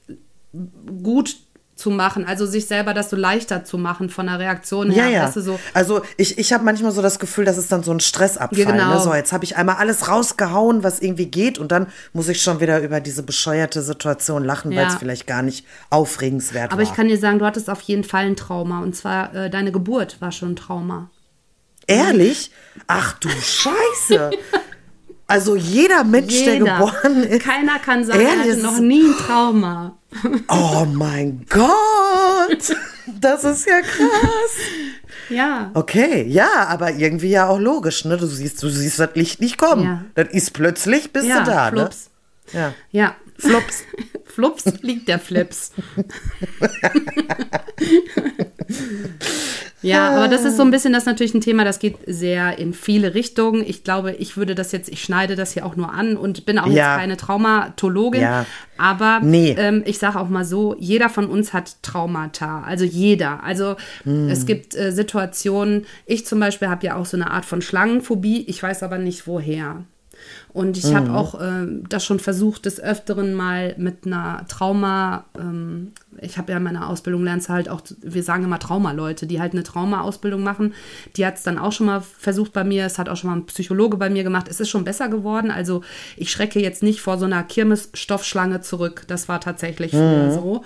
gut 1.04 1.36
zu 1.82 1.90
machen, 1.90 2.26
also 2.26 2.46
sich 2.46 2.68
selber 2.68 2.94
das 2.94 3.10
so 3.10 3.16
leichter 3.16 3.66
zu 3.66 3.78
machen 3.78 4.10
von 4.10 4.28
der 4.28 4.38
Reaktion 4.38 4.92
her. 4.92 5.08
Ja, 5.08 5.24
ja. 5.24 5.32
So 5.32 5.60
also 5.74 6.02
ich, 6.16 6.38
ich 6.38 6.54
habe 6.54 6.64
manchmal 6.64 6.92
so 6.92 7.02
das 7.02 7.18
Gefühl, 7.18 7.44
das 7.44 7.58
ist 7.58 7.72
dann 7.72 7.82
so 7.82 7.92
ein 7.92 8.00
Stressabfall. 8.00 8.66
Ne? 8.66 8.72
Genau. 8.72 8.94
Ne? 8.94 9.00
So, 9.00 9.14
jetzt 9.16 9.34
habe 9.34 9.44
ich 9.44 9.58
einmal 9.58 9.78
alles 9.78 10.08
rausgehauen, 10.08 10.84
was 10.84 11.00
irgendwie 11.00 11.26
geht 11.26 11.58
und 11.58 11.72
dann 11.72 11.88
muss 12.14 12.30
ich 12.30 12.42
schon 12.42 12.60
wieder 12.60 12.82
über 12.82 13.00
diese 13.00 13.24
bescheuerte 13.24 13.82
Situation 13.82 14.44
lachen, 14.44 14.72
ja. 14.72 14.82
weil 14.82 14.88
es 14.88 14.96
vielleicht 14.96 15.26
gar 15.26 15.42
nicht 15.42 15.66
aufregenswert 15.90 16.66
Aber 16.66 16.74
war. 16.74 16.80
Aber 16.82 16.84
ich 16.84 16.96
kann 16.96 17.08
dir 17.08 17.18
sagen, 17.18 17.40
du 17.40 17.46
hattest 17.46 17.70
auf 17.70 17.82
jeden 17.82 18.04
Fall 18.04 18.26
ein 18.26 18.36
Trauma 18.36 18.82
und 18.82 18.96
zwar 18.96 19.34
äh, 19.34 19.50
deine 19.50 19.72
Geburt 19.72 20.22
war 20.22 20.32
schon 20.32 20.52
ein 20.52 20.56
Trauma. 20.56 21.10
Ehrlich? 21.88 22.52
Ach 22.88 23.14
du 23.14 23.28
Scheiße. 23.30 24.32
Also 25.32 25.56
jeder 25.56 26.04
Mensch, 26.04 26.34
jeder. 26.34 26.66
der 26.66 26.78
geboren 26.78 27.24
ist. 27.24 27.44
Keiner 27.44 27.80
kann 27.80 28.04
sagen, 28.04 28.20
er 28.20 28.40
hatte 28.40 28.58
noch 28.58 28.80
nie 28.80 29.04
ein 29.04 29.16
Trauma. 29.18 29.98
Oh 30.50 30.86
mein 30.86 31.46
Gott! 31.50 32.76
Das 33.20 33.44
ist 33.44 33.66
ja 33.66 33.82
krass. 33.82 34.56
Ja. 35.30 35.72
Okay, 35.74 36.26
ja, 36.28 36.68
aber 36.68 36.92
irgendwie 36.92 37.30
ja 37.30 37.48
auch 37.48 37.60
logisch, 37.60 38.06
ne? 38.06 38.18
Du 38.18 38.28
siehst, 38.28 38.62
du 38.62 38.70
siehst 38.70 39.00
das 39.00 39.10
Licht 39.16 39.40
nicht 39.40 39.58
kommen. 39.58 39.84
Ja. 39.84 40.06
Dann 40.16 40.28
ist 40.28 40.52
plötzlich 40.52 41.14
bist 41.14 41.28
ja, 41.28 41.40
du 41.40 41.46
da, 41.50 41.72
ne? 41.72 41.78
Flups. 41.78 42.10
ne? 42.52 42.60
Ja. 42.60 42.74
Ja. 42.92 43.16
Flops. 43.38 43.84
Flups 44.26 44.66
liegt 44.82 45.08
der 45.08 45.20
Flips. 45.20 45.72
Ja, 49.82 50.10
aber 50.10 50.28
das 50.28 50.46
ist 50.46 50.58
so 50.58 50.64
ein 50.64 50.72
bisschen 50.72 50.94
das 50.94 51.06
natürlich 51.06 51.34
ein 51.34 51.42
Thema, 51.42 51.64
das 51.64 51.80
geht 51.80 51.96
sehr 52.06 52.60
in 52.60 52.74
viele 52.74 53.14
Richtungen. 53.14 53.64
Ich 53.66 53.84
glaube, 53.84 54.14
ich 54.14 54.38
würde 54.38 54.56
das 54.56 54.72
jetzt, 54.72 54.90
ich 54.90 55.02
schneide 55.02 55.36
das 55.36 55.54
hier 55.54 55.66
auch 55.66 55.76
nur 55.76 55.92
an 55.94 56.18
und 56.18 56.46
bin 56.46 56.60
auch 56.60 56.68
ja. 56.68 56.74
jetzt 56.74 57.02
keine 57.02 57.18
Traumatologin. 57.18 58.22
Ja. 58.22 58.46
Aber 58.78 59.20
nee. 59.22 59.56
ähm, 59.58 59.84
ich 59.86 60.00
sage 60.00 60.20
auch 60.20 60.30
mal 60.30 60.46
so, 60.46 60.76
jeder 60.80 61.10
von 61.10 61.28
uns 61.28 61.54
hat 61.54 61.78
Traumata. 61.84 62.64
Also 62.64 62.86
jeder. 62.86 63.44
Also 63.44 63.76
mm. 64.06 64.30
es 64.30 64.46
gibt 64.46 64.76
äh, 64.76 64.92
Situationen, 64.92 65.86
ich 66.06 66.26
zum 66.26 66.40
Beispiel 66.40 66.68
habe 66.68 66.86
ja 66.86 66.96
auch 66.96 67.06
so 67.06 67.18
eine 67.18 67.32
Art 67.32 67.46
von 67.46 67.62
Schlangenphobie, 67.62 68.44
ich 68.48 68.62
weiß 68.62 68.84
aber 68.84 68.98
nicht 68.98 69.28
woher. 69.28 69.84
Und 70.54 70.78
ich 70.78 70.86
mhm. 70.86 70.96
habe 70.96 71.14
auch 71.14 71.40
äh, 71.40 71.68
das 71.88 72.06
schon 72.06 72.20
versucht, 72.20 72.66
des 72.66 72.80
Öfteren 72.80 73.34
mal 73.34 73.74
mit 73.78 74.06
einer 74.06 74.46
Trauma, 74.48 75.26
ähm, 75.40 75.94
ich 76.20 76.38
habe 76.38 76.52
ja 76.52 76.58
in 76.58 76.64
meiner 76.64 76.90
Ausbildung 76.90 77.24
lernst 77.24 77.50
halt 77.50 77.70
auch, 77.70 77.82
wir 78.02 78.24
sagen 78.24 78.44
immer 78.44 78.60
Trauma-Leute, 78.60 79.28
die 79.28 79.40
halt 79.40 79.54
eine 79.54 79.64
Trauma-Ausbildung 79.64 80.44
machen. 80.44 80.74
Die 81.16 81.26
hat 81.26 81.36
es 81.38 81.44
dann 81.44 81.58
auch 81.58 81.72
schon 81.72 81.86
mal 81.86 82.02
versucht 82.02 82.54
bei 82.54 82.64
mir, 82.64 82.86
es 82.86 83.00
hat 83.00 83.08
auch 83.08 83.16
schon 83.16 83.30
mal 83.30 83.38
ein 83.38 83.46
Psychologe 83.46 83.98
bei 83.98 84.10
mir 84.10 84.24
gemacht. 84.24 84.48
Es 84.50 84.60
ist 84.60 84.70
schon 84.70 84.84
besser 84.84 85.08
geworden. 85.08 85.52
Also 85.52 85.82
ich 86.18 86.32
schrecke 86.32 86.60
jetzt 86.60 86.84
nicht 86.84 87.02
vor 87.02 87.18
so 87.18 87.26
einer 87.26 87.44
Kirmesstoffschlange 87.44 88.62
zurück. 88.62 89.04
Das 89.08 89.30
war 89.30 89.40
tatsächlich 89.40 89.94
mhm. 89.94 90.32
so. 90.32 90.64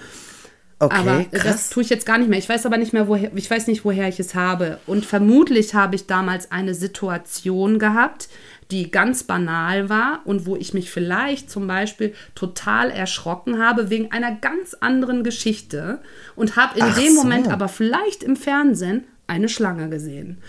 Okay, 0.78 0.96
aber 0.96 1.24
krass. 1.24 1.44
das 1.44 1.70
tue 1.70 1.84
ich 1.84 1.90
jetzt 1.90 2.06
gar 2.06 2.18
nicht 2.18 2.30
mehr. 2.30 2.38
Ich 2.38 2.50
weiß 2.50 2.66
aber 2.66 2.78
nicht 2.78 2.92
mehr, 2.92 3.08
woher, 3.08 3.32
ich 3.36 3.50
weiß 3.50 3.68
nicht, 3.68 3.86
woher 3.86 4.10
ich 4.10 4.20
es 4.20 4.36
habe. 4.36 4.80
Und 4.88 5.06
vermutlich 5.06 5.74
habe 5.74 5.96
ich 5.96 6.06
damals 6.06 6.52
eine 6.52 6.74
Situation 6.74 7.80
gehabt, 7.80 8.28
die 8.72 8.90
ganz 8.90 9.24
banal 9.24 9.90
war 9.90 10.22
und 10.26 10.46
wo 10.46 10.56
ich 10.56 10.74
mich 10.74 10.90
vielleicht 10.90 11.52
zum 11.52 11.68
Beispiel 11.68 12.14
total 12.34 12.90
erschrocken 12.90 13.60
habe 13.60 13.90
wegen 13.90 14.12
einer 14.12 14.36
ganz 14.36 14.74
anderen 14.80 15.24
Geschichte 15.24 16.00
und 16.36 16.56
habe 16.56 16.80
in 16.80 16.86
Ach 16.86 16.96
dem 16.96 17.14
so. 17.14 17.24
Moment 17.24 17.50
aber 17.50 17.68
vielleicht 17.68 18.24
im 18.24 18.36
Fernsehen 18.36 19.04
eine 19.28 19.50
Schlange 19.50 19.90
gesehen. 19.90 20.40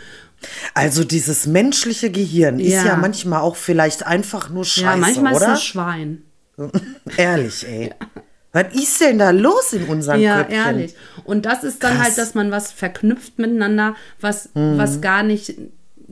Also 0.75 1.05
dieses 1.05 1.47
menschliche 1.47 2.11
Gehirn 2.11 2.59
ja. 2.59 2.79
ist 2.79 2.87
ja 2.87 2.97
manchmal 2.97 3.41
auch 3.41 3.57
vielleicht 3.57 4.07
einfach 4.07 4.51
nur 4.51 4.65
Scheiße, 4.65 4.85
ja, 4.85 4.97
manchmal 4.97 5.35
oder? 5.35 5.47
ist 5.47 5.53
das 5.53 5.65
Schwein. 5.65 6.23
Ehrlich, 7.17 7.67
ey. 7.67 7.89
Ja. 7.89 8.07
Was 8.53 8.75
ist 8.75 9.01
denn 9.03 9.19
da 9.19 9.31
los 9.31 9.75
in 9.75 9.85
unserem 9.85 10.19
ja, 10.19 10.39
Köpfchen? 10.39 10.57
Ja, 10.57 10.67
ehrlich. 10.67 10.95
Und 11.25 11.45
das 11.45 11.63
ist 11.63 11.83
dann 11.83 11.91
halt, 11.91 11.99
Krass. 11.99 12.09
halt, 12.17 12.19
dass 12.19 12.35
man 12.35 12.51
was 12.51 12.73
verknüpft 12.73 13.39
miteinander, 13.39 13.95
was, 14.19 14.49
mhm. 14.55 14.79
was 14.79 15.03
gar 15.03 15.23
nicht 15.23 15.57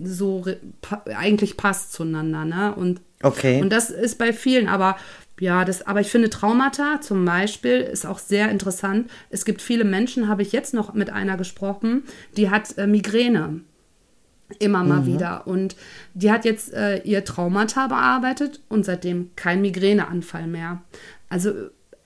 so 0.02 0.44
pa 0.80 1.02
eigentlich 1.16 1.56
passt 1.56 1.92
zueinander, 1.92 2.44
ne? 2.44 2.74
Und, 2.74 3.00
okay. 3.22 3.60
und 3.60 3.70
das 3.70 3.90
ist 3.90 4.18
bei 4.18 4.32
vielen, 4.32 4.68
aber 4.68 4.96
ja, 5.40 5.64
das, 5.64 5.86
aber 5.86 6.00
ich 6.00 6.10
finde 6.10 6.30
Traumata 6.30 7.00
zum 7.00 7.24
Beispiel 7.24 7.80
ist 7.80 8.06
auch 8.06 8.18
sehr 8.18 8.50
interessant. 8.50 9.10
Es 9.30 9.44
gibt 9.44 9.62
viele 9.62 9.84
Menschen, 9.84 10.28
habe 10.28 10.42
ich 10.42 10.52
jetzt 10.52 10.74
noch 10.74 10.94
mit 10.94 11.10
einer 11.10 11.36
gesprochen, 11.36 12.04
die 12.36 12.50
hat 12.50 12.78
äh, 12.78 12.86
Migräne. 12.86 13.60
Immer 14.58 14.84
mal 14.84 15.00
mhm. 15.00 15.06
wieder. 15.06 15.46
Und 15.46 15.74
die 16.12 16.30
hat 16.30 16.44
jetzt 16.44 16.72
äh, 16.72 16.98
ihr 16.98 17.24
Traumata 17.24 17.88
bearbeitet 17.88 18.60
und 18.68 18.84
seitdem 18.84 19.30
kein 19.36 19.62
Migräneanfall 19.62 20.46
mehr. 20.46 20.82
Also 21.28 21.50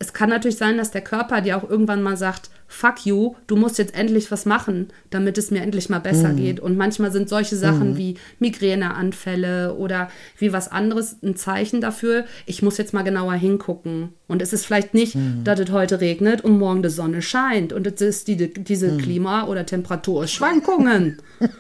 es 0.01 0.13
kann 0.13 0.29
natürlich 0.29 0.57
sein, 0.57 0.79
dass 0.79 0.93
der 0.93 1.01
Körper 1.01 1.41
dir 1.41 1.57
auch 1.57 1.69
irgendwann 1.69 2.03
mal 2.03 2.17
sagt, 2.17 2.51
fuck 2.69 3.05
you, 3.05 3.35
du 3.49 3.57
musst 3.57 3.79
jetzt 3.79 3.97
endlich 3.97 4.31
was 4.31 4.47
machen, 4.47 4.89
damit 5.11 5.39
es 5.39 5.51
mir 5.51 5.61
endlich 5.61 5.89
mal 5.89 5.99
besser 5.99 6.29
mhm. 6.29 6.37
geht. 6.37 6.61
Und 6.61 6.77
manchmal 6.77 7.11
sind 7.11 7.29
solche 7.29 7.57
Sachen 7.57 7.93
mhm. 7.93 7.97
wie 7.97 8.15
Migräneanfälle 8.39 9.75
oder 9.75 10.09
wie 10.37 10.53
was 10.53 10.71
anderes 10.71 11.17
ein 11.23 11.35
Zeichen 11.35 11.81
dafür, 11.81 12.27
ich 12.47 12.63
muss 12.63 12.79
jetzt 12.79 12.95
mal 12.95 13.03
genauer 13.03 13.33
hingucken. 13.35 14.11
Und 14.29 14.41
es 14.41 14.53
ist 14.53 14.67
vielleicht 14.67 14.95
nicht, 14.95 15.17
mhm. 15.17 15.43
dass 15.43 15.59
es 15.59 15.73
heute 15.73 16.01
regnet 16.01 16.43
und 16.43 16.59
morgen 16.59 16.83
die 16.83 16.91
Sonne 16.91 17.21
scheint 17.21 17.73
und 17.73 17.87
es 17.87 18.01
ist 18.01 18.29
die, 18.29 18.53
diese 18.53 18.93
mhm. 18.93 18.99
Klima- 18.99 19.47
oder 19.47 19.67
Temperaturschwankungen. 19.67 21.21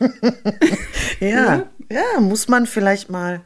ja, 1.21 1.65
ja, 1.91 2.21
muss 2.21 2.47
man 2.47 2.67
vielleicht 2.67 3.11
mal 3.11 3.41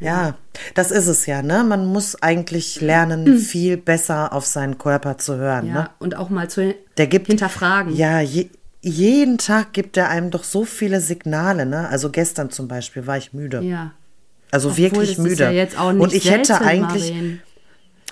ja, 0.00 0.34
das 0.74 0.90
ist 0.90 1.06
es 1.06 1.26
ja, 1.26 1.42
ne? 1.42 1.64
Man 1.64 1.86
muss 1.86 2.22
eigentlich 2.22 2.80
lernen, 2.80 3.38
viel 3.38 3.76
besser 3.76 4.32
auf 4.32 4.46
seinen 4.46 4.78
Körper 4.78 5.18
zu 5.18 5.36
hören. 5.36 5.66
Ja, 5.66 5.74
ne? 5.74 5.90
und 5.98 6.16
auch 6.16 6.30
mal 6.30 6.48
zu 6.48 6.74
Der 6.96 7.06
gibt, 7.06 7.26
hinterfragen. 7.26 7.94
Ja, 7.96 8.20
je, 8.20 8.48
jeden 8.80 9.38
Tag 9.38 9.72
gibt 9.72 9.96
er 9.96 10.08
einem 10.08 10.30
doch 10.30 10.44
so 10.44 10.64
viele 10.64 11.00
Signale, 11.00 11.66
ne? 11.66 11.88
Also 11.88 12.10
gestern 12.10 12.50
zum 12.50 12.68
Beispiel 12.68 13.06
war 13.06 13.16
ich 13.16 13.32
müde. 13.32 13.60
Ja. 13.60 13.92
Also 14.50 14.70
Obwohl, 14.70 14.84
wirklich 14.84 15.18
müde. 15.18 15.50
Ja 15.50 15.82
und 15.82 16.12
ich 16.12 16.24
selten, 16.24 16.38
hätte 16.38 16.60
eigentlich. 16.60 17.10
Marien. 17.10 17.42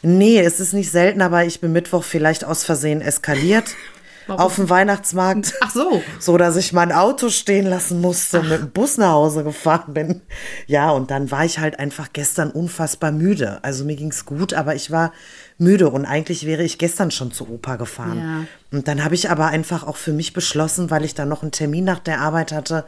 Nee, 0.02 0.38
es 0.40 0.60
ist 0.60 0.72
nicht 0.72 0.90
selten, 0.90 1.22
aber 1.22 1.44
ich 1.44 1.60
bin 1.60 1.72
Mittwoch 1.72 2.04
vielleicht 2.04 2.44
aus 2.44 2.64
Versehen 2.64 3.00
eskaliert. 3.00 3.74
Warum? 4.26 4.40
Auf 4.40 4.56
dem 4.56 4.68
Weihnachtsmarkt. 4.68 5.54
Ach 5.60 5.70
so. 5.70 6.02
So, 6.18 6.36
dass 6.36 6.56
ich 6.56 6.72
mein 6.72 6.92
Auto 6.92 7.28
stehen 7.28 7.66
lassen 7.66 8.00
musste, 8.00 8.40
Ach. 8.40 8.48
mit 8.48 8.60
dem 8.60 8.70
Bus 8.70 8.98
nach 8.98 9.12
Hause 9.12 9.44
gefahren 9.44 9.94
bin. 9.94 10.22
Ja, 10.66 10.90
und 10.90 11.10
dann 11.10 11.30
war 11.30 11.44
ich 11.44 11.58
halt 11.58 11.78
einfach 11.78 12.12
gestern 12.12 12.50
unfassbar 12.50 13.12
müde. 13.12 13.62
Also 13.62 13.84
mir 13.84 13.96
ging 13.96 14.10
es 14.10 14.24
gut, 14.24 14.54
aber 14.54 14.74
ich 14.74 14.90
war 14.90 15.12
müde 15.58 15.90
und 15.90 16.04
eigentlich 16.04 16.46
wäre 16.46 16.62
ich 16.62 16.78
gestern 16.78 17.10
schon 17.10 17.32
zur 17.32 17.50
Oper 17.50 17.78
gefahren. 17.78 18.18
Ja. 18.18 18.76
Und 18.76 18.88
dann 18.88 19.04
habe 19.04 19.14
ich 19.14 19.30
aber 19.30 19.46
einfach 19.46 19.86
auch 19.86 19.96
für 19.96 20.12
mich 20.12 20.32
beschlossen, 20.32 20.90
weil 20.90 21.04
ich 21.04 21.14
dann 21.14 21.28
noch 21.28 21.42
einen 21.42 21.52
Termin 21.52 21.84
nach 21.84 22.00
der 22.00 22.20
Arbeit 22.20 22.52
hatte, 22.52 22.84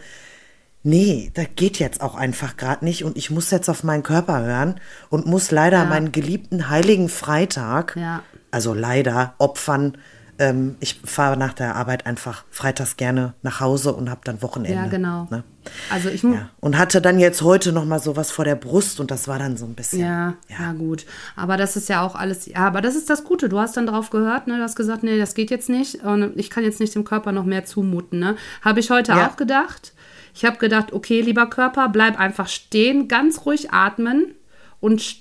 nee, 0.83 1.31
das 1.35 1.47
geht 1.57 1.79
jetzt 1.79 2.01
auch 2.01 2.15
einfach 2.15 2.57
gerade 2.57 2.85
nicht 2.85 3.05
und 3.05 3.17
ich 3.17 3.31
muss 3.31 3.51
jetzt 3.51 3.69
auf 3.69 3.85
meinen 3.85 4.03
Körper 4.03 4.43
hören 4.43 4.81
und 5.11 5.27
muss 5.27 5.51
leider 5.51 5.79
ja. 5.79 5.85
meinen 5.85 6.13
geliebten 6.13 6.69
heiligen 6.69 7.09
Freitag, 7.09 7.97
ja. 7.97 8.23
also 8.51 8.75
leider 8.75 9.35
opfern. 9.39 9.99
Ähm, 10.39 10.77
ich 10.81 11.01
fahre 11.05 11.37
nach 11.37 11.53
der 11.53 11.75
Arbeit 11.75 12.07
einfach 12.07 12.45
freitags 12.51 12.97
gerne 12.97 13.35
nach 13.43 13.61
Hause 13.61 13.93
und 13.93 14.09
habe 14.09 14.21
dann 14.25 14.41
Wochenende. 14.41 14.79
Ja, 14.79 14.87
genau. 14.87 15.27
Ne? 15.31 15.43
Also 15.91 16.09
ich 16.09 16.23
ja. 16.23 16.51
Und 16.61 16.79
hatte 16.79 17.01
dann 17.01 17.19
jetzt 17.19 17.43
heute 17.43 17.73
noch 17.73 17.85
mal 17.85 17.99
sowas 17.99 18.31
vor 18.31 18.45
der 18.45 18.55
Brust 18.55 19.01
und 19.01 19.11
das 19.11 19.29
war 19.29 19.39
dann 19.39 19.57
so 19.57 19.67
ein 19.67 19.75
bisschen. 19.75 20.01
Ja, 20.01 20.35
ja, 20.49 20.57
ja, 20.61 20.73
gut. 20.73 21.07
Aber 21.35 21.57
das 21.57 21.77
ist 21.77 21.89
ja 21.89 22.03
auch 22.03 22.15
alles. 22.15 22.47
Ja, 22.47 22.67
aber 22.67 22.81
das 22.81 22.95
ist 22.95 23.11
das 23.11 23.25
Gute. 23.25 23.49
Du 23.49 23.59
hast 23.59 23.77
dann 23.77 23.87
drauf 23.87 24.11
gehört, 24.11 24.47
ne? 24.47 24.57
Du 24.57 24.63
hast 24.63 24.77
gesagt, 24.77 25.03
nee, 25.03 25.19
das 25.19 25.35
geht 25.35 25.51
jetzt 25.51 25.69
nicht 25.69 26.05
und 26.05 26.39
ich 26.39 26.51
kann 26.51 26.65
jetzt 26.65 26.81
nicht 26.81 26.95
dem 26.95 27.05
Körper 27.05 27.33
noch 27.33 27.45
mehr 27.45 27.65
zumuten. 27.65 28.19
Ne? 28.19 28.37
Habe 28.63 28.81
ich 28.81 28.91
heute 28.91 29.17
auch 29.17 29.37
gedacht. 29.37 29.93
Ich 30.35 30.45
habe 30.45 30.59
gedacht, 30.59 30.93
okay, 30.93 31.21
lieber 31.21 31.51
Körper, 31.51 31.89
bleib 31.89 32.19
einfach 32.19 32.47
stehen, 32.47 33.09
ganz 33.09 33.45
ruhig 33.45 33.73
atmen 33.73 34.37
und 34.79 35.17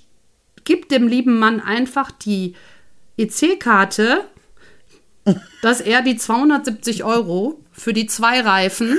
gib 0.63 0.89
dem 0.89 1.07
lieben 1.07 1.39
Mann 1.39 1.59
einfach 1.59 2.11
die 2.11 2.53
EC-Karte, 3.17 4.25
dass 5.61 5.81
er 5.81 6.01
die 6.01 6.17
270 6.17 7.03
Euro 7.03 7.59
für 7.71 7.93
die 7.93 8.07
zwei 8.07 8.41
Reifen, 8.41 8.97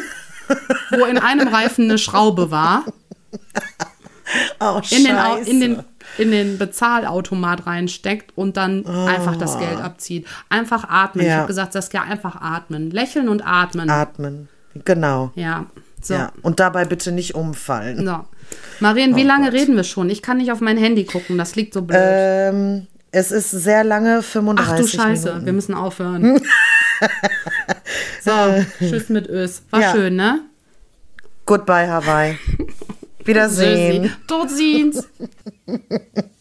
wo 0.91 1.05
in 1.05 1.19
einem 1.19 1.49
Reifen 1.49 1.85
eine 1.85 1.99
Schraube 1.99 2.51
war, 2.51 2.85
oh, 4.61 4.81
in, 4.91 5.05
den, 5.05 5.17
in, 5.47 5.61
den, 5.61 5.85
in 6.19 6.31
den 6.31 6.59
Bezahlautomat 6.59 7.67
reinsteckt 7.67 8.37
und 8.37 8.57
dann 8.57 8.85
oh. 8.85 9.07
einfach 9.07 9.37
das 9.37 9.59
Geld 9.59 9.81
abzieht. 9.81 10.27
Einfach 10.49 10.89
atmen. 10.89 11.25
Ja. 11.25 11.31
Ich 11.31 11.37
habe 11.39 11.47
gesagt, 11.49 11.75
das 11.75 11.93
ja 11.93 12.03
einfach 12.03 12.37
atmen. 12.41 12.91
Lächeln 12.91 13.29
und 13.29 13.47
atmen. 13.47 13.91
Atmen. 13.91 14.49
Genau. 14.85 15.33
Ja. 15.35 15.67
So. 16.01 16.15
Ja, 16.15 16.33
und 16.43 16.61
dabei 16.61 16.85
bitte 16.85 17.11
nicht 17.11 17.35
umfallen. 17.35 18.07
So. 18.07 18.25
Marien, 18.81 19.17
wie 19.17 19.25
oh 19.25 19.27
lange 19.27 19.47
Gott. 19.47 19.55
reden 19.55 19.77
wir 19.77 19.85
schon? 19.85 20.11
Ich 20.11 20.23
kann 20.23 20.37
nicht 20.37 20.53
auf 20.53 20.61
mein 20.61 20.77
Handy 20.77 21.05
gucken, 21.05 21.37
das 21.39 21.57
liegt 21.57 21.75
so 21.75 21.83
blöd. 21.83 21.99
Ähm, 22.01 22.87
es 23.11 23.33
ist 23.33 23.51
sehr 23.51 23.85
lange, 23.85 24.23
35 24.23 24.73
Ach 24.73 24.79
du 24.79 24.87
Scheiße, 24.87 25.29
Minuten. 25.29 25.47
wir 25.47 25.53
müssen 25.53 25.75
aufhören. 25.75 26.41
so, 28.23 28.65
tschüss 28.79 29.09
mit 29.09 29.29
Ös. 29.29 29.63
War 29.71 29.81
ja. 29.81 29.93
schön, 29.93 30.17
ne? 30.17 30.41
Goodbye, 31.47 31.89
Hawaii. 31.89 32.39
Wiedersehen. 33.25 34.15
Tot 34.27 34.51
sind's. 34.51 35.09